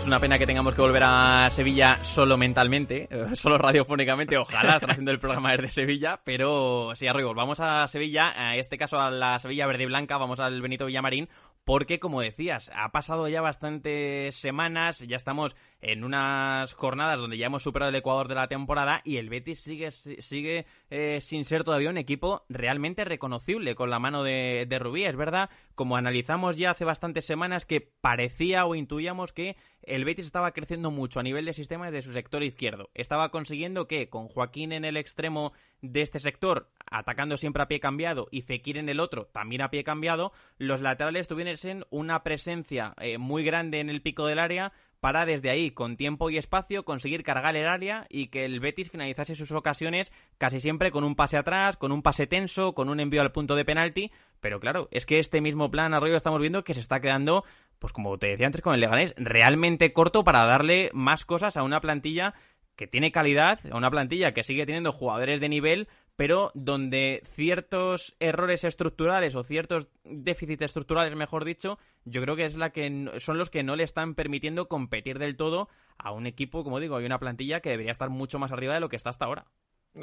Una 0.08 0.20
pena 0.22 0.40
que 0.40 0.48
tengamos 0.48 0.74
que 0.74 0.82
volver 0.82 1.04
a 1.06 1.50
Sevilla 1.50 2.02
solo 2.02 2.38
mentalmente, 2.38 3.10
eh, 3.12 3.36
solo 3.36 3.58
radiofónicamente, 3.58 4.38
ojalá 4.38 4.76
haciendo 4.82 5.12
el 5.12 5.20
programa 5.20 5.52
desde 5.52 5.70
Sevilla, 5.70 6.22
pero 6.24 6.94
sí, 6.96 7.08
Arroyo, 7.08 7.34
vamos 7.34 7.60
a 7.60 7.86
Sevilla, 7.90 8.54
en 8.54 8.60
este 8.60 8.78
caso 8.78 9.00
a 9.00 9.12
la 9.12 9.38
Sevilla 9.40 9.68
Verde 9.68 9.84
y 9.84 9.88
Blanca, 9.88 10.18
vamos 10.18 10.40
al 10.40 10.62
Benito 10.62 10.86
Villamarín, 10.86 11.28
porque 11.66 12.00
como 12.00 12.22
decías, 12.22 12.72
ha 12.74 12.94
pasado 12.94 13.28
ya 13.28 13.42
bastantes 13.42 14.34
semanas, 14.36 15.00
ya 15.00 15.18
estamos 15.18 15.58
en 15.82 16.06
unas 16.06 16.74
jornadas 16.76 17.20
donde 17.20 17.38
ya 17.38 17.48
hemos 17.48 17.64
superado 17.64 17.90
el 17.90 17.96
Ecuador 17.96 18.30
de 18.30 18.36
la 18.36 18.48
temporada 18.48 19.02
y 19.04 19.18
el 19.18 19.28
Betis 19.28 19.60
sigue, 19.60 19.92
sigue 19.92 20.66
eh, 20.90 21.20
sin 21.20 21.44
ser 21.44 21.66
todavía 21.66 21.90
un 21.90 21.98
equipo 21.98 22.46
realmente 22.48 23.04
reconocible 23.04 23.76
con 23.76 23.90
la 23.90 24.00
mano 24.00 24.24
de 24.24 24.80
Rubí. 24.80 25.04
Es 25.04 25.18
verdad, 25.18 25.50
como 25.76 25.98
analizamos 25.98 26.56
ya 26.56 26.72
hace 26.72 26.86
bastantes 26.86 27.26
semanas, 27.26 27.66
que 27.66 27.82
parecía 27.82 28.66
o 28.66 28.74
intuíamos 28.74 29.34
que 29.34 29.58
el 29.88 30.06
Betis 30.06 30.26
estaba 30.26 30.52
creciendo 30.52 30.92
mucho 30.92 31.20
a 31.20 31.24
nivel 31.24 31.46
de 31.46 31.54
sistemas 31.54 31.92
de 31.92 32.02
su 32.02 32.14
sector 32.14 32.44
izquierdo. 32.44 32.90
Estaba 32.94 33.30
consiguiendo 33.30 33.88
que 33.88 34.10
con 34.10 34.28
Joaquín 34.28 34.72
en 34.72 34.86
el 34.86 34.98
extremo 34.98 35.54
de 35.82 36.02
este 36.02 36.20
sector, 36.20 36.70
atacando 36.90 37.38
siempre 37.38 37.64
a 37.64 37.68
pie 37.68 37.80
cambiado, 37.80 38.28
y 38.32 38.42
Fekir 38.42 38.78
en 38.78 38.90
el 38.90 39.00
otro, 39.00 39.28
también 39.28 39.62
a 39.62 39.70
pie 39.70 39.84
cambiado, 39.84 40.32
los 40.58 40.82
laterales 40.82 41.28
tuviesen 41.28 41.86
una 41.90 42.24
presencia 42.24 42.94
eh, 43.00 43.18
muy 43.18 43.44
grande 43.44 43.80
en 43.80 43.90
el 43.90 44.02
pico 44.02 44.28
del 44.28 44.40
área 44.40 44.74
para 45.00 45.26
desde 45.26 45.50
ahí, 45.50 45.72
con 45.72 45.96
tiempo 45.96 46.30
y 46.30 46.38
espacio, 46.38 46.84
conseguir 46.84 47.24
cargar 47.24 47.56
el 47.56 47.68
área 47.68 48.08
y 48.10 48.28
que 48.28 48.46
el 48.46 48.60
Betis 48.60 48.90
finalizase 48.90 49.36
sus 49.36 49.52
ocasiones 49.52 50.12
casi 50.38 50.60
siempre 50.60 50.92
con 50.92 51.04
un 51.04 51.16
pase 51.16 51.38
atrás, 51.38 51.78
con 51.78 51.92
un 51.92 52.02
pase 52.02 52.28
tenso, 52.28 52.74
con 52.74 52.90
un 52.90 53.00
envío 53.00 53.22
al 53.22 53.32
punto 53.32 53.56
de 53.56 53.66
penalti. 53.66 54.12
Pero 54.40 54.60
claro, 54.60 54.88
es 54.92 55.06
que 55.06 55.20
este 55.20 55.42
mismo 55.42 55.72
plan 55.72 55.94
Arroyo 55.94 56.16
estamos 56.16 56.42
viendo 56.42 56.64
que 56.64 56.74
se 56.74 56.82
está 56.82 57.00
quedando, 57.00 57.44
pues 57.80 57.94
como 57.94 58.18
te 58.18 58.28
decía 58.28 58.48
antes 58.48 58.62
con 58.62 58.74
el 58.74 58.82
Leganés, 58.82 59.14
realmente 59.18 59.94
corto 59.94 60.24
para 60.24 60.46
darle 60.46 60.90
más 60.94 61.26
cosas 61.26 61.58
a 61.58 61.64
una 61.64 61.82
plantilla 61.82 62.34
que 62.76 62.88
tiene 62.88 63.12
calidad, 63.12 63.60
a 63.72 63.78
una 63.78 63.92
plantilla 63.92 64.34
que 64.34 64.44
sigue 64.44 64.66
teniendo 64.66 64.92
jugadores 64.92 65.42
de 65.42 65.50
nivel, 65.50 65.88
pero 66.16 66.52
donde 66.54 67.22
ciertos 67.26 68.16
errores 68.20 68.64
estructurales 68.64 69.36
o 69.36 69.44
ciertos 69.44 69.90
déficits 70.04 70.64
estructurales, 70.64 71.16
mejor 71.16 71.44
dicho, 71.44 71.80
yo 72.06 72.22
creo 72.22 72.36
que 72.36 72.46
es 72.46 72.56
la 72.56 72.72
que 72.72 73.12
son 73.18 73.38
los 73.38 73.50
que 73.50 73.64
no 73.64 73.76
le 73.76 73.84
están 73.84 74.16
permitiendo 74.16 74.68
competir 74.68 75.20
del 75.20 75.36
todo 75.36 75.70
a 75.98 76.12
un 76.12 76.28
equipo, 76.28 76.64
como 76.64 76.80
digo, 76.80 76.98
hay 76.98 77.06
una 77.06 77.20
plantilla 77.20 77.60
que 77.60 77.70
debería 77.70 77.92
estar 77.92 78.10
mucho 78.10 78.40
más 78.40 78.52
arriba 78.52 78.76
de 78.76 78.80
lo 78.80 78.90
que 78.90 78.96
está 78.96 79.10
hasta 79.10 79.26
ahora. 79.26 79.46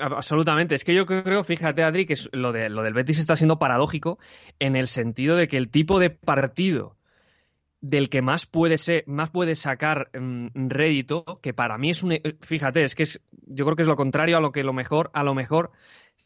Absolutamente. 0.00 0.74
Es 0.74 0.84
que 0.84 0.94
yo 0.94 1.06
creo, 1.06 1.44
fíjate, 1.44 1.84
Adri, 1.84 2.06
que 2.06 2.16
lo, 2.32 2.52
lo 2.52 2.82
del 2.82 2.94
Betis 2.94 3.18
está 3.18 3.36
siendo 3.36 3.58
paradójico 3.58 4.18
en 4.58 4.74
el 4.74 4.88
sentido 4.88 5.36
de 5.36 5.46
que 5.46 5.56
el 5.56 5.70
tipo 5.70 6.00
de 6.00 6.10
partido 6.10 6.96
del 7.84 8.08
que 8.08 8.22
más 8.22 8.46
puede 8.46 8.78
ser, 8.78 9.04
más 9.06 9.28
puede 9.28 9.54
sacar 9.56 10.08
mm, 10.18 10.68
rédito, 10.70 11.38
que 11.42 11.52
para 11.52 11.76
mí 11.76 11.90
es 11.90 12.02
un, 12.02 12.18
fíjate, 12.40 12.82
es 12.82 12.94
que 12.94 13.02
es, 13.02 13.20
yo 13.46 13.66
creo 13.66 13.76
que 13.76 13.82
es 13.82 13.88
lo 13.88 13.94
contrario 13.94 14.38
a 14.38 14.40
lo 14.40 14.52
que 14.52 14.64
lo 14.64 14.72
mejor, 14.72 15.10
a 15.12 15.22
lo 15.22 15.34
mejor 15.34 15.70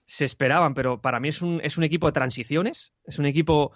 se 0.04 0.24
esperaban, 0.24 0.74
pero 0.74 1.00
para 1.00 1.18
mí 1.18 1.30
es 1.30 1.42
un, 1.42 1.60
es 1.64 1.76
un 1.76 1.82
equipo 1.82 2.06
de 2.06 2.12
transiciones, 2.12 2.92
es 3.04 3.18
un 3.18 3.26
equipo, 3.26 3.72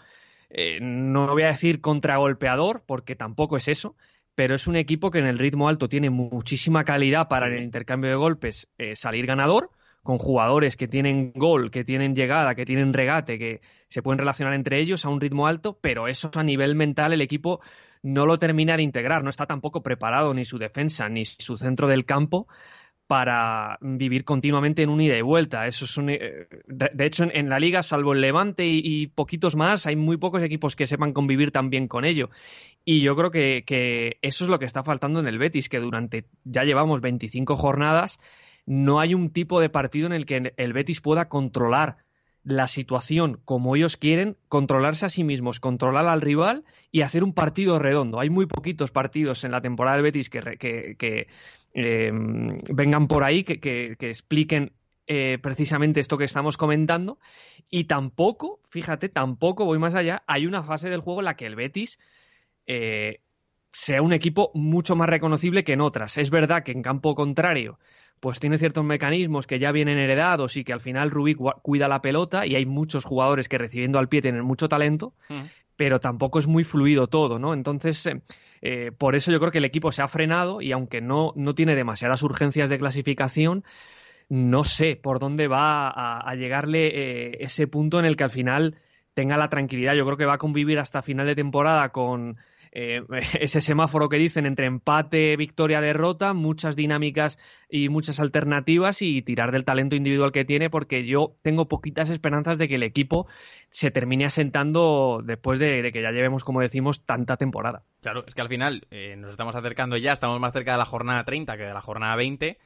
eh, 0.48 0.78
no 0.80 1.26
voy 1.26 1.42
a 1.42 1.48
decir 1.48 1.80
contragolpeador, 1.80 2.84
porque 2.86 3.16
tampoco 3.16 3.56
es 3.56 3.66
eso, 3.66 3.96
pero 4.36 4.54
es 4.54 4.68
un 4.68 4.76
equipo 4.76 5.10
que 5.10 5.18
en 5.18 5.26
el 5.26 5.40
ritmo 5.40 5.68
alto 5.68 5.88
tiene 5.88 6.08
muchísima 6.08 6.84
calidad 6.84 7.26
para 7.26 7.48
en 7.48 7.54
el 7.54 7.64
intercambio 7.64 8.10
de 8.10 8.16
golpes 8.16 8.70
eh, 8.78 8.94
salir 8.94 9.26
ganador 9.26 9.70
con 10.02 10.18
jugadores 10.18 10.76
que 10.76 10.88
tienen 10.88 11.32
gol, 11.34 11.70
que 11.70 11.84
tienen 11.84 12.14
llegada, 12.14 12.54
que 12.54 12.64
tienen 12.64 12.92
regate, 12.92 13.38
que 13.38 13.60
se 13.88 14.02
pueden 14.02 14.18
relacionar 14.18 14.54
entre 14.54 14.80
ellos 14.80 15.04
a 15.04 15.08
un 15.08 15.20
ritmo 15.20 15.46
alto, 15.46 15.78
pero 15.80 16.08
eso 16.08 16.30
a 16.34 16.42
nivel 16.42 16.74
mental 16.74 17.12
el 17.12 17.20
equipo 17.20 17.60
no 18.02 18.26
lo 18.26 18.38
termina 18.38 18.76
de 18.76 18.82
integrar, 18.82 19.22
no 19.22 19.30
está 19.30 19.46
tampoco 19.46 19.82
preparado 19.82 20.34
ni 20.34 20.44
su 20.44 20.58
defensa 20.58 21.08
ni 21.08 21.24
su 21.24 21.56
centro 21.56 21.86
del 21.86 22.04
campo 22.04 22.48
para 23.12 23.76
vivir 23.82 24.24
continuamente 24.24 24.82
en 24.82 24.88
un 24.88 25.00
ida 25.02 25.18
y 25.18 25.20
vuelta. 25.20 25.66
Eso 25.66 25.84
es 25.84 25.98
eh, 26.08 26.46
de, 26.66 27.06
hecho, 27.06 27.24
en, 27.30 27.48
la 27.50 27.58
liga, 27.58 27.82
salvo 27.82 28.14
el 28.14 28.22
Levante 28.22 28.64
y, 28.66 29.06
poquitos 29.08 29.54
más, 29.54 29.86
hay 29.86 29.96
muy 29.96 30.16
pocos 30.16 30.42
equipos 30.42 30.76
que 30.76 30.86
sepan 30.86 31.12
convivir 31.12 31.50
tan 31.50 31.68
bien 31.68 31.88
con 31.88 32.06
ello. 32.06 32.30
Y 32.86 33.02
yo 33.02 33.14
creo 33.14 33.30
que, 33.30 34.16
eso 34.22 34.44
es 34.44 34.50
lo 34.50 34.58
que 34.58 34.64
está 34.64 34.82
faltando 34.82 35.20
en 35.20 35.26
el 35.26 35.38
Betis, 35.38 35.68
que 35.68 35.78
durante 35.78 36.24
ya 36.44 36.64
llevamos 36.64 37.02
25 37.02 37.54
jornadas 37.54 38.18
no 38.66 39.00
hay 39.00 39.14
un 39.14 39.30
tipo 39.30 39.60
de 39.60 39.68
partido 39.68 40.06
en 40.06 40.12
el 40.12 40.26
que 40.26 40.52
el 40.56 40.72
Betis 40.72 41.00
pueda 41.00 41.28
controlar 41.28 41.98
la 42.44 42.66
situación 42.66 43.40
como 43.44 43.76
ellos 43.76 43.96
quieren, 43.96 44.36
controlarse 44.48 45.06
a 45.06 45.08
sí 45.08 45.24
mismos, 45.24 45.60
controlar 45.60 46.06
al 46.06 46.20
rival 46.20 46.64
y 46.90 47.02
hacer 47.02 47.22
un 47.22 47.34
partido 47.34 47.78
redondo. 47.78 48.18
Hay 48.18 48.30
muy 48.30 48.46
poquitos 48.46 48.90
partidos 48.90 49.44
en 49.44 49.52
la 49.52 49.60
temporada 49.60 49.96
del 49.96 50.04
Betis 50.04 50.28
que, 50.28 51.28
em, 51.72 52.58
vengan 52.74 53.06
por 53.06 53.24
ahí, 53.24 53.44
que, 53.44 53.96
expliquen 54.00 54.72
eh, 55.06 55.38
precisamente 55.42 56.00
esto 56.00 56.18
que 56.18 56.24
estamos 56.24 56.56
comentando. 56.56 57.18
Y 57.70 57.84
tampoco, 57.84 58.60
fíjate, 58.70 59.08
tampoco 59.08 59.64
voy 59.64 59.78
más 59.78 59.94
allá, 59.94 60.22
hay 60.26 60.46
una 60.46 60.62
fase 60.62 60.90
del 60.90 61.00
juego 61.00 61.20
en 61.20 61.26
la 61.26 61.36
que 61.36 61.46
el 61.46 61.56
Betis 61.56 61.98
eh, 62.66 63.20
sea 63.70 64.02
un 64.02 64.12
equipo 64.12 64.50
mucho 64.54 64.96
más 64.96 65.08
reconocible 65.08 65.64
que 65.64 65.72
en 65.72 65.80
otras. 65.80 66.18
Es 66.18 66.30
verdad 66.30 66.62
que 66.64 66.72
en 66.72 66.82
campo 66.82 67.14
contrario 67.14 67.78
pues 68.22 68.38
tiene 68.38 68.56
ciertos 68.56 68.84
mecanismos 68.84 69.48
que 69.48 69.58
ya 69.58 69.72
vienen 69.72 69.98
heredados 69.98 70.56
y 70.56 70.62
que 70.62 70.72
al 70.72 70.80
final 70.80 71.10
Rubik 71.10 71.38
cuida 71.60 71.88
la 71.88 72.00
pelota 72.00 72.46
y 72.46 72.54
hay 72.54 72.64
muchos 72.64 73.04
jugadores 73.04 73.48
que 73.48 73.58
recibiendo 73.58 73.98
al 73.98 74.08
pie 74.08 74.22
tienen 74.22 74.44
mucho 74.44 74.68
talento, 74.68 75.12
mm. 75.28 75.40
pero 75.74 75.98
tampoco 75.98 76.38
es 76.38 76.46
muy 76.46 76.62
fluido 76.62 77.08
todo, 77.08 77.40
¿no? 77.40 77.52
Entonces, 77.52 78.06
eh, 78.06 78.22
eh, 78.60 78.92
por 78.96 79.16
eso 79.16 79.32
yo 79.32 79.40
creo 79.40 79.50
que 79.50 79.58
el 79.58 79.64
equipo 79.64 79.90
se 79.90 80.02
ha 80.02 80.06
frenado 80.06 80.60
y 80.60 80.70
aunque 80.70 81.00
no, 81.00 81.32
no 81.34 81.56
tiene 81.56 81.74
demasiadas 81.74 82.22
urgencias 82.22 82.70
de 82.70 82.78
clasificación, 82.78 83.64
no 84.28 84.62
sé 84.62 84.94
por 84.94 85.18
dónde 85.18 85.48
va 85.48 85.88
a, 85.88 86.32
llegarle 86.36 86.92
eh, 86.94 87.38
ese 87.40 87.66
punto 87.66 87.98
en 87.98 88.04
el 88.04 88.16
que 88.16 88.22
al 88.22 88.30
final 88.30 88.76
tenga 89.14 89.36
la 89.36 89.48
tranquilidad. 89.48 89.94
Yo 89.94 90.04
creo 90.04 90.16
que 90.16 90.26
va 90.26 90.34
a 90.34 90.38
convivir 90.38 90.78
hasta 90.78 91.02
final 91.02 91.26
de 91.26 91.34
temporada 91.34 91.88
con 91.88 92.36
eh, 92.72 93.02
ese 93.40 93.60
semáforo 93.60 94.08
que 94.08 94.16
dicen 94.16 94.46
entre 94.46 94.66
empate, 94.66 95.36
victoria, 95.36 95.80
derrota, 95.80 96.32
muchas 96.32 96.74
dinámicas 96.74 97.38
y 97.68 97.88
muchas 97.88 98.18
alternativas 98.18 99.02
y 99.02 99.22
tirar 99.22 99.52
del 99.52 99.64
talento 99.64 99.94
individual 99.94 100.32
que 100.32 100.44
tiene, 100.44 100.70
porque 100.70 101.06
yo 101.06 101.34
tengo 101.42 101.68
poquitas 101.68 102.10
esperanzas 102.10 102.58
de 102.58 102.68
que 102.68 102.76
el 102.76 102.82
equipo 102.82 103.26
se 103.70 103.90
termine 103.90 104.24
asentando 104.24 105.20
después 105.24 105.58
de, 105.58 105.90
que 105.92 106.02
ya 106.02 106.10
llevemos, 106.10 106.44
como 106.44 106.60
decimos, 106.60 107.04
tanta 107.04 107.36
temporada. 107.36 107.82
Claro, 108.00 108.24
es 108.26 108.34
que 108.34 108.42
al 108.42 108.48
final 108.48 108.86
eh, 108.90 109.16
nos 109.16 109.30
estamos 109.30 109.54
acercando 109.54 109.96
ya, 109.96 110.12
estamos 110.12 110.40
más 110.40 110.52
cerca 110.52 110.72
de 110.72 110.78
la 110.78 110.86
jornada 110.86 111.24
30 111.24 111.56
que 111.56 111.64
de 111.64 111.74
la 111.74 111.80
jornada 111.80 112.16
20 112.16 112.58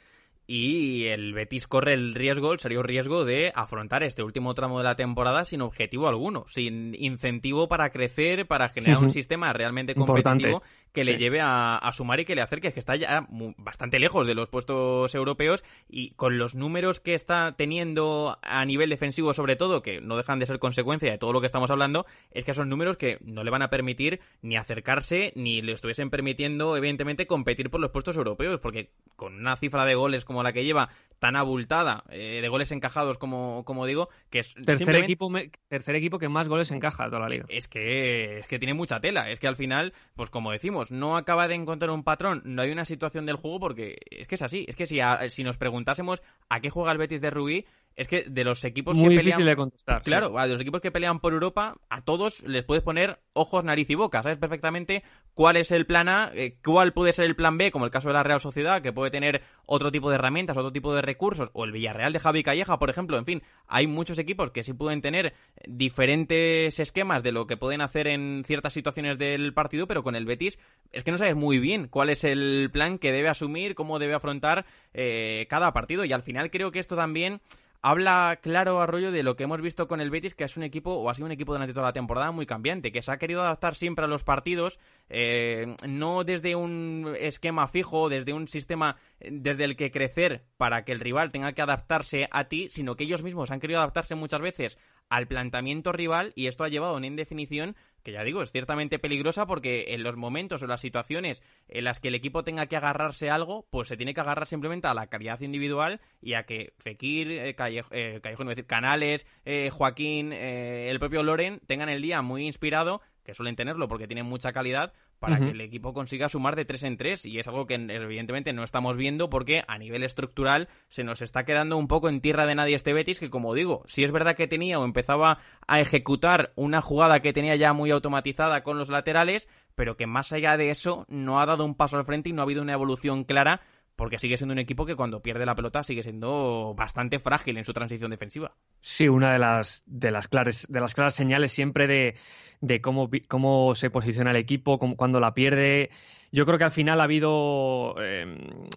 y 0.46 1.06
el 1.06 1.32
Betis 1.34 1.66
corre 1.66 1.94
el 1.94 2.14
riesgo, 2.14 2.52
el 2.52 2.60
serio 2.60 2.82
riesgo 2.82 3.24
de 3.24 3.52
afrontar 3.54 4.02
este 4.02 4.22
último 4.22 4.54
tramo 4.54 4.78
de 4.78 4.84
la 4.84 4.94
temporada 4.94 5.44
sin 5.44 5.60
objetivo 5.60 6.08
alguno, 6.08 6.44
sin 6.46 6.94
incentivo 6.94 7.68
para 7.68 7.90
crecer, 7.90 8.46
para 8.46 8.68
generar 8.68 9.02
un 9.02 9.10
sistema 9.10 9.52
realmente 9.52 9.94
competitivo 9.94 10.62
que 10.96 11.04
le 11.04 11.18
lleve 11.18 11.42
a, 11.42 11.90
sumar 11.92 12.20
y 12.20 12.24
que 12.24 12.34
le 12.34 12.40
acerque, 12.40 12.72
que 12.72 12.80
está 12.80 12.96
ya 12.96 13.28
bastante 13.58 13.98
lejos 13.98 14.26
de 14.26 14.34
los 14.34 14.48
puestos 14.48 15.14
europeos 15.14 15.62
y 15.90 16.12
con 16.12 16.38
los 16.38 16.54
números 16.54 17.00
que 17.00 17.12
está 17.12 17.54
teniendo 17.54 18.38
a 18.40 18.64
nivel 18.64 18.88
defensivo 18.88 19.34
sobre 19.34 19.56
todo, 19.56 19.82
que 19.82 20.00
no 20.00 20.16
dejan 20.16 20.38
de 20.38 20.46
ser 20.46 20.58
consecuencia 20.58 21.12
de 21.12 21.18
todo 21.18 21.34
lo 21.34 21.40
que 21.42 21.46
estamos 21.48 21.70
hablando, 21.70 22.06
es 22.30 22.44
que 22.44 22.54
son 22.54 22.70
números 22.70 22.96
que 22.96 23.18
no 23.20 23.44
le 23.44 23.50
van 23.50 23.60
a 23.60 23.68
permitir 23.68 24.20
ni 24.40 24.56
acercarse 24.56 25.34
ni 25.36 25.60
le 25.60 25.72
estuviesen 25.72 26.08
permitiendo 26.08 26.78
evidentemente 26.78 27.26
competir 27.26 27.68
por 27.68 27.80
los 27.80 27.90
puestos 27.90 28.16
europeos, 28.16 28.58
porque 28.60 28.88
con 29.16 29.34
una 29.34 29.56
cifra 29.56 29.84
de 29.84 29.96
goles 29.96 30.24
como 30.24 30.42
la 30.42 30.54
que 30.54 30.64
lleva, 30.64 30.88
tan 31.18 31.36
abultada, 31.36 32.04
eh, 32.08 32.40
de 32.40 32.48
goles 32.48 32.72
encajados 32.72 33.18
como, 33.18 33.64
como 33.64 33.84
digo, 33.84 34.08
que 34.30 34.38
es 34.38 34.54
tercer 34.54 34.96
equipo 34.96 35.30
tercer 35.68 35.96
equipo 35.96 36.18
que 36.18 36.28
más 36.28 36.48
goles 36.48 36.70
encaja 36.70 37.06
toda 37.06 37.20
la 37.20 37.28
liga. 37.28 37.44
Es 37.48 37.68
que 37.68 38.38
es 38.38 38.46
que 38.46 38.58
tiene 38.58 38.74
mucha 38.74 39.00
tela, 39.00 39.30
es 39.30 39.40
que 39.40 39.46
al 39.46 39.56
final, 39.56 39.92
pues 40.14 40.30
como 40.30 40.52
decimos, 40.52 40.85
no 40.90 41.16
acaba 41.16 41.48
de 41.48 41.54
encontrar 41.54 41.90
un 41.90 42.04
patrón, 42.04 42.42
no 42.44 42.62
hay 42.62 42.70
una 42.70 42.84
situación 42.84 43.26
del 43.26 43.36
juego 43.36 43.60
porque 43.60 43.96
es 44.10 44.26
que 44.26 44.34
es 44.34 44.42
así, 44.42 44.64
es 44.68 44.76
que 44.76 44.86
si, 44.86 45.00
si 45.30 45.44
nos 45.44 45.56
preguntásemos 45.56 46.22
a 46.48 46.60
qué 46.60 46.70
juega 46.70 46.92
el 46.92 46.98
Betis 46.98 47.20
de 47.20 47.30
Rubí, 47.30 47.66
es 47.96 48.08
que 48.08 48.24
de 48.28 48.44
los 48.44 48.62
equipos 48.64 48.94
Muy 48.94 49.16
que 49.16 49.22
difícil 49.22 49.46
de 49.46 49.56
contestar. 49.56 50.02
Claro, 50.02 50.30
de 50.30 50.48
los 50.48 50.60
equipos 50.60 50.82
que 50.82 50.90
pelean 50.90 51.18
por 51.18 51.32
Europa, 51.32 51.76
a 51.88 52.02
todos 52.02 52.42
les 52.42 52.62
puedes 52.62 52.84
poner 52.84 53.20
ojos, 53.32 53.64
nariz 53.64 53.88
y 53.88 53.94
boca. 53.94 54.22
Sabes 54.22 54.36
perfectamente 54.36 55.02
cuál 55.32 55.56
es 55.56 55.70
el 55.70 55.86
plan 55.86 56.08
A, 56.08 56.30
eh, 56.34 56.58
cuál 56.62 56.92
puede 56.92 57.14
ser 57.14 57.24
el 57.24 57.34
plan 57.34 57.56
B, 57.56 57.70
como 57.70 57.86
el 57.86 57.90
caso 57.90 58.08
de 58.08 58.14
la 58.14 58.22
Real 58.22 58.40
Sociedad, 58.40 58.82
que 58.82 58.92
puede 58.92 59.10
tener 59.10 59.42
otro 59.64 59.90
tipo 59.90 60.10
de 60.10 60.16
herramientas, 60.16 60.58
otro 60.58 60.72
tipo 60.72 60.94
de 60.94 61.00
recursos, 61.00 61.50
o 61.54 61.64
el 61.64 61.72
Villarreal 61.72 62.12
de 62.12 62.20
Javi 62.20 62.42
Calleja, 62.42 62.78
por 62.78 62.90
ejemplo. 62.90 63.16
En 63.16 63.24
fin, 63.24 63.42
hay 63.66 63.86
muchos 63.86 64.18
equipos 64.18 64.50
que 64.50 64.62
sí 64.62 64.74
pueden 64.74 65.00
tener 65.00 65.32
diferentes 65.66 66.78
esquemas 66.78 67.22
de 67.22 67.32
lo 67.32 67.46
que 67.46 67.56
pueden 67.56 67.80
hacer 67.80 68.08
en 68.08 68.44
ciertas 68.46 68.74
situaciones 68.74 69.16
del 69.16 69.54
partido, 69.54 69.86
pero 69.86 70.02
con 70.02 70.16
el 70.16 70.26
Betis 70.26 70.58
es 70.92 71.02
que 71.02 71.12
no 71.12 71.18
sabes 71.18 71.34
muy 71.34 71.58
bien 71.58 71.88
cuál 71.88 72.10
es 72.10 72.24
el 72.24 72.68
plan 72.70 72.98
que 72.98 73.10
debe 73.10 73.30
asumir, 73.30 73.74
cómo 73.74 73.98
debe 73.98 74.14
afrontar 74.14 74.66
eh, 74.92 75.46
cada 75.48 75.72
partido. 75.72 76.04
Y 76.04 76.12
al 76.12 76.22
final 76.22 76.50
creo 76.50 76.70
que 76.70 76.78
esto 76.78 76.94
también 76.94 77.40
habla 77.82 78.38
claro 78.42 78.80
Arroyo 78.80 79.12
de 79.12 79.22
lo 79.22 79.36
que 79.36 79.44
hemos 79.44 79.60
visto 79.60 79.88
con 79.88 80.00
el 80.00 80.10
Betis, 80.10 80.34
que 80.34 80.44
es 80.44 80.56
un 80.56 80.62
equipo, 80.62 80.92
o 80.94 81.10
ha 81.10 81.14
sido 81.14 81.26
un 81.26 81.32
equipo 81.32 81.52
durante 81.52 81.74
toda 81.74 81.86
la 81.86 81.92
temporada 81.92 82.30
muy 82.32 82.46
cambiante, 82.46 82.92
que 82.92 83.02
se 83.02 83.12
ha 83.12 83.18
querido 83.18 83.42
adaptar 83.42 83.74
siempre 83.74 84.04
a 84.04 84.08
los 84.08 84.24
partidos, 84.24 84.78
eh, 85.08 85.76
no 85.86 86.24
desde 86.24 86.56
un 86.56 87.14
esquema 87.18 87.68
fijo, 87.68 88.08
desde 88.08 88.32
un 88.32 88.48
sistema 88.48 88.96
desde 89.20 89.64
el 89.64 89.76
que 89.76 89.90
crecer 89.90 90.44
para 90.56 90.84
que 90.84 90.92
el 90.92 91.00
rival 91.00 91.30
tenga 91.30 91.52
que 91.52 91.62
adaptarse 91.62 92.28
a 92.30 92.44
ti, 92.44 92.68
sino 92.70 92.96
que 92.96 93.04
ellos 93.04 93.22
mismos 93.22 93.50
han 93.50 93.60
querido 93.60 93.80
adaptarse 93.80 94.14
muchas 94.14 94.40
veces 94.40 94.78
al 95.08 95.26
planteamiento 95.26 95.92
rival 95.92 96.32
y 96.34 96.46
esto 96.48 96.64
ha 96.64 96.68
llevado 96.68 96.96
una 96.96 97.06
indefinición 97.06 97.76
que 98.06 98.12
ya 98.12 98.22
digo, 98.22 98.40
es 98.40 98.52
ciertamente 98.52 99.00
peligrosa 99.00 99.46
porque 99.46 99.86
en 99.88 100.04
los 100.04 100.16
momentos 100.16 100.62
o 100.62 100.68
las 100.68 100.80
situaciones 100.80 101.42
en 101.66 101.82
las 101.82 101.98
que 101.98 102.06
el 102.06 102.14
equipo 102.14 102.44
tenga 102.44 102.66
que 102.66 102.76
agarrarse 102.76 103.30
a 103.30 103.34
algo, 103.34 103.66
pues 103.68 103.88
se 103.88 103.96
tiene 103.96 104.14
que 104.14 104.20
agarrar 104.20 104.46
simplemente 104.46 104.86
a 104.86 104.94
la 104.94 105.08
calidad 105.08 105.40
individual 105.40 106.00
y 106.22 106.34
a 106.34 106.44
que 106.44 106.72
Fekir, 106.78 107.32
eh, 107.32 107.56
eh 107.90 108.20
decir, 108.22 108.66
Canales, 108.66 109.26
eh, 109.44 109.70
Joaquín, 109.72 110.32
eh, 110.32 110.88
el 110.88 111.00
propio 111.00 111.24
Loren 111.24 111.60
tengan 111.66 111.88
el 111.88 112.00
día 112.00 112.22
muy 112.22 112.46
inspirado 112.46 113.02
que 113.24 113.34
suelen 113.34 113.56
tenerlo 113.56 113.88
porque 113.88 114.06
tienen 114.06 114.24
mucha 114.24 114.52
calidad, 114.52 114.92
para 115.18 115.38
que 115.38 115.50
el 115.50 115.60
equipo 115.60 115.92
consiga 115.94 116.28
sumar 116.28 116.56
de 116.56 116.64
tres 116.64 116.82
en 116.82 116.96
tres. 116.96 117.24
Y 117.24 117.38
es 117.38 117.48
algo 117.48 117.66
que 117.66 117.74
evidentemente 117.74 118.52
no 118.52 118.64
estamos 118.64 118.96
viendo 118.96 119.30
porque 119.30 119.62
a 119.66 119.78
nivel 119.78 120.02
estructural 120.02 120.68
se 120.88 121.04
nos 121.04 121.22
está 121.22 121.44
quedando 121.44 121.76
un 121.76 121.88
poco 121.88 122.08
en 122.08 122.20
tierra 122.20 122.46
de 122.46 122.54
nadie 122.54 122.76
este 122.76 122.92
Betis, 122.92 123.20
que 123.20 123.30
como 123.30 123.54
digo, 123.54 123.82
si 123.86 124.04
es 124.04 124.12
verdad 124.12 124.36
que 124.36 124.48
tenía 124.48 124.78
o 124.78 124.84
empezaba 124.84 125.38
a 125.66 125.80
ejecutar 125.80 126.52
una 126.56 126.80
jugada 126.80 127.20
que 127.20 127.32
tenía 127.32 127.56
ya 127.56 127.72
muy 127.72 127.90
automatizada 127.90 128.62
con 128.62 128.78
los 128.78 128.88
laterales, 128.88 129.48
pero 129.74 129.96
que 129.96 130.06
más 130.06 130.32
allá 130.32 130.56
de 130.56 130.70
eso 130.70 131.06
no 131.08 131.40
ha 131.40 131.46
dado 131.46 131.64
un 131.64 131.74
paso 131.74 131.96
al 131.96 132.04
frente 132.04 132.30
y 132.30 132.32
no 132.32 132.42
ha 132.42 132.44
habido 132.44 132.62
una 132.62 132.72
evolución 132.72 133.24
clara 133.24 133.60
porque 133.96 134.18
sigue 134.18 134.36
siendo 134.36 134.52
un 134.52 134.58
equipo 134.58 134.86
que 134.86 134.94
cuando 134.94 135.22
pierde 135.22 135.46
la 135.46 135.54
pelota 135.54 135.82
sigue 135.82 136.02
siendo 136.02 136.74
bastante 136.76 137.18
frágil 137.18 137.56
en 137.56 137.64
su 137.64 137.72
transición 137.72 138.10
defensiva. 138.10 138.54
Sí, 138.80 139.08
una 139.08 139.32
de 139.32 139.38
las 139.38 139.82
de 139.86 140.10
las 140.10 140.28
claras 140.28 140.66
de 140.68 140.80
las 140.80 140.94
claras 140.94 141.14
señales 141.14 141.52
siempre 141.52 141.86
de, 141.86 142.14
de 142.60 142.80
cómo, 142.80 143.08
cómo 143.28 143.74
se 143.74 143.90
posiciona 143.90 144.30
el 144.30 144.36
equipo, 144.36 144.78
cuando 144.78 145.20
la 145.20 145.34
pierde. 145.34 145.90
Yo 146.32 146.44
creo 146.44 146.58
que 146.58 146.64
al 146.64 146.70
final 146.70 147.00
ha 147.00 147.04
habido, 147.04 147.94
em, 148.02 148.68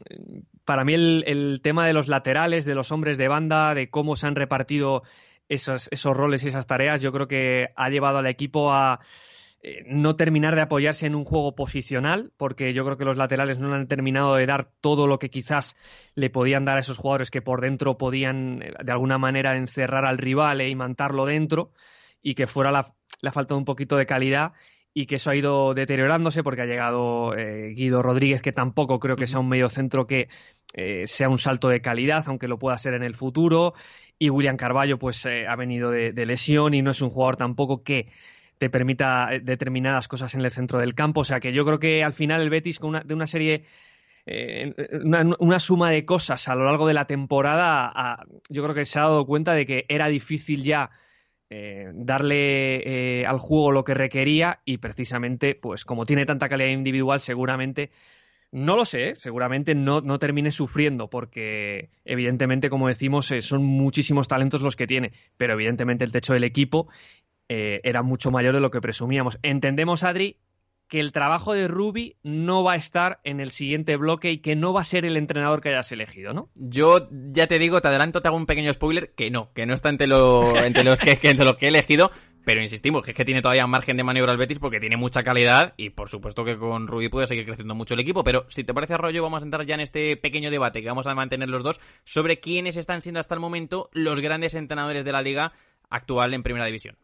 para 0.65 0.83
mí, 0.83 0.93
el, 0.93 1.59
tema 1.61 1.85
de 1.85 1.93
los 1.93 2.07
laterales, 2.07 2.65
de 2.65 2.75
los 2.75 2.91
hombres 2.91 3.17
de 3.17 3.27
banda, 3.27 3.73
de 3.73 3.89
cómo 3.89 4.15
se 4.15 4.27
han 4.27 4.35
repartido 4.35 5.03
esos, 5.49 5.89
esos 5.91 6.15
roles 6.15 6.43
y 6.43 6.47
esas 6.47 6.67
tareas, 6.67 7.01
yo 7.01 7.11
creo 7.11 7.27
que 7.27 7.69
ha 7.75 7.89
llevado 7.89 8.19
al 8.19 8.27
equipo 8.27 8.71
a 8.71 8.99
eh, 9.61 9.83
no 9.85 10.15
terminar 10.15 10.55
de 10.55 10.61
apoyarse 10.61 11.05
en 11.05 11.15
un 11.15 11.25
juego 11.25 11.53
posicional, 11.53 12.31
porque 12.37 12.73
yo 12.73 12.85
creo 12.85 12.97
que 12.97 13.03
los 13.03 13.17
laterales 13.17 13.59
no 13.59 13.73
han 13.73 13.87
terminado 13.89 14.35
de 14.35 14.45
dar 14.45 14.63
todo 14.79 15.05
lo 15.05 15.19
que 15.19 15.29
quizás 15.29 15.75
le 16.15 16.29
podían 16.29 16.63
dar 16.63 16.77
a 16.77 16.79
esos 16.79 16.97
jugadores 16.97 17.29
que 17.29 17.41
por 17.41 17.59
dentro 17.59 17.97
podían 17.97 18.61
eh, 18.61 18.71
de 18.81 18.91
alguna 18.93 19.17
manera 19.17 19.57
encerrar 19.57 20.05
al 20.05 20.17
rival 20.17 20.61
e 20.61 20.69
imantarlo 20.69 21.25
dentro 21.25 21.71
y 22.21 22.35
que 22.35 22.47
fuera 22.47 22.71
la, 22.71 22.93
la 23.19 23.33
falta 23.33 23.53
de 23.53 23.57
un 23.57 23.65
poquito 23.65 23.97
de 23.97 24.05
calidad 24.05 24.53
y 24.93 25.07
que 25.07 25.15
eso 25.15 25.29
ha 25.29 25.35
ido 25.35 25.73
deteriorándose 25.73 26.41
porque 26.41 26.61
ha 26.61 26.65
llegado 26.65 27.35
eh, 27.37 27.73
Guido 27.75 28.01
Rodríguez, 28.01 28.41
que 28.41 28.53
tampoco 28.53 28.97
creo 28.97 29.17
que 29.17 29.27
sea 29.27 29.39
un 29.39 29.49
medio 29.49 29.67
centro 29.67 30.07
que 30.07 30.29
sea 31.05 31.29
un 31.29 31.39
salto 31.39 31.67
de 31.67 31.81
calidad, 31.81 32.23
aunque 32.27 32.47
lo 32.47 32.59
pueda 32.59 32.77
ser 32.77 32.93
en 32.93 33.01
el 33.01 33.15
futuro. 33.15 33.73
Y 34.19 34.29
William 34.29 34.55
Carballo, 34.55 34.99
pues 34.99 35.25
ha 35.25 35.55
venido 35.55 35.89
de, 35.89 36.25
lesión 36.25 36.75
y 36.75 36.83
no 36.83 36.91
es 36.91 37.01
un 37.01 37.09
jugador 37.09 37.37
tampoco 37.37 37.83
que 37.83 38.07
te 38.59 38.69
permita 38.69 39.33
eh, 39.33 39.39
determinadas 39.39 40.07
cosas 40.07 40.35
en 40.35 40.41
el 40.41 40.51
centro 40.51 40.79
del 40.79 40.93
campo. 40.93 41.21
O 41.21 41.23
sea 41.23 41.39
que 41.39 41.51
yo 41.51 41.65
creo 41.65 41.79
que 41.79 42.03
al 42.03 42.13
final 42.13 42.41
el 42.41 42.51
Betis, 42.51 42.77
con 42.77 42.91
una, 42.91 43.01
de 43.01 43.13
una 43.15 43.25
serie, 43.25 43.63
eh, 44.25 44.73
una, 45.39 45.59
suma 45.59 45.89
de 45.89 46.05
cosas 46.05 46.47
a 46.47 46.55
lo 46.55 46.65
largo 46.65 46.85
de 46.85 46.93
la 46.93 47.05
temporada, 47.05 48.23
yo 48.49 48.61
creo 48.61 48.75
que 48.75 48.85
se 48.85 48.99
ha 48.99 49.03
dado 49.03 49.25
cuenta 49.25 49.53
de 49.53 49.65
que 49.65 49.85
era 49.87 50.07
difícil 50.07 50.63
ya 50.63 50.91
eh, 51.49 51.89
darle 51.93 53.25
al 53.25 53.39
juego 53.39 53.71
lo 53.71 53.83
que 53.83 53.95
requería 53.95 54.59
y 54.65 54.77
precisamente, 54.77 55.55
pues 55.55 55.85
como 55.85 56.05
tiene 56.05 56.25
tanta 56.25 56.49
calidad 56.49 56.69
individual, 56.69 57.19
seguramente. 57.21 57.89
No 58.51 58.75
lo 58.75 58.83
sé, 58.83 59.13
seguramente 59.15 59.75
no, 59.75 60.01
no, 60.01 60.17
termine 60.17 60.49
sufriendo, 60.49 61.07
porque 61.07 61.91
evidentemente, 62.03 62.71
como 62.71 62.87
decimos, 62.87 63.31
son 63.41 63.63
muchísimos 63.63 64.27
talentos 64.27 64.63
los 64.63 64.75
que 64.75 64.87
tiene, 64.87 65.11
pero 65.37 65.53
evidentemente 65.53 66.03
el 66.03 66.11
techo 66.11 66.33
del 66.33 66.43
equipo 66.43 66.87
eh, 67.49 67.81
era 67.83 68.03
mucho 68.03 68.31
mayor 68.31 68.53
de 68.53 68.61
lo 68.61 68.71
que 68.71 68.79
presumíamos. 68.79 69.39
Entendemos, 69.41 70.03
Adri, 70.03 70.37
que 70.89 70.99
el 70.99 71.11
trabajo 71.11 71.53
de 71.53 71.67
Ruby 71.67 72.17
no 72.23 72.63
va 72.63 72.73
a 72.73 72.75
estar 72.75 73.19
en 73.23 73.39
el 73.39 73.51
siguiente 73.51 73.95
bloque 73.95 74.31
y 74.31 74.39
que 74.39 74.55
no 74.55 74.73
va 74.73 74.81
a 74.81 74.83
ser 74.83 75.05
el 75.05 75.17
entrenador 75.17 75.61
que 75.61 75.69
hayas 75.69 75.91
elegido, 75.91 76.33
¿no? 76.33 76.49
Yo 76.55 77.07
ya 77.11 77.47
te 77.47 77.59
digo, 77.59 77.79
te 77.79 77.87
adelanto, 77.87 78.21
te 78.21 78.27
hago 78.27 78.37
un 78.37 78.47
pequeño 78.47 78.73
spoiler, 78.73 79.13
que 79.13 79.29
no, 79.29 79.53
que 79.53 79.67
no 79.67 79.75
está 79.75 79.89
entre, 79.89 80.07
lo, 80.07 80.55
entre, 80.63 80.83
los, 80.83 80.99
que, 80.99 81.11
entre 81.21 81.45
los 81.45 81.57
que 81.57 81.65
he 81.65 81.69
elegido, 81.69 82.11
pero 82.43 82.61
insistimos, 82.61 83.03
que 83.03 83.11
es 83.11 83.17
que 83.17 83.23
tiene 83.23 83.43
todavía 83.43 83.67
margen 83.67 83.97
de 83.97 84.03
maniobra 84.03 84.31
el 84.31 84.39
Betis 84.39 84.57
porque 84.57 84.79
tiene 84.79 84.97
mucha 84.97 85.21
calidad 85.21 85.75
y 85.77 85.91
por 85.91 86.09
supuesto 86.09 86.43
que 86.43 86.57
con 86.57 86.87
Ruby 86.87 87.09
puede 87.09 87.27
seguir 87.27 87.45
creciendo 87.45 87.75
mucho 87.75 87.93
el 87.93 87.99
equipo, 87.99 88.23
pero 88.23 88.47
si 88.49 88.63
te 88.63 88.73
parece 88.73 88.95
Arroyo 88.95 89.21
vamos 89.21 89.43
a 89.43 89.45
entrar 89.45 89.67
ya 89.67 89.75
en 89.75 89.81
este 89.81 90.17
pequeño 90.17 90.49
debate 90.49 90.81
que 90.81 90.87
vamos 90.87 91.05
a 91.05 91.13
mantener 91.13 91.49
los 91.49 91.61
dos 91.61 91.79
sobre 92.03 92.39
quiénes 92.39 92.77
están 92.77 93.03
siendo 93.03 93.19
hasta 93.19 93.35
el 93.35 93.41
momento 93.41 93.91
los 93.93 94.19
grandes 94.21 94.55
entrenadores 94.55 95.05
de 95.05 95.11
la 95.11 95.21
liga 95.21 95.53
actual 95.91 96.33
en 96.33 96.41
Primera 96.41 96.65
División. 96.65 96.97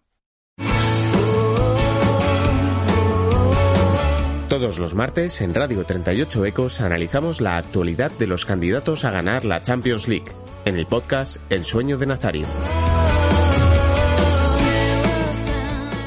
Todos 4.56 4.80
los 4.80 4.96
martes 4.96 5.42
en 5.42 5.54
Radio 5.54 5.86
38 5.86 6.46
Ecos 6.46 6.80
analizamos 6.80 7.42
la 7.42 7.58
actualidad 7.58 8.10
de 8.12 8.26
los 8.26 8.46
candidatos 8.46 9.04
a 9.04 9.12
ganar 9.12 9.44
la 9.44 9.62
Champions 9.62 10.08
League, 10.08 10.32
en 10.64 10.78
el 10.78 10.86
podcast 10.86 11.36
El 11.50 11.66
sueño 11.66 11.98
de 11.98 12.06
Nazario. 12.06 12.48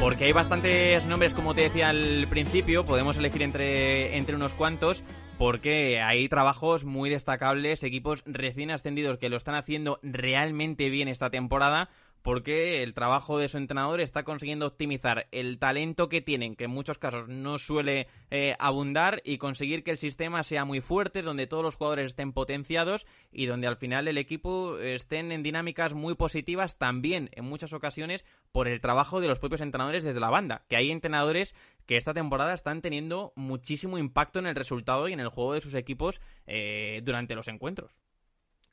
Porque 0.00 0.24
hay 0.24 0.32
bastantes 0.32 1.04
nombres, 1.04 1.34
como 1.34 1.54
te 1.54 1.60
decía 1.60 1.90
al 1.90 2.26
principio, 2.30 2.86
podemos 2.86 3.18
elegir 3.18 3.42
entre, 3.42 4.16
entre 4.16 4.34
unos 4.34 4.54
cuantos, 4.54 5.04
porque 5.36 6.00
hay 6.00 6.26
trabajos 6.30 6.86
muy 6.86 7.10
destacables, 7.10 7.82
equipos 7.82 8.22
recién 8.24 8.70
ascendidos 8.70 9.18
que 9.18 9.28
lo 9.28 9.36
están 9.36 9.56
haciendo 9.56 10.00
realmente 10.02 10.88
bien 10.88 11.08
esta 11.08 11.28
temporada, 11.28 11.90
porque 12.22 12.82
el 12.82 12.94
trabajo 12.94 13.38
de 13.38 13.48
su 13.48 13.58
entrenador 13.58 14.00
está 14.00 14.24
consiguiendo 14.24 14.66
optimizar 14.66 15.28
el 15.32 15.58
talento 15.58 16.08
que 16.08 16.20
tienen, 16.20 16.56
que 16.56 16.64
en 16.64 16.70
muchos 16.70 16.98
casos 16.98 17.28
no 17.28 17.58
suele 17.58 18.06
eh, 18.30 18.54
abundar, 18.58 19.20
y 19.24 19.38
conseguir 19.38 19.84
que 19.84 19.90
el 19.90 19.98
sistema 19.98 20.42
sea 20.42 20.64
muy 20.64 20.80
fuerte, 20.80 21.22
donde 21.22 21.46
todos 21.46 21.62
los 21.62 21.76
jugadores 21.76 22.06
estén 22.06 22.32
potenciados 22.32 23.06
y 23.32 23.46
donde 23.46 23.66
al 23.66 23.76
final 23.76 24.08
el 24.08 24.18
equipo 24.18 24.78
estén 24.78 25.32
en 25.32 25.42
dinámicas 25.42 25.94
muy 25.94 26.14
positivas 26.14 26.78
también 26.78 27.30
en 27.32 27.44
muchas 27.44 27.72
ocasiones 27.72 28.24
por 28.52 28.68
el 28.68 28.80
trabajo 28.80 29.20
de 29.20 29.28
los 29.28 29.38
propios 29.38 29.60
entrenadores 29.60 30.04
desde 30.04 30.20
la 30.20 30.30
banda, 30.30 30.64
que 30.68 30.76
hay 30.76 30.90
entrenadores 30.90 31.54
que 31.86 31.96
esta 31.96 32.14
temporada 32.14 32.54
están 32.54 32.82
teniendo 32.82 33.32
muchísimo 33.36 33.98
impacto 33.98 34.38
en 34.38 34.46
el 34.46 34.54
resultado 34.54 35.08
y 35.08 35.12
en 35.12 35.20
el 35.20 35.28
juego 35.28 35.54
de 35.54 35.60
sus 35.60 35.74
equipos 35.74 36.20
eh, 36.46 37.00
durante 37.04 37.34
los 37.34 37.48
encuentros. 37.48 37.98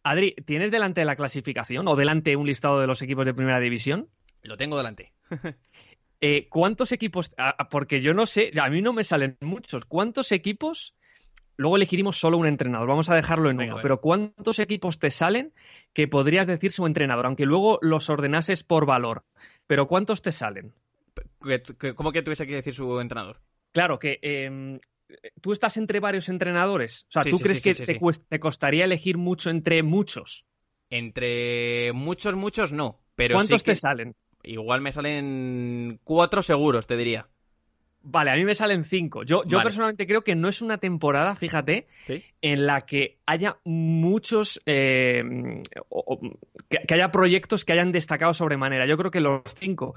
Adri, 0.06 0.36
¿tienes 0.46 0.70
delante 0.70 1.04
la 1.04 1.16
clasificación 1.16 1.88
o 1.88 1.96
delante 1.96 2.36
un 2.36 2.46
listado 2.46 2.80
de 2.80 2.86
los 2.86 3.02
equipos 3.02 3.26
de 3.26 3.34
primera 3.34 3.60
división? 3.60 4.08
Lo 4.44 4.56
tengo 4.56 4.78
delante. 4.78 5.12
Eh, 6.22 6.48
¿Cuántos 6.50 6.94
equipos? 6.94 7.30
Ah, 7.38 7.68
porque 7.70 8.02
yo 8.02 8.14
no 8.14 8.26
sé, 8.26 8.50
a 8.60 8.70
mí 8.70 8.82
no 8.82 8.94
me 8.94 9.04
salen 9.04 9.38
muchos. 9.42 9.86
¿Cuántos 9.86 10.32
equipos? 10.32 10.96
Luego 11.58 11.76
elegiremos 11.76 12.18
solo 12.18 12.38
un 12.38 12.48
entrenador, 12.48 12.88
vamos 12.88 13.10
a 13.10 13.16
dejarlo 13.16 13.52
en 13.52 13.60
uno. 13.60 13.78
Pero 13.82 14.00
¿cuántos 14.00 14.60
equipos 14.60 14.98
te 14.98 15.12
salen 15.12 15.54
que 15.94 16.08
podrías 16.08 16.48
decir 16.48 16.72
su 16.72 16.88
entrenador? 16.88 17.26
Aunque 17.26 17.46
luego 17.46 17.80
los 17.82 18.10
ordenases 18.10 18.64
por 18.64 18.86
valor. 18.86 19.26
Pero 19.68 19.88
¿cuántos 19.88 20.22
te 20.22 20.32
salen? 20.32 20.74
¿Cómo 21.96 22.12
que 22.14 22.24
tuviese 22.24 22.48
que 22.48 22.56
decir 22.56 22.74
su 22.74 23.00
entrenador? 23.02 23.42
Claro, 23.74 24.00
que 24.00 24.18
em, 24.22 24.80
tú 25.42 25.52
estás 25.52 25.78
entre 25.78 26.00
varios 26.00 26.30
entrenadores. 26.30 27.06
O 27.10 27.12
sea, 27.12 27.24
¿tú 27.24 27.40
crees 27.40 27.62
que 27.62 27.76
te, 27.76 28.40
costaría 28.40 28.86
elegir 28.86 29.18
mucho 29.18 29.50
entre 29.50 29.84
muchos? 29.84 30.46
Entre 30.90 31.92
muchos, 31.94 32.36
muchos 32.36 32.72
no. 32.72 33.00
Pero 33.16 33.36
¿Cuántos 33.36 33.64
te 33.64 33.76
salen? 33.76 34.16
Igual 34.44 34.82
me 34.82 34.92
salen 34.92 36.00
cuatro 36.04 36.44
seguros, 36.44 36.88
te 36.88 36.98
diría. 36.98 37.28
Vale, 38.08 38.30
a 38.30 38.36
mí 38.36 38.46
me 38.46 38.54
salen 38.54 38.84
cinco. 38.84 39.24
Yo, 39.24 39.44
yo 39.46 39.64
personalmente 39.64 40.06
creo 40.06 40.24
que 40.24 40.36
no 40.36 40.48
es 40.48 40.62
una 40.62 40.78
temporada, 40.78 41.36
fíjate, 41.36 41.88
en 42.40 42.68
la 42.68 42.82
que 42.82 43.18
haya 43.26 43.58
muchos, 43.64 44.62
eh, 44.68 45.24
que, 46.70 46.94
haya 46.94 47.10
proyectos 47.10 47.66
que 47.66 47.74
hayan 47.74 47.92
destacado 47.92 48.36
sobremanera. 48.36 48.86
Yo 48.86 48.96
creo 48.98 49.10
que 49.10 49.22
los 49.22 49.42
cinco 49.56 49.96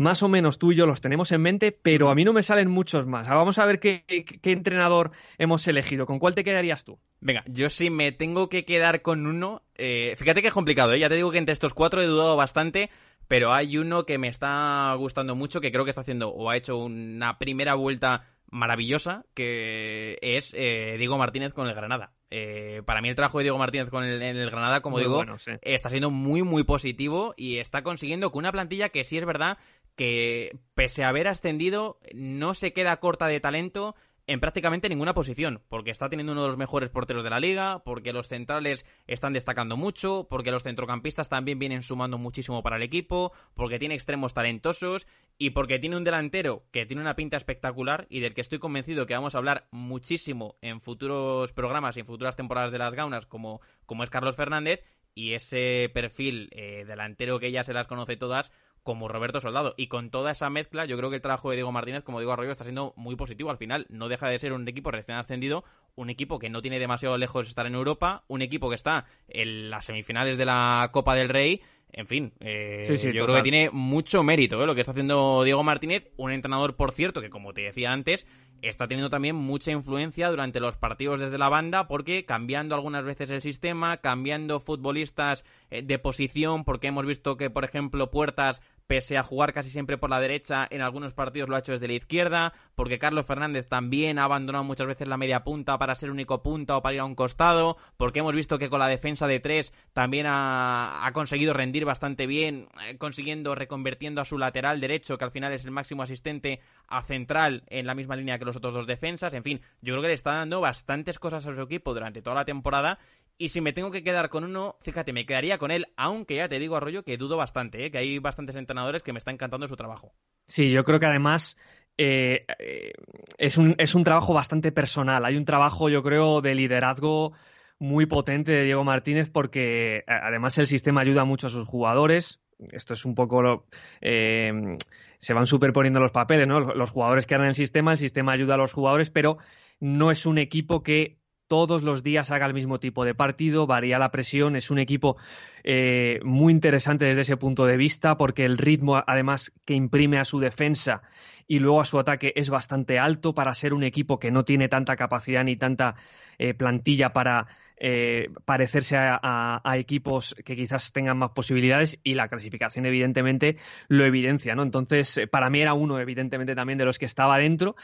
más 0.00 0.22
o 0.22 0.28
menos 0.28 0.58
tú 0.58 0.72
y 0.72 0.76
yo 0.76 0.86
los 0.86 1.02
tenemos 1.02 1.30
en 1.30 1.42
mente, 1.42 1.72
pero 1.72 2.10
a 2.10 2.14
mí 2.14 2.24
no 2.24 2.32
me 2.32 2.42
salen 2.42 2.70
muchos 2.70 3.06
más. 3.06 3.28
vamos 3.28 3.58
a 3.58 3.66
ver 3.66 3.80
qué, 3.80 4.02
entrenador 4.44 5.10
hemos 5.36 5.68
elegido. 5.68 6.06
¿Con 6.06 6.18
cuál 6.18 6.34
te 6.34 6.42
quedarías 6.42 6.84
tú? 6.84 6.98
Venga, 7.20 7.44
yo 7.46 7.68
sí 7.68 7.90
me 7.90 8.10
tengo 8.10 8.48
que 8.48 8.64
quedar 8.64 9.02
con 9.02 9.26
uno. 9.26 9.62
Eh, 9.74 10.14
fíjate 10.16 10.40
que 10.40 10.48
es 10.48 10.54
complicado, 10.54 10.94
¿eh? 10.94 11.00
ya 11.00 11.10
te 11.10 11.16
digo 11.16 11.30
que 11.30 11.36
entre 11.36 11.52
estos 11.52 11.74
cuatro 11.74 12.00
he 12.00 12.06
dudado 12.06 12.34
bastante, 12.34 12.88
pero 13.28 13.52
hay 13.52 13.76
uno 13.76 14.06
que 14.06 14.16
me 14.16 14.28
está 14.28 14.94
gustando 14.94 15.34
mucho, 15.34 15.60
que 15.60 15.70
creo 15.70 15.84
que 15.84 15.90
está 15.90 16.00
haciendo 16.00 16.30
o 16.30 16.48
ha 16.48 16.56
hecho 16.56 16.78
una 16.78 17.38
primera 17.38 17.74
vuelta 17.74 18.24
maravillosa, 18.50 19.24
que 19.34 20.18
es 20.22 20.52
eh, 20.56 20.96
Diego 20.98 21.18
Martínez 21.18 21.52
con 21.52 21.68
el 21.68 21.74
Granada. 21.74 22.12
Eh, 22.30 22.82
para 22.84 23.00
mí 23.00 23.08
el 23.08 23.14
trabajo 23.14 23.38
de 23.38 23.44
Diego 23.44 23.58
Martínez 23.58 23.90
con 23.90 24.04
el, 24.04 24.22
en 24.22 24.36
el 24.36 24.50
Granada, 24.50 24.80
como 24.80 24.98
digo, 24.98 25.24
está 25.62 25.88
siendo 25.88 26.10
muy, 26.10 26.42
muy 26.42 26.64
positivo 26.64 27.34
y 27.36 27.58
está 27.58 27.82
consiguiendo 27.82 28.30
con 28.30 28.40
una 28.40 28.52
plantilla 28.52 28.88
que 28.88 29.04
sí 29.04 29.18
es 29.18 29.24
verdad 29.24 29.58
que, 29.96 30.58
pese 30.74 31.04
a 31.04 31.08
haber 31.08 31.28
ascendido, 31.28 31.98
no 32.14 32.54
se 32.54 32.72
queda 32.72 32.98
corta 32.98 33.26
de 33.26 33.40
talento 33.40 33.94
en 34.30 34.38
prácticamente 34.38 34.88
ninguna 34.88 35.12
posición, 35.12 35.60
porque 35.68 35.90
está 35.90 36.08
teniendo 36.08 36.30
uno 36.32 36.42
de 36.42 36.48
los 36.48 36.56
mejores 36.56 36.88
porteros 36.88 37.24
de 37.24 37.30
la 37.30 37.40
liga, 37.40 37.82
porque 37.84 38.12
los 38.12 38.28
centrales 38.28 38.86
están 39.08 39.32
destacando 39.32 39.76
mucho, 39.76 40.28
porque 40.30 40.52
los 40.52 40.62
centrocampistas 40.62 41.28
también 41.28 41.58
vienen 41.58 41.82
sumando 41.82 42.16
muchísimo 42.16 42.62
para 42.62 42.76
el 42.76 42.82
equipo, 42.82 43.32
porque 43.54 43.80
tiene 43.80 43.96
extremos 43.96 44.32
talentosos 44.32 45.08
y 45.36 45.50
porque 45.50 45.80
tiene 45.80 45.96
un 45.96 46.04
delantero 46.04 46.62
que 46.70 46.86
tiene 46.86 47.02
una 47.02 47.16
pinta 47.16 47.36
espectacular 47.36 48.06
y 48.08 48.20
del 48.20 48.32
que 48.32 48.40
estoy 48.40 48.60
convencido 48.60 49.04
que 49.04 49.14
vamos 49.14 49.34
a 49.34 49.38
hablar 49.38 49.66
muchísimo 49.72 50.56
en 50.60 50.80
futuros 50.80 51.52
programas 51.52 51.96
y 51.96 52.00
en 52.00 52.06
futuras 52.06 52.36
temporadas 52.36 52.70
de 52.70 52.78
las 52.78 52.94
Gaunas, 52.94 53.26
como, 53.26 53.60
como 53.84 54.04
es 54.04 54.10
Carlos 54.10 54.36
Fernández, 54.36 54.84
y 55.12 55.34
ese 55.34 55.90
perfil 55.92 56.50
eh, 56.52 56.84
delantero 56.86 57.40
que 57.40 57.50
ya 57.50 57.64
se 57.64 57.74
las 57.74 57.88
conoce 57.88 58.16
todas, 58.16 58.52
como 58.82 59.08
Roberto 59.08 59.40
Soldado. 59.40 59.74
Y 59.76 59.88
con 59.88 60.10
toda 60.10 60.32
esa 60.32 60.50
mezcla, 60.50 60.84
yo 60.84 60.96
creo 60.96 61.10
que 61.10 61.16
el 61.16 61.22
trabajo 61.22 61.50
de 61.50 61.56
Diego 61.56 61.72
Martínez, 61.72 62.02
como 62.02 62.20
digo 62.20 62.32
Arroyo, 62.32 62.52
está 62.52 62.64
siendo 62.64 62.92
muy 62.96 63.16
positivo. 63.16 63.50
Al 63.50 63.56
final, 63.56 63.86
no 63.88 64.08
deja 64.08 64.28
de 64.28 64.38
ser 64.38 64.52
un 64.52 64.66
equipo 64.68 64.90
recién 64.90 65.18
ascendido, 65.18 65.64
un 65.96 66.10
equipo 66.10 66.38
que 66.38 66.50
no 66.50 66.62
tiene 66.62 66.78
demasiado 66.78 67.16
lejos 67.18 67.46
de 67.46 67.50
estar 67.50 67.66
en 67.66 67.74
Europa, 67.74 68.24
un 68.28 68.42
equipo 68.42 68.68
que 68.68 68.76
está 68.76 69.06
en 69.28 69.70
las 69.70 69.84
semifinales 69.84 70.38
de 70.38 70.46
la 70.46 70.90
Copa 70.92 71.14
del 71.14 71.28
Rey. 71.28 71.62
En 71.92 72.06
fin, 72.06 72.32
eh, 72.38 72.84
yo 73.12 73.24
creo 73.24 73.36
que 73.36 73.42
tiene 73.42 73.68
mucho 73.72 74.22
mérito 74.22 74.62
¿eh? 74.62 74.66
lo 74.66 74.76
que 74.76 74.80
está 74.80 74.92
haciendo 74.92 75.42
Diego 75.42 75.64
Martínez, 75.64 76.08
un 76.16 76.30
entrenador, 76.30 76.76
por 76.76 76.92
cierto, 76.92 77.20
que 77.20 77.30
como 77.30 77.52
te 77.52 77.62
decía 77.62 77.90
antes, 77.90 78.28
está 78.62 78.88
teniendo 78.88 79.10
también 79.10 79.36
mucha 79.36 79.70
influencia 79.70 80.28
durante 80.28 80.60
los 80.60 80.76
partidos 80.76 81.20
desde 81.20 81.38
la 81.38 81.48
banda 81.48 81.88
porque 81.88 82.24
cambiando 82.24 82.74
algunas 82.74 83.04
veces 83.04 83.30
el 83.30 83.42
sistema, 83.42 83.98
cambiando 83.98 84.60
futbolistas 84.60 85.44
eh, 85.70 85.82
de 85.82 85.98
posición, 85.98 86.64
porque 86.64 86.88
hemos 86.88 87.06
visto 87.06 87.36
que, 87.36 87.50
por 87.50 87.64
ejemplo, 87.64 88.10
Puertas 88.10 88.60
pese 88.90 89.16
a 89.16 89.22
jugar 89.22 89.52
casi 89.52 89.70
siempre 89.70 89.98
por 89.98 90.10
la 90.10 90.18
derecha, 90.18 90.66
en 90.68 90.82
algunos 90.82 91.14
partidos 91.14 91.48
lo 91.48 91.54
ha 91.54 91.60
hecho 91.60 91.70
desde 91.70 91.86
la 91.86 91.92
izquierda, 91.92 92.52
porque 92.74 92.98
Carlos 92.98 93.24
Fernández 93.24 93.68
también 93.68 94.18
ha 94.18 94.24
abandonado 94.24 94.64
muchas 94.64 94.88
veces 94.88 95.06
la 95.06 95.16
media 95.16 95.44
punta 95.44 95.78
para 95.78 95.94
ser 95.94 96.10
único 96.10 96.42
punta 96.42 96.76
o 96.76 96.82
para 96.82 96.96
ir 96.96 97.00
a 97.00 97.04
un 97.04 97.14
costado, 97.14 97.76
porque 97.96 98.18
hemos 98.18 98.34
visto 98.34 98.58
que 98.58 98.68
con 98.68 98.80
la 98.80 98.88
defensa 98.88 99.28
de 99.28 99.38
tres 99.38 99.72
también 99.92 100.26
ha, 100.28 101.08
conseguido 101.12 101.52
rendir 101.52 101.84
bastante 101.84 102.26
bien, 102.26 102.66
eh, 102.84 102.98
consiguiendo 102.98 103.54
reconvirtiendo 103.54 104.22
a 104.22 104.24
su 104.24 104.38
lateral 104.38 104.80
derecho, 104.80 105.16
que 105.16 105.24
al 105.24 105.30
final 105.30 105.52
es 105.52 105.64
el 105.64 105.70
máximo 105.70 106.02
asistente, 106.02 106.58
a 106.88 107.00
central 107.00 107.62
en 107.68 107.86
la 107.86 107.94
misma 107.94 108.16
línea 108.16 108.40
que 108.40 108.44
los 108.44 108.56
otros 108.56 108.74
dos 108.74 108.88
defensas, 108.88 109.34
en 109.34 109.44
fin, 109.44 109.60
yo 109.82 109.94
creo 109.94 110.02
que 110.02 110.08
le 110.08 110.14
está 110.14 110.32
dando 110.32 110.60
bastantes 110.60 111.20
cosas 111.20 111.46
a 111.46 111.54
su 111.54 111.62
equipo 111.62 111.94
durante 111.94 112.22
toda 112.22 112.34
la 112.34 112.44
temporada 112.44 112.98
y 113.40 113.48
si 113.48 113.62
me 113.62 113.72
tengo 113.72 113.90
que 113.90 114.02
quedar 114.02 114.28
con 114.28 114.44
uno, 114.44 114.76
fíjate, 114.82 115.14
me 115.14 115.24
quedaría 115.24 115.56
con 115.56 115.70
él, 115.70 115.86
aunque 115.96 116.36
ya 116.36 116.48
te 116.50 116.58
digo, 116.58 116.76
Arroyo, 116.76 117.04
que 117.04 117.16
dudo 117.16 117.38
bastante, 117.38 117.86
¿eh? 117.86 117.90
que 117.90 117.96
hay 117.96 118.18
bastantes 118.18 118.54
entrenadores 118.54 119.02
que 119.02 119.14
me 119.14 119.18
están 119.18 119.34
encantando 119.34 119.66
su 119.66 119.76
trabajo. 119.76 120.12
Sí, 120.46 120.70
yo 120.70 120.84
creo 120.84 121.00
que 121.00 121.06
además 121.06 121.56
eh, 121.96 122.44
eh, 122.58 122.92
es, 123.38 123.56
un, 123.56 123.74
es 123.78 123.94
un 123.94 124.04
trabajo 124.04 124.34
bastante 124.34 124.72
personal. 124.72 125.24
Hay 125.24 125.38
un 125.38 125.46
trabajo, 125.46 125.88
yo 125.88 126.02
creo, 126.02 126.42
de 126.42 126.54
liderazgo 126.54 127.32
muy 127.78 128.04
potente 128.04 128.52
de 128.52 128.64
Diego 128.64 128.84
Martínez 128.84 129.30
porque 129.30 130.04
además 130.06 130.58
el 130.58 130.66
sistema 130.66 131.00
ayuda 131.00 131.24
mucho 131.24 131.46
a 131.46 131.50
sus 131.50 131.66
jugadores. 131.66 132.42
Esto 132.72 132.92
es 132.92 133.06
un 133.06 133.14
poco 133.14 133.64
se 134.02 135.32
van 135.32 135.46
superponiendo 135.46 135.98
los 135.98 136.12
papeles, 136.12 136.46
¿no? 136.46 136.60
Los 136.60 136.90
jugadores 136.90 137.24
que 137.24 137.36
en 137.36 137.44
el 137.44 137.54
sistema, 137.54 137.92
el 137.92 137.98
sistema 137.98 138.32
ayuda 138.32 138.54
a 138.54 138.58
los 138.58 138.74
jugadores, 138.74 139.08
pero 139.08 139.38
no 139.78 140.10
es 140.10 140.26
un 140.26 140.36
equipo 140.36 140.82
que 140.82 141.19
todos 141.50 141.82
los 141.82 142.04
días 142.04 142.30
haga 142.30 142.46
el 142.46 142.54
mismo 142.54 142.78
tipo 142.78 143.04
de 143.04 143.12
partido, 143.12 143.66
varía 143.66 143.98
la 143.98 144.12
presión, 144.12 144.54
es 144.54 144.70
un 144.70 144.78
equipo 144.78 145.16
eh, 145.64 146.20
muy 146.22 146.52
interesante 146.52 147.06
desde 147.06 147.22
ese 147.22 147.36
punto 147.36 147.66
de 147.66 147.76
vista 147.76 148.16
porque 148.16 148.44
el 148.44 148.56
ritmo 148.56 149.02
además 149.04 149.52
que 149.64 149.74
imprime 149.74 150.20
a 150.20 150.24
su 150.24 150.38
defensa 150.38 151.02
y 151.50 151.58
luego 151.58 151.80
a 151.80 151.84
su 151.84 151.98
ataque 151.98 152.32
es 152.36 152.48
bastante 152.48 153.00
alto 153.00 153.34
para 153.34 153.52
ser 153.54 153.74
un 153.74 153.82
equipo 153.82 154.20
que 154.20 154.30
no 154.30 154.44
tiene 154.44 154.68
tanta 154.68 154.94
capacidad 154.94 155.42
ni 155.42 155.56
tanta 155.56 155.96
eh, 156.38 156.54
plantilla 156.54 157.12
para 157.12 157.48
eh, 157.76 158.28
parecerse 158.44 158.96
a, 158.96 159.60
equipos 159.74 160.36
que 160.44 160.54
quizás 160.54 160.92
tengan 160.92 161.18
más 161.18 161.32
posibilidades 161.32 161.98
y 162.04 162.14
la 162.14 162.28
clasificación 162.28 162.86
evidentemente 162.86 163.56
lo 163.88 164.04
evidencia, 164.04 164.54
¿no? 164.54 164.62
Entonces, 164.62 165.22
para 165.28 165.50
mí 165.50 165.60
era 165.60 165.74
uno 165.74 165.98
evidentemente 165.98 166.54
también 166.54 166.78
de 166.78 166.84
los 166.84 167.00
que 167.00 167.06
estaba 167.06 167.36
dentro 167.38 167.74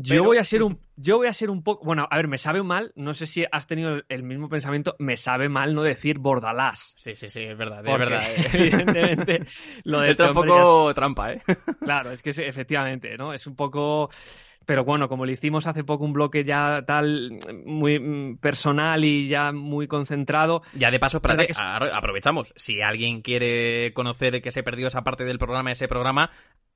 yo 0.00 0.22
voy 0.22 0.38
a 0.38 0.44
ser 0.44 0.62
un, 0.62 0.78
yo 0.96 1.16
voy 1.16 1.26
a 1.26 1.32
ser 1.32 1.50
un 1.50 1.62
poco, 1.62 1.84
bueno, 1.84 2.06
a 2.08 2.16
ver, 2.16 2.28
me 2.28 2.38
sabe 2.38 2.62
mal, 2.62 2.92
no 2.94 3.14
sé 3.14 3.26
si 3.26 3.44
has 3.50 3.66
tenido 3.66 4.00
el 4.08 4.22
mismo 4.22 4.48
pensamiento, 4.48 4.94
me 4.98 5.16
sabe 5.16 5.48
mal 5.48 5.74
no 5.74 5.82
decir 5.82 6.18
Bordalás. 6.18 6.94
Sí, 6.96 7.14
sí, 7.14 7.28
sí, 7.28 7.42
es 7.42 7.58
verdad, 7.58 7.84
es 7.84 7.98
verdad. 7.98 8.22
Eh. 8.30 8.46
Evidentemente, 8.52 9.46
lo 9.84 10.00
de 10.00 10.10
Está 10.10 10.28
un 10.28 10.34
poco 10.34 10.94
trampa, 10.94 11.32
¿eh? 11.32 11.42
Claro, 11.80 12.12
es 12.12 12.22
que 12.22 12.30
efectivamente, 12.30 13.07
¿no? 13.16 13.32
Es 13.32 13.46
un 13.46 13.56
poco 13.56 14.10
pero 14.66 14.84
bueno, 14.84 15.08
como 15.08 15.24
le 15.24 15.32
hicimos 15.32 15.66
hace 15.66 15.82
poco 15.82 16.04
un 16.04 16.12
bloque 16.12 16.44
ya 16.44 16.84
tal 16.86 17.38
muy 17.64 17.98
mm, 17.98 18.36
personal 18.36 19.02
y 19.02 19.26
ya 19.26 19.50
muy 19.50 19.88
concentrado. 19.88 20.60
Ya 20.74 20.90
de 20.90 20.98
paso, 20.98 21.22
para 21.22 21.46
aprovechamos. 21.94 22.52
Si 22.54 22.82
alguien 22.82 23.22
quiere 23.22 23.94
conocer 23.94 24.42
que 24.42 24.52
se 24.52 24.62
perdió 24.62 24.88
esa 24.88 25.04
parte 25.04 25.24
del 25.24 25.38
programa, 25.38 25.72
ese 25.72 25.88
programa, 25.88 26.30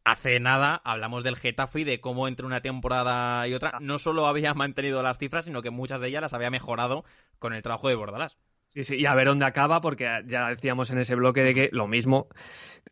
Hace 0.05 0.41
nada 0.41 0.83
hablamos 0.85 1.23
del 1.23 1.37
Getafe 1.37 1.81
y 1.81 1.85
de 1.85 2.01
cómo 2.01 2.27
entre 2.27 2.45
una 2.45 2.61
temporada 2.61 3.47
y 3.47 3.55
otra 3.55 3.79
no 3.81 3.99
solo 3.99 4.27
había 4.27 4.53
mantenido 4.55 5.01
las 5.03 5.19
cifras, 5.19 5.45
sino 5.45 5.63
que 5.63 5.71
muchas 5.71 6.01
de 6.01 6.09
ellas 6.09 6.23
las 6.23 6.35
había 6.35 6.51
mejorado 6.51 7.05
con 7.39 7.53
el 7.53 7.63
trabajo 7.63 7.89
de 7.89 7.95
Bordalás. 7.95 8.37
Sí, 8.69 8.85
sí, 8.85 8.97
y 8.97 9.07
a 9.07 9.15
ver 9.15 9.29
dónde 9.29 9.45
acaba, 9.45 9.81
porque 9.81 10.23
ya 10.27 10.49
decíamos 10.49 10.91
en 10.91 10.99
ese 10.99 11.15
bloque 11.15 11.43
de 11.43 11.55
que 11.55 11.69
lo 11.73 11.87
mismo 11.87 12.29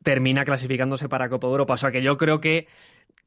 termina 0.02 0.44
clasificándose 0.44 1.08
para 1.08 1.30
Copa 1.30 1.48
Europa. 1.48 1.74
O 1.74 1.78
sea 1.78 1.90
que 1.90 2.02
yo 2.02 2.16
creo 2.16 2.40
que, 2.40 2.68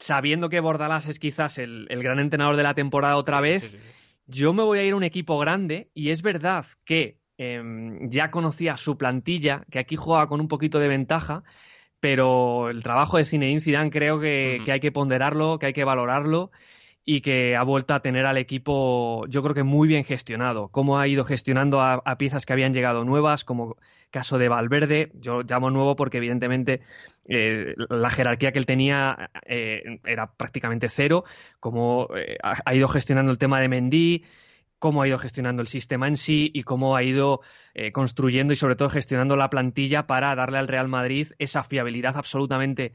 sabiendo 0.03 0.49
que 0.49 0.59
Bordalás 0.59 1.07
es 1.07 1.17
quizás 1.17 1.57
el, 1.57 1.87
gran 1.89 2.19
entrenador 2.19 2.57
de 2.57 2.63
la 2.63 2.73
temporada 2.73 3.15
otra 3.15 3.39
vez, 3.39 3.77
yo 4.27 4.53
me 4.53 4.63
voy 4.63 4.79
a 4.79 4.83
ir 4.83 4.93
a 4.93 4.97
un 4.97 5.03
equipo 5.03 5.39
grande 5.39 5.89
y 5.93 6.09
es 6.09 6.21
verdad 6.21 6.65
que 6.83 7.19
em, 7.37 8.09
ya 8.09 8.29
conocía 8.29 8.75
su 8.75 8.97
plantilla, 8.97 9.65
que 9.71 9.79
aquí 9.79 9.95
juega 9.95 10.27
con 10.27 10.41
un 10.41 10.47
poquito 10.47 10.79
de 10.79 10.89
ventaja 10.89 11.43
pero 12.03 12.69
el 12.69 12.83
trabajo 12.83 13.15
de 13.15 13.23
Zinedine 13.23 13.61
Zidane 13.61 13.89
creo 13.89 14.19
que, 14.19 14.61
hay 14.67 14.81
que 14.81 14.91
ponderarlo, 14.91 15.57
que 15.57 15.67
hay 15.67 15.73
que 15.73 15.85
valorarlo 15.85 16.51
y 17.05 17.21
que 17.21 17.55
ha 17.55 17.63
vuelto 17.63 17.93
a 17.93 18.01
tener 18.01 18.25
al 18.25 18.37
equipo, 18.37 19.25
yo 19.27 19.43
creo 19.43 19.53
que 19.53 19.63
muy 19.63 19.87
bien 19.87 20.05
gestionado. 20.05 20.69
Cómo 20.69 20.99
ha 20.99 21.07
ido 21.07 21.25
gestionando 21.25 21.81
a, 21.81 22.01
piezas 22.17 22.45
que 22.45 22.53
habían 22.53 22.73
llegado 22.73 23.03
nuevas, 23.03 23.43
como 23.43 23.75
caso 24.09 24.37
de 24.37 24.47
Valverde. 24.47 25.11
Yo 25.15 25.41
llamo 25.41 25.69
nuevo 25.69 25.97
porque, 25.97 26.17
evidentemente, 26.17 26.81
eh, 27.27 27.75
la 27.89 28.09
jerarquía 28.09 28.53
que 28.53 28.59
él 28.59 28.65
tenía 28.65 29.31
eh, 29.45 29.99
era 30.05 30.31
prácticamente 30.31 30.87
cero. 30.87 31.25
Cómo 31.59 32.07
eh, 32.15 32.37
ha, 32.41 32.73
ido 32.73 32.87
gestionando 32.87 33.31
el 33.31 33.37
tema 33.37 33.59
de 33.59 33.67
Mendy 33.67 34.23
cómo 34.79 35.01
ha 35.01 35.07
ido 35.07 35.17
gestionando 35.17 35.61
el 35.61 35.69
sistema 35.69 36.09
en 36.09 36.17
sí 36.17 36.51
y 36.53 36.63
cómo 36.63 36.97
ha 36.97 37.03
ido 37.03 37.39
construyendo 37.93 38.51
y 38.51 38.57
sobre 38.57 38.75
todo 38.75 38.89
gestionando 38.89 39.37
la 39.37 39.49
plantilla 39.49 40.07
para 40.07 40.35
darle 40.35 40.57
al 40.57 40.67
Real 40.67 40.89
Madrid 40.89 41.29
esa 41.39 41.63
fiabilidad 41.63 42.17
absolutamente 42.17 42.91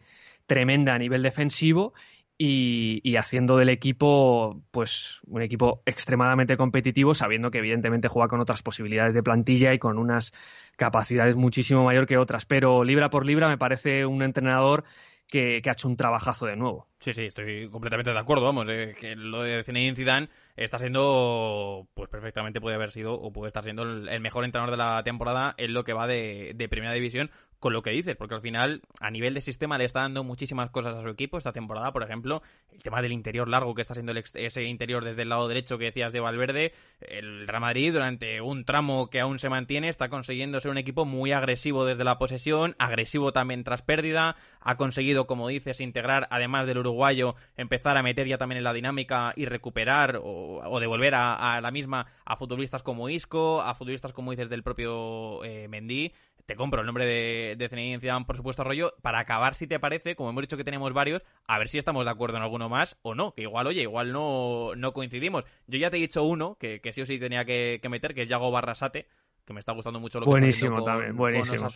tremenda 0.46 0.92
a 0.92 0.98
nivel 0.98 1.22
defensivo 1.22 1.94
y, 2.40 3.16
haciendo 3.16 3.56
del 3.56 3.68
equipo 3.68 4.62
pues 4.70 5.20
un 5.26 5.42
equipo 5.42 5.82
extremadamente 5.86 6.56
competitivo 6.56 7.14
sabiendo 7.14 7.50
que 7.50 7.58
evidentemente 7.58 8.06
juega 8.06 8.28
con 8.28 8.40
otras 8.40 8.62
posibilidades 8.62 9.12
de 9.12 9.24
plantilla 9.24 9.74
y 9.74 9.80
con 9.80 9.98
unas 9.98 10.32
capacidades 10.76 11.34
muchísimo 11.34 11.84
mayor 11.84 12.06
que 12.06 12.16
otras 12.16 12.46
pero 12.46 12.84
libra 12.84 13.10
por 13.10 13.26
libra 13.26 13.48
me 13.48 13.58
parece 13.58 14.06
un 14.06 14.22
entrenador 14.22 14.84
que, 15.28 15.60
ha 15.66 15.72
hecho 15.72 15.88
un 15.88 15.96
trabajazo 15.96 16.46
de 16.46 16.56
nuevo. 16.56 16.86
Sí, 17.00 17.12
sí, 17.12 17.26
estoy 17.26 17.68
completamente 17.70 18.12
de 18.12 18.18
acuerdo, 18.18 18.44
vamos, 18.44 18.68
eh, 18.68 18.92
que 19.00 19.14
lo 19.14 19.42
de 19.42 19.62
Zinedine 19.62 19.94
Zidane 19.94 20.28
está 20.56 20.80
siendo, 20.80 21.86
pues 21.94 22.08
perfectamente 22.08 22.60
puede 22.60 22.74
haber 22.74 22.90
sido 22.90 23.14
o 23.14 23.32
puede 23.32 23.46
estar 23.46 23.62
siendo 23.62 23.84
el, 23.84 24.20
mejor 24.20 24.44
entrenador 24.44 24.72
de 24.72 24.78
la 24.78 25.02
temporada 25.04 25.54
en 25.58 25.74
lo 25.74 25.84
que 25.84 25.92
va 25.92 26.08
de, 26.08 26.54
de 26.56 26.68
Primera 26.68 26.92
División, 26.92 27.30
con 27.58 27.72
lo 27.72 27.82
que 27.82 27.90
dices, 27.90 28.16
porque 28.16 28.34
al 28.34 28.40
final, 28.40 28.82
a 29.00 29.10
nivel 29.10 29.34
de 29.34 29.40
sistema, 29.40 29.78
le 29.78 29.84
está 29.84 30.00
dando 30.00 30.22
muchísimas 30.22 30.70
cosas 30.70 30.94
a 30.94 31.02
su 31.02 31.08
equipo 31.08 31.38
esta 31.38 31.52
temporada, 31.52 31.92
por 31.92 32.02
ejemplo, 32.02 32.42
el 32.72 32.82
tema 32.82 33.02
del 33.02 33.12
interior 33.12 33.48
largo 33.48 33.74
que 33.74 33.82
está 33.82 33.94
siendo 33.94 34.12
ese 34.12 34.64
interior 34.64 35.04
desde 35.04 35.22
el 35.22 35.28
lado 35.28 35.48
derecho 35.48 35.76
que 35.76 35.86
decías 35.86 36.12
de 36.12 36.20
Valverde, 36.20 36.72
el 37.00 37.48
Real 37.48 37.60
Madrid 37.60 37.92
durante 37.92 38.40
un 38.40 38.64
tramo 38.64 39.10
que 39.10 39.20
aún 39.20 39.38
se 39.38 39.48
mantiene 39.48 39.88
está 39.88 40.08
consiguiendo 40.08 40.60
ser 40.60 40.70
un 40.70 40.78
equipo 40.78 41.04
muy 41.04 41.32
agresivo 41.32 41.84
desde 41.84 42.04
la 42.04 42.18
posesión, 42.18 42.76
agresivo 42.78 43.32
también 43.32 43.64
tras 43.64 43.82
pérdida, 43.82 44.36
ha 44.60 44.76
conseguido, 44.76 45.26
como 45.26 45.48
dices, 45.48 45.80
integrar, 45.80 46.28
además 46.30 46.66
del 46.66 46.78
uruguayo, 46.88 47.34
empezar 47.56 47.96
a 47.96 48.02
meter 48.02 48.26
ya 48.26 48.38
también 48.38 48.58
en 48.58 48.64
la 48.64 48.72
dinámica 48.72 49.32
y 49.36 49.44
recuperar 49.46 50.20
o, 50.22 50.78
devolver 50.80 51.14
a, 51.14 51.60
la 51.60 51.70
misma 51.70 52.06
a 52.24 52.36
futbolistas 52.36 52.82
como 52.82 53.08
Isco, 53.08 53.60
a 53.62 53.74
futbolistas 53.74 54.12
como 54.12 54.30
dices 54.30 54.48
del 54.48 54.62
propio 54.62 55.44
eh, 55.44 55.68
Mendy, 55.68 56.12
te 56.48 56.56
compro 56.56 56.80
el 56.80 56.86
nombre 56.86 57.04
de, 57.04 57.56
de 57.58 57.68
Zinedine 57.68 58.24
por 58.24 58.34
supuesto, 58.34 58.64
rollo, 58.64 58.94
para 59.02 59.18
acabar, 59.18 59.54
si 59.54 59.66
te 59.66 59.78
parece, 59.78 60.16
como 60.16 60.30
hemos 60.30 60.40
dicho 60.40 60.56
que 60.56 60.64
tenemos 60.64 60.94
varios, 60.94 61.22
a 61.46 61.58
ver 61.58 61.68
si 61.68 61.76
estamos 61.76 62.06
de 62.06 62.10
acuerdo 62.10 62.38
en 62.38 62.42
alguno 62.42 62.70
más 62.70 62.96
o 63.02 63.14
no, 63.14 63.32
que 63.32 63.42
igual, 63.42 63.66
oye, 63.66 63.82
igual 63.82 64.12
no, 64.12 64.74
no 64.74 64.94
coincidimos. 64.94 65.44
Yo 65.66 65.78
ya 65.78 65.90
te 65.90 65.98
he 65.98 66.00
dicho 66.00 66.24
uno, 66.24 66.56
que, 66.58 66.80
sí 66.90 67.02
o 67.02 67.06
sí 67.06 67.18
tenía 67.18 67.44
que, 67.44 67.86
meter, 67.90 68.14
que 68.14 68.22
es 68.22 68.30
Yago 68.30 68.50
Barrasate, 68.50 69.08
que 69.48 69.54
me 69.54 69.60
está 69.60 69.72
gustando 69.72 69.98
mucho 69.98 70.20
lo 70.20 70.26
que 70.26 70.30
buenísimo 70.30 70.78
está 70.78 70.92
también, 70.92 71.16
buenísimo, 71.16 71.68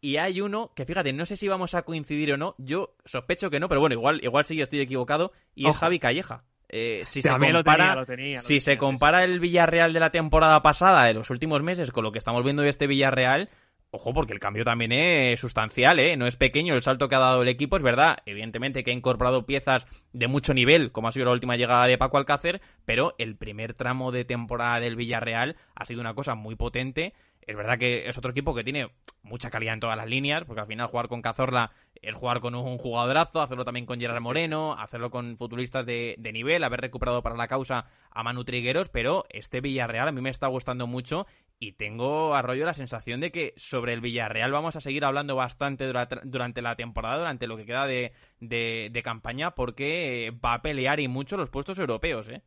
Y 0.00 0.18
hay 0.18 0.42
uno 0.42 0.72
que, 0.76 0.84
fíjate, 0.84 1.12
no 1.14 1.24
sé 1.24 1.36
si 1.36 1.48
vamos 1.48 1.74
a 1.74 1.82
coincidir 1.82 2.34
o 2.34 2.36
no, 2.36 2.54
yo 2.58 2.94
sospecho 3.06 3.48
que 3.48 3.58
no, 3.58 3.68
pero 3.68 3.80
bueno, 3.80 3.94
igual, 3.94 4.20
igual 4.22 4.44
sí 4.44 4.60
estoy 4.60 4.80
equivocado, 4.80 5.32
y 5.54 5.66
es 5.66 5.76
Javi 5.76 5.98
Calleja. 5.98 6.44
Eh, 6.68 7.00
si 7.04 7.22
se 7.22 7.30
compara, 7.30 8.04
si 8.36 8.60
se 8.60 8.76
compara 8.76 9.24
el 9.24 9.40
Villarreal 9.40 9.94
de 9.94 10.00
la 10.00 10.10
temporada 10.10 10.60
pasada, 10.60 11.04
de 11.06 11.14
los 11.14 11.30
últimos 11.30 11.62
meses, 11.62 11.90
con 11.92 12.04
lo 12.04 12.12
que 12.12 12.18
estamos 12.18 12.44
viendo 12.44 12.62
de 12.62 12.68
este 12.68 12.86
Villarreal, 12.86 13.48
Ojo, 13.90 14.12
porque 14.12 14.34
el 14.34 14.38
cambio 14.38 14.64
también 14.64 14.92
es 14.92 15.40
sustancial, 15.40 15.98
¿eh? 15.98 16.14
No 16.18 16.26
es 16.26 16.36
pequeño 16.36 16.74
el 16.74 16.82
salto 16.82 17.08
que 17.08 17.14
ha 17.14 17.20
dado 17.20 17.40
el 17.40 17.48
equipo, 17.48 17.78
es 17.78 17.82
verdad. 17.82 18.18
Evidentemente 18.26 18.84
que 18.84 18.90
ha 18.90 18.94
incorporado 18.94 19.46
piezas 19.46 19.86
de 20.12 20.28
mucho 20.28 20.52
nivel, 20.52 20.92
como 20.92 21.08
ha 21.08 21.12
sido 21.12 21.24
la 21.24 21.32
última 21.32 21.56
llegada 21.56 21.86
de 21.86 21.96
Paco 21.96 22.18
Alcácer, 22.18 22.60
pero 22.84 23.14
el 23.16 23.36
primer 23.36 23.72
tramo 23.72 24.12
de 24.12 24.26
temporada 24.26 24.78
del 24.80 24.96
Villarreal 24.96 25.56
ha 25.74 25.86
sido 25.86 26.02
una 26.02 26.12
cosa 26.12 26.34
muy 26.34 26.54
potente. 26.54 27.14
Es 27.40 27.56
verdad 27.56 27.78
que 27.78 28.06
es 28.06 28.18
otro 28.18 28.32
equipo 28.32 28.54
que 28.54 28.62
tiene 28.62 28.90
mucha 29.22 29.48
calidad 29.48 29.72
en 29.72 29.80
todas 29.80 29.96
las 29.96 30.06
líneas, 30.06 30.44
porque 30.44 30.60
al 30.60 30.66
final 30.66 30.88
jugar 30.88 31.08
con 31.08 31.22
Cazorla 31.22 31.70
es 32.02 32.14
jugar 32.14 32.40
con 32.40 32.54
un 32.54 32.76
jugadorazo, 32.76 33.40
hacerlo 33.40 33.64
también 33.64 33.86
con 33.86 33.98
Gerard 33.98 34.20
Moreno, 34.20 34.74
hacerlo 34.78 35.10
con 35.10 35.38
futbolistas 35.38 35.86
de, 35.86 36.14
de, 36.18 36.32
nivel, 36.32 36.62
haber 36.62 36.82
recuperado 36.82 37.22
para 37.22 37.36
la 37.36 37.48
causa 37.48 37.86
a 38.10 38.22
Manu 38.22 38.44
Trigueros, 38.44 38.90
pero 38.90 39.24
este 39.30 39.62
Villarreal 39.62 40.08
a 40.08 40.12
mí 40.12 40.20
me 40.20 40.28
está 40.28 40.46
gustando 40.48 40.86
mucho 40.86 41.26
y 41.60 41.72
tengo, 41.72 42.34
Arroyo, 42.34 42.64
la 42.64 42.74
sensación 42.74 43.20
de 43.20 43.32
que 43.32 43.52
sobre 43.56 43.92
el 43.92 44.00
Villarreal 44.00 44.52
vamos 44.52 44.76
a 44.76 44.80
seguir 44.80 45.04
hablando 45.04 45.34
bastante 45.34 45.90
durante 46.24 46.62
la 46.62 46.76
temporada, 46.76 47.18
durante 47.18 47.48
lo 47.48 47.56
que 47.56 47.66
queda 47.66 47.86
de, 47.86 48.12
de, 48.40 49.02
campaña, 49.02 49.52
porque 49.52 50.32
va 50.44 50.54
a 50.54 50.62
pelear 50.62 51.00
y 51.00 51.08
mucho 51.08 51.36
los 51.36 51.50
puestos 51.50 51.78
europeos, 51.78 52.28
¿eh? 52.28 52.42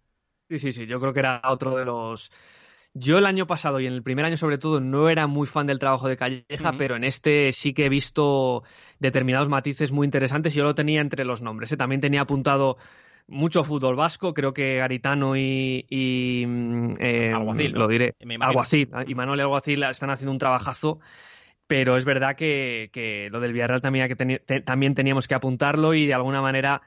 Sí, 0.49 0.59
sí, 0.59 0.71
sí, 0.71 0.85
yo 0.85 0.99
creo 0.99 1.13
que 1.13 1.19
era 1.19 1.41
otro 1.45 1.75
de 1.75 1.85
los... 1.85 2.31
Yo 2.93 3.17
el 3.17 3.25
año 3.25 3.47
pasado 3.47 3.79
y 3.79 3.87
en 3.87 3.93
el 3.93 4.03
primer 4.03 4.25
año 4.25 4.35
sobre 4.35 4.57
todo 4.57 4.81
no 4.81 5.07
era 5.07 5.25
muy 5.25 5.47
fan 5.47 5.65
del 5.65 5.79
trabajo 5.79 6.09
de 6.09 6.17
Calleja, 6.17 6.73
pero 6.77 6.97
en 6.97 7.05
este 7.05 7.53
sí 7.53 7.73
que 7.73 7.85
he 7.85 7.89
visto 7.89 8.63
determinados 8.99 9.47
matices 9.47 9.93
muy 9.93 10.05
interesantes 10.05 10.53
y 10.53 10.57
yo 10.57 10.65
lo 10.65 10.75
tenía 10.75 10.99
entre 10.99 11.23
los 11.23 11.41
nombres. 11.41 11.71
¿eh? 11.71 11.77
También 11.77 12.01
tenía 12.01 12.21
apuntado 12.21 12.77
mucho 13.31 13.63
fútbol 13.63 13.95
vasco, 13.95 14.33
creo 14.33 14.53
que 14.53 14.75
Garitano 14.75 15.35
y, 15.35 15.85
y 15.89 16.45
mm, 16.45 16.93
eh, 16.99 17.31
Alguacil, 17.33 17.71
lo 17.71 17.87
diré, 17.87 18.15
Alguacil 18.39 18.89
y 19.07 19.15
Manuel 19.15 19.39
Alguacil 19.39 19.81
están 19.83 20.11
haciendo 20.11 20.31
un 20.31 20.37
trabajazo, 20.37 20.99
pero 21.65 21.97
es 21.97 22.05
verdad 22.05 22.35
que, 22.35 23.29
lo 23.31 23.39
del 23.39 23.53
Villarreal 23.53 23.81
también, 23.81 24.07
que 24.07 24.61
también 24.61 24.93
teníamos 24.93 25.27
que 25.27 25.35
apuntarlo 25.35 25.93
y 25.93 26.05
de 26.05 26.13
alguna 26.13 26.41
manera 26.41 26.81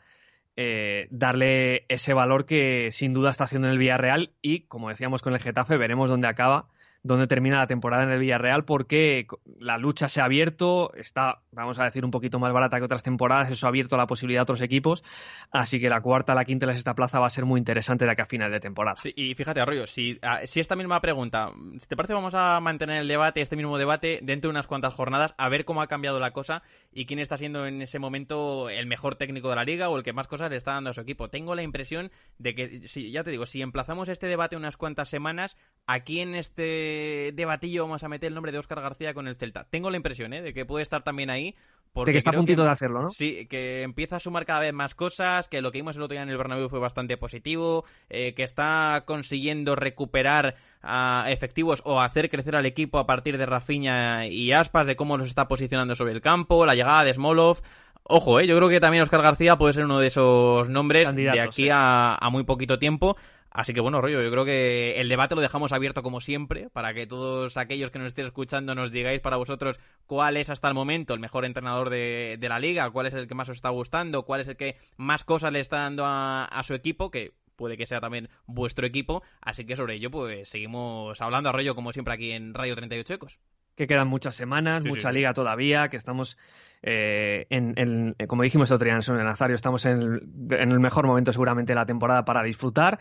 eh, 0.56 1.08
darle 1.10 1.86
ese 1.88 2.12
valor 2.12 2.44
que 2.44 2.90
sin 2.92 3.12
duda 3.14 3.30
está 3.30 3.44
haciendo 3.44 3.66
en 3.66 3.72
el 3.72 3.78
Villarreal 3.78 4.32
y, 4.42 4.66
como 4.66 4.90
decíamos 4.90 5.22
con 5.22 5.32
el 5.32 5.40
Getafe, 5.40 5.78
veremos 5.78 6.10
dónde 6.10 6.28
acaba 6.28 6.68
dónde 7.04 7.26
termina 7.26 7.58
la 7.58 7.66
temporada 7.66 8.02
en 8.02 8.10
el 8.10 8.18
Villarreal 8.18 8.64
porque 8.64 9.26
la 9.58 9.76
lucha 9.76 10.08
se 10.08 10.22
ha 10.22 10.24
abierto, 10.24 10.92
está, 10.94 11.42
vamos 11.52 11.78
a 11.78 11.84
decir, 11.84 12.04
un 12.04 12.10
poquito 12.10 12.38
más 12.38 12.52
barata 12.52 12.78
que 12.78 12.84
otras 12.84 13.02
temporadas, 13.02 13.50
eso 13.50 13.66
ha 13.66 13.68
abierto 13.68 13.98
la 13.98 14.06
posibilidad 14.06 14.40
a 14.40 14.44
otros 14.44 14.62
equipos, 14.62 15.04
así 15.52 15.78
que 15.78 15.90
la 15.90 16.00
cuarta, 16.00 16.34
la 16.34 16.46
quinta 16.46 16.64
y 16.64 16.68
la 16.68 16.74
sexta 16.74 16.94
plaza 16.94 17.20
va 17.20 17.26
a 17.26 17.30
ser 17.30 17.44
muy 17.44 17.58
interesante 17.58 18.06
de 18.06 18.10
aquí 18.10 18.22
a 18.22 18.24
final 18.24 18.50
de 18.50 18.58
temporada. 18.58 18.96
Sí, 18.96 19.12
y 19.14 19.34
fíjate, 19.34 19.60
Arroyo, 19.60 19.86
si, 19.86 20.18
ah, 20.22 20.40
si 20.44 20.60
esta 20.60 20.76
misma 20.76 21.00
pregunta, 21.02 21.52
si 21.78 21.86
te 21.86 21.94
parece, 21.94 22.14
vamos 22.14 22.34
a 22.34 22.58
mantener 22.60 23.02
el 23.02 23.08
debate, 23.08 23.42
este 23.42 23.56
mismo 23.56 23.76
debate, 23.76 24.20
dentro 24.22 24.48
de 24.48 24.52
unas 24.52 24.66
cuantas 24.66 24.94
jornadas, 24.94 25.34
a 25.36 25.50
ver 25.50 25.66
cómo 25.66 25.82
ha 25.82 25.86
cambiado 25.86 26.18
la 26.20 26.32
cosa 26.32 26.62
y 26.90 27.04
quién 27.04 27.18
está 27.18 27.36
siendo 27.36 27.66
en 27.66 27.82
ese 27.82 27.98
momento 27.98 28.70
el 28.70 28.86
mejor 28.86 29.16
técnico 29.16 29.50
de 29.50 29.56
la 29.56 29.64
liga 29.64 29.90
o 29.90 29.98
el 29.98 30.02
que 30.02 30.14
más 30.14 30.26
cosas 30.26 30.50
le 30.50 30.56
está 30.56 30.72
dando 30.72 30.88
a 30.88 30.94
su 30.94 31.02
equipo. 31.02 31.28
Tengo 31.28 31.54
la 31.54 31.62
impresión 31.62 32.10
de 32.38 32.54
que, 32.54 32.88
si, 32.88 33.10
ya 33.10 33.24
te 33.24 33.30
digo, 33.30 33.44
si 33.44 33.60
emplazamos 33.60 34.08
este 34.08 34.26
debate 34.26 34.56
unas 34.56 34.78
cuantas 34.78 35.10
semanas, 35.10 35.58
aquí 35.86 36.20
en 36.20 36.34
este 36.34 36.93
debatillo 37.34 37.82
vamos 37.82 38.04
a 38.04 38.08
meter 38.08 38.28
el 38.28 38.34
nombre 38.34 38.52
de 38.52 38.58
Óscar 38.58 38.80
García 38.80 39.14
con 39.14 39.28
el 39.28 39.36
Celta. 39.36 39.64
Tengo 39.70 39.90
la 39.90 39.96
impresión, 39.96 40.32
¿eh? 40.32 40.42
De 40.42 40.52
que 40.52 40.64
puede 40.64 40.82
estar 40.82 41.02
también 41.02 41.30
ahí. 41.30 41.54
Porque 41.92 42.10
de 42.10 42.14
que 42.14 42.18
está 42.18 42.30
a 42.30 42.34
puntito 42.34 42.64
de 42.64 42.70
hacerlo, 42.70 43.02
¿no? 43.02 43.10
Sí, 43.10 43.46
que 43.46 43.82
empieza 43.82 44.16
a 44.16 44.20
sumar 44.20 44.44
cada 44.44 44.60
vez 44.60 44.72
más 44.72 44.96
cosas, 44.96 45.48
que 45.48 45.62
lo 45.62 45.70
que 45.70 45.78
vimos 45.78 45.94
el 45.96 46.02
otro 46.02 46.14
día 46.14 46.22
en 46.22 46.28
el 46.28 46.36
Bernabéu 46.36 46.68
fue 46.68 46.80
bastante 46.80 47.16
positivo, 47.16 47.84
eh, 48.10 48.34
que 48.34 48.42
está 48.42 49.04
consiguiendo 49.06 49.76
recuperar 49.76 50.56
a 50.82 51.26
efectivos 51.28 51.82
o 51.84 52.00
hacer 52.00 52.30
crecer 52.30 52.56
al 52.56 52.66
equipo 52.66 52.98
a 52.98 53.06
partir 53.06 53.38
de 53.38 53.46
Rafinha 53.46 54.26
y 54.26 54.50
Aspas, 54.50 54.88
de 54.88 54.96
cómo 54.96 55.16
los 55.16 55.28
está 55.28 55.46
posicionando 55.46 55.94
sobre 55.94 56.12
el 56.12 56.20
campo, 56.20 56.66
la 56.66 56.74
llegada 56.74 57.04
de 57.04 57.14
Smolov. 57.14 57.62
Ojo, 58.02 58.40
eh, 58.40 58.46
yo 58.46 58.56
creo 58.56 58.68
que 58.68 58.80
también 58.80 59.02
Oscar 59.02 59.22
García 59.22 59.56
puede 59.56 59.72
ser 59.72 59.84
uno 59.84 60.00
de 60.00 60.08
esos 60.08 60.68
nombres 60.68 61.14
de 61.14 61.40
aquí 61.40 61.70
a, 61.70 62.16
a, 62.16 62.28
muy 62.28 62.42
poquito 62.42 62.78
tiempo. 62.78 63.16
Así 63.54 63.72
que 63.72 63.80
bueno, 63.80 64.00
rollo, 64.00 64.20
yo 64.20 64.32
creo 64.32 64.44
que 64.44 65.00
el 65.00 65.08
debate 65.08 65.36
lo 65.36 65.40
dejamos 65.40 65.72
abierto 65.72 66.02
como 66.02 66.20
siempre, 66.20 66.70
para 66.70 66.92
que 66.92 67.06
todos 67.06 67.56
aquellos 67.56 67.92
que 67.92 68.00
nos 68.00 68.08
estén 68.08 68.26
escuchando 68.26 68.74
nos 68.74 68.90
digáis 68.90 69.20
para 69.20 69.36
vosotros 69.36 69.78
cuál 70.06 70.36
es 70.36 70.50
hasta 70.50 70.66
el 70.66 70.74
momento 70.74 71.14
el 71.14 71.20
mejor 71.20 71.44
entrenador 71.44 71.88
de, 71.88 72.36
la 72.40 72.58
liga, 72.58 72.90
cuál 72.90 73.06
es 73.06 73.14
el 73.14 73.28
que 73.28 73.36
más 73.36 73.48
os 73.48 73.54
está 73.54 73.68
gustando, 73.68 74.24
cuál 74.24 74.40
es 74.40 74.48
el 74.48 74.56
que 74.56 74.76
más 74.96 75.22
cosas 75.22 75.52
le 75.52 75.60
está 75.60 75.78
dando 75.78 76.02
a, 76.04 76.60
su 76.64 76.74
equipo, 76.74 77.12
que 77.12 77.32
puede 77.54 77.76
que 77.76 77.86
sea 77.86 78.00
también 78.00 78.28
vuestro 78.46 78.86
equipo. 78.86 79.22
Así 79.40 79.64
que 79.64 79.76
sobre 79.76 79.94
ello, 79.94 80.10
pues 80.10 80.48
seguimos 80.48 81.20
hablando 81.20 81.50
a 81.50 81.52
rollo 81.52 81.76
como 81.76 81.92
siempre 81.92 82.12
aquí 82.12 82.32
en 82.32 82.54
Radio 82.54 82.74
38 82.74 83.14
Ecos. 83.14 83.38
Que 83.76 83.86
quedan 83.86 84.08
muchas 84.08 84.34
semanas, 84.36 84.84
mucha 84.84 85.10
liga 85.10 85.32
todavía, 85.32 85.88
que 85.88 85.96
estamos 85.96 86.38
eh, 86.86 87.46
en, 87.48 88.14
como 88.28 88.42
dijimos 88.42 88.70
el 88.70 88.74
otro 88.74 88.84
día 88.84 88.94
en 88.94 89.16
el 89.16 89.24
Nazario, 89.24 89.56
estamos 89.56 89.86
en 89.86 90.02
el, 90.50 90.80
mejor 90.80 91.06
momento 91.06 91.32
seguramente 91.32 91.72
de 91.72 91.76
la 91.76 91.86
temporada 91.86 92.26
para 92.26 92.42
disfrutar 92.42 92.98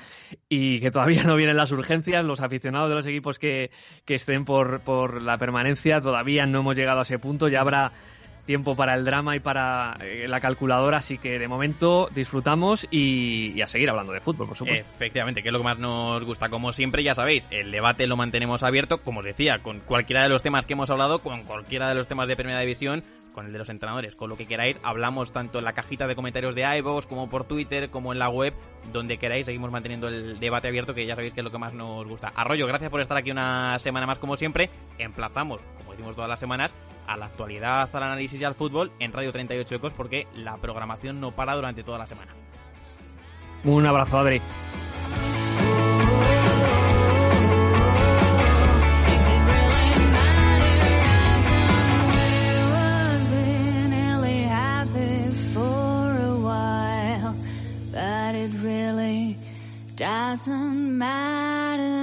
y 0.48 0.80
que 0.80 0.90
todavía 0.90 1.24
no 1.26 1.36
vienen 1.36 1.58
las 1.58 1.72
urgencias. 1.74 2.24
Los 2.24 2.40
aficionados 2.40 2.90
de 2.90 2.96
los 2.96 3.06
equipos 3.06 3.40
que, 3.40 3.72
estén 4.08 4.46
por, 4.46 4.82
por 4.82 5.22
la 5.22 5.38
permanencia 5.38 6.00
todavía 6.00 6.46
no 6.46 6.60
hemos 6.60 6.78
llegado 6.78 7.00
a 7.00 7.02
ese 7.02 7.20
punto. 7.20 7.50
Ya 7.50 7.60
habrá 7.60 7.92
tiempo 8.46 8.76
para 8.76 8.96
el 8.96 9.06
drama 9.06 9.36
y 9.36 9.40
para 9.40 9.96
eh, 10.02 10.28
la 10.28 10.40
calculadora, 10.40 10.98
así 10.98 11.18
que 11.18 11.40
de 11.40 11.48
momento 11.48 12.10
disfrutamos 12.14 12.88
y, 12.92 13.62
a 13.62 13.68
seguir 13.68 13.90
hablando 13.90 14.14
de 14.14 14.20
fútbol, 14.20 14.48
por 14.48 14.58
supuesto. 14.58 14.88
Efectivamente, 14.96 15.42
que 15.42 15.50
es 15.50 15.54
lo 15.54 15.60
que 15.60 15.66
más 15.66 15.80
nos 15.80 16.24
gusta. 16.24 16.50
Como 16.50 16.74
siempre, 16.74 17.04
ya 17.04 17.16
sabéis, 17.16 17.48
el 17.52 17.72
debate 17.72 18.08
lo 18.08 18.18
mantenemos 18.18 18.64
abierto, 18.64 19.00
como 19.00 19.20
os 19.20 19.26
decía, 19.26 19.60
con 19.60 19.80
cualquiera 19.80 20.24
de 20.24 20.30
los 20.30 20.42
temas 20.44 20.66
que 20.66 20.74
hemos 20.74 20.90
hablado, 20.90 21.20
con 21.20 21.44
cualquiera 21.44 21.88
de 21.88 21.96
los 21.96 22.08
temas 22.08 22.28
de 22.28 22.36
Primera 22.36 22.60
División, 22.60 23.04
con 23.34 23.48
el 23.48 23.52
de 23.52 23.58
los 23.58 23.70
entrenadores, 23.70 24.16
con 24.16 24.30
lo 24.30 24.38
que 24.38 24.46
queráis. 24.46 24.80
Hablamos 24.84 25.34
tanto 25.34 25.60
en 25.60 25.66
la 25.66 25.74
cajita 25.74 26.08
de 26.08 26.16
comentarios 26.16 26.56
de 26.56 26.78
iVoox 26.78 27.08
como 27.08 27.30
por 27.30 27.46
Twitter, 27.46 27.90
como 27.90 28.14
en 28.14 28.20
la 28.20 28.30
web, 28.30 28.54
donde 28.92 29.18
queráis. 29.18 29.46
Seguimos 29.46 29.72
manteniendo 29.72 30.08
el 30.08 30.40
debate 30.40 30.68
abierto, 30.68 30.94
que 30.94 31.06
ya 31.06 31.16
sabéis 31.16 31.34
que 31.34 31.42
es 31.42 31.44
lo 31.44 31.52
que 31.52 31.58
más 31.58 31.74
nos 31.74 32.08
gusta. 32.08 32.32
Arroyo, 32.36 32.68
gracias 32.68 32.92
por 32.92 33.02
estar 33.02 33.18
aquí 33.18 33.32
una 33.32 33.78
semana 33.80 34.06
más, 34.06 34.20
como 34.20 34.36
siempre. 34.38 34.70
Emplazamos, 34.98 35.66
como 35.78 35.92
decimos 35.92 36.16
todas 36.16 36.30
las 36.30 36.40
semanas, 36.40 36.74
a 37.08 37.18
la 37.18 37.26
actualidad, 37.26 37.90
al 37.94 38.04
análisis 38.04 38.40
y 38.40 38.44
al 38.44 38.56
fútbol 38.56 38.92
en 39.00 39.12
Radio 39.14 39.32
38 39.32 39.76
Ecos 39.76 39.94
porque 39.94 40.28
la 40.36 40.58
programación 40.58 41.20
no 41.20 41.32
para 41.32 41.56
durante 41.56 41.84
toda 41.84 41.98
la 41.98 42.08
semana. 42.08 42.34
Un 43.64 43.86
abrazo, 43.86 44.20
Adri. 44.20 44.42
doesn't 59.96 60.98
matter. 60.98 62.03